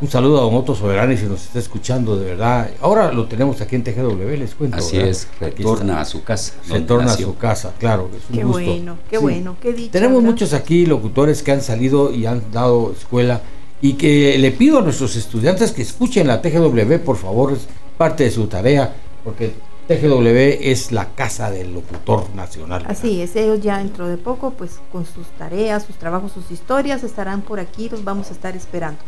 Un 0.00 0.08
saludo 0.08 0.38
a 0.38 0.42
Don 0.44 0.54
Otto 0.54 0.74
Soberanes 0.74 1.20
si 1.20 1.26
nos 1.26 1.42
está 1.44 1.58
escuchando 1.58 2.16
de 2.18 2.24
verdad. 2.24 2.70
Ahora 2.80 3.12
lo 3.12 3.26
tenemos 3.26 3.60
aquí 3.60 3.76
en 3.76 3.84
TGW, 3.84 4.30
les 4.38 4.54
cuento. 4.54 4.78
Así 4.78 4.96
¿verdad? 4.96 5.10
es, 5.10 5.28
Aquí 5.42 5.58
retorna 5.62 6.00
a 6.00 6.04
su 6.06 6.24
casa. 6.24 6.54
Retorna 6.70 7.12
a 7.12 7.16
su 7.18 7.36
casa, 7.36 7.74
claro. 7.78 8.08
Es 8.16 8.22
un 8.30 8.36
Qué 8.36 8.44
gusto. 8.44 8.64
bueno, 8.64 8.98
qué 9.10 9.18
bueno, 9.18 9.56
qué 9.60 9.72
dicha. 9.74 9.92
Tenemos 9.92 10.16
¿verdad? 10.22 10.30
muchos 10.32 10.52
aquí 10.54 10.86
locutores 10.86 11.42
que 11.42 11.52
han 11.52 11.60
salido 11.60 12.14
y 12.14 12.24
han 12.24 12.50
dado 12.50 12.92
escuela 12.98 13.42
y 13.82 13.92
que 13.94 14.38
le 14.38 14.52
pido 14.52 14.78
a 14.78 14.82
nuestros 14.82 15.16
estudiantes 15.16 15.72
que 15.72 15.82
escuchen 15.82 16.26
la 16.26 16.40
TGW, 16.40 16.98
por 17.04 17.16
favor, 17.18 17.58
parte 18.00 18.24
de 18.24 18.30
su 18.30 18.46
tarea, 18.46 18.94
porque 19.22 19.52
TGW 19.86 20.70
es 20.70 20.90
la 20.90 21.10
casa 21.10 21.50
del 21.50 21.74
locutor 21.74 22.34
nacional. 22.34 22.82
Así 22.88 23.20
es, 23.20 23.36
ellos 23.36 23.60
ya 23.60 23.76
dentro 23.76 24.08
de 24.08 24.16
poco, 24.16 24.52
pues 24.52 24.80
con 24.90 25.04
sus 25.04 25.26
tareas, 25.36 25.82
sus 25.82 25.96
trabajos, 25.96 26.32
sus 26.32 26.50
historias, 26.50 27.04
estarán 27.04 27.42
por 27.42 27.60
aquí, 27.60 27.90
los 27.90 28.02
vamos 28.02 28.30
a 28.30 28.32
estar 28.32 28.56
esperando. 28.56 29.00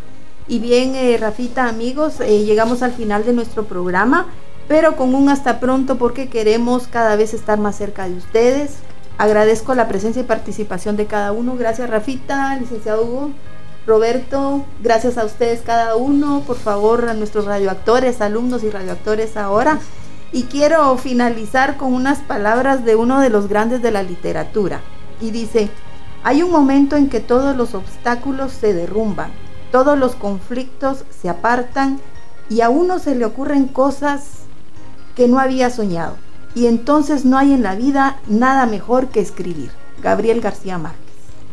Y 0.46 0.58
bien, 0.58 0.94
eh, 0.94 1.16
Rafita, 1.18 1.70
amigos, 1.70 2.20
eh, 2.20 2.44
llegamos 2.44 2.82
al 2.82 2.92
final 2.92 3.24
de 3.24 3.32
nuestro 3.32 3.64
programa, 3.64 4.26
pero 4.68 4.94
con 4.94 5.14
un 5.14 5.30
hasta 5.30 5.58
pronto 5.58 5.96
porque 5.96 6.28
queremos 6.28 6.86
cada 6.86 7.16
vez 7.16 7.32
estar 7.32 7.58
más 7.58 7.76
cerca 7.76 8.06
de 8.06 8.16
ustedes. 8.16 8.72
Agradezco 9.16 9.74
la 9.74 9.88
presencia 9.88 10.20
y 10.20 10.26
participación 10.26 10.98
de 10.98 11.06
cada 11.06 11.32
uno. 11.32 11.56
Gracias, 11.56 11.88
Rafita, 11.88 12.58
licenciado 12.58 13.06
Hugo. 13.06 13.30
Roberto, 13.86 14.64
gracias 14.80 15.18
a 15.18 15.24
ustedes 15.24 15.62
cada 15.62 15.96
uno, 15.96 16.42
por 16.46 16.56
favor, 16.56 17.08
a 17.08 17.14
nuestros 17.14 17.46
radioactores, 17.46 18.20
alumnos 18.20 18.62
y 18.62 18.70
radioactores 18.70 19.36
ahora. 19.36 19.80
Y 20.32 20.44
quiero 20.44 20.96
finalizar 20.96 21.76
con 21.76 21.92
unas 21.92 22.20
palabras 22.20 22.84
de 22.84 22.96
uno 22.96 23.20
de 23.20 23.28
los 23.28 23.48
grandes 23.48 23.82
de 23.82 23.90
la 23.90 24.02
literatura. 24.02 24.80
Y 25.20 25.30
dice, 25.30 25.68
hay 26.22 26.42
un 26.42 26.50
momento 26.50 26.96
en 26.96 27.08
que 27.08 27.20
todos 27.20 27.56
los 27.56 27.74
obstáculos 27.74 28.52
se 28.52 28.72
derrumban, 28.72 29.32
todos 29.72 29.98
los 29.98 30.14
conflictos 30.14 31.04
se 31.10 31.28
apartan 31.28 32.00
y 32.48 32.60
a 32.60 32.70
uno 32.70 32.98
se 32.98 33.14
le 33.14 33.24
ocurren 33.24 33.66
cosas 33.66 34.42
que 35.16 35.26
no 35.26 35.38
había 35.38 35.70
soñado. 35.70 36.16
Y 36.54 36.66
entonces 36.66 37.24
no 37.24 37.38
hay 37.38 37.52
en 37.52 37.62
la 37.62 37.74
vida 37.74 38.18
nada 38.26 38.66
mejor 38.66 39.08
que 39.08 39.20
escribir. 39.20 39.70
Gabriel 40.02 40.40
García 40.40 40.78
Márquez. 40.78 41.00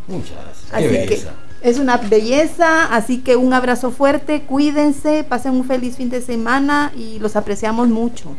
Muchas 0.06 0.36
gracias. 0.42 0.72
Así 0.72 0.84
Qué 0.84 0.90
que 0.90 0.98
belleza. 0.98 1.32
Es 1.62 1.78
una 1.78 1.96
belleza, 1.98 2.86
así 2.94 3.18
que 3.18 3.36
un 3.36 3.52
abrazo 3.52 3.90
fuerte, 3.90 4.42
cuídense, 4.42 5.24
pasen 5.24 5.52
un 5.52 5.64
feliz 5.64 5.96
fin 5.96 6.10
de 6.10 6.22
semana 6.22 6.92
y 6.96 7.18
los 7.18 7.36
apreciamos 7.36 7.88
mucho. 7.88 8.30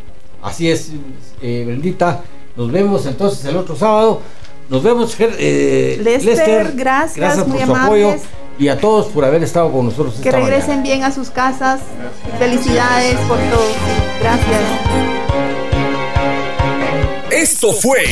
Así 0.41 0.69
es, 0.69 0.91
eh, 1.41 1.63
Brendita. 1.65 2.21
Nos 2.55 2.71
vemos 2.71 3.05
entonces 3.05 3.45
el 3.45 3.57
otro 3.57 3.75
sábado. 3.75 4.21
Nos 4.69 4.83
vemos, 4.83 5.15
eh, 5.19 5.99
Lester, 6.01 6.73
gracias, 6.75 7.17
Gracias 7.17 7.45
por 7.45 7.53
muy 7.55 7.65
su 7.65 7.75
apoyo. 7.75 8.15
Y 8.57 8.67
a 8.67 8.77
todos 8.77 9.07
por 9.07 9.25
haber 9.25 9.43
estado 9.43 9.71
con 9.71 9.85
nosotros 9.85 10.15
Que 10.21 10.29
esta 10.29 10.39
regresen 10.39 10.67
mañana. 10.67 10.83
bien 10.83 11.03
a 11.03 11.11
sus 11.11 11.29
casas. 11.29 11.81
Felicidades 12.37 13.17
por 13.27 13.37
todo. 13.37 13.71
Gracias. 14.21 14.61
Esto 17.31 17.73
fue 17.73 18.03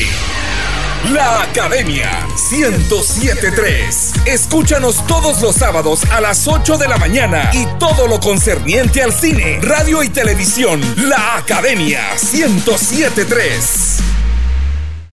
La 1.12 1.42
Academia 1.42 2.08
1073. 2.52 4.12
Escúchanos 4.26 5.04
todos 5.08 5.40
los 5.42 5.56
sábados 5.56 6.04
a 6.12 6.20
las 6.20 6.46
8 6.46 6.78
de 6.78 6.86
la 6.86 6.98
mañana 6.98 7.50
y 7.52 7.66
todo 7.80 8.06
lo 8.06 8.20
concerniente 8.20 9.02
al 9.02 9.12
cine, 9.12 9.58
radio 9.60 10.04
y 10.04 10.08
televisión. 10.08 10.80
La 10.96 11.38
Academia 11.38 12.00
1073. 12.32 14.19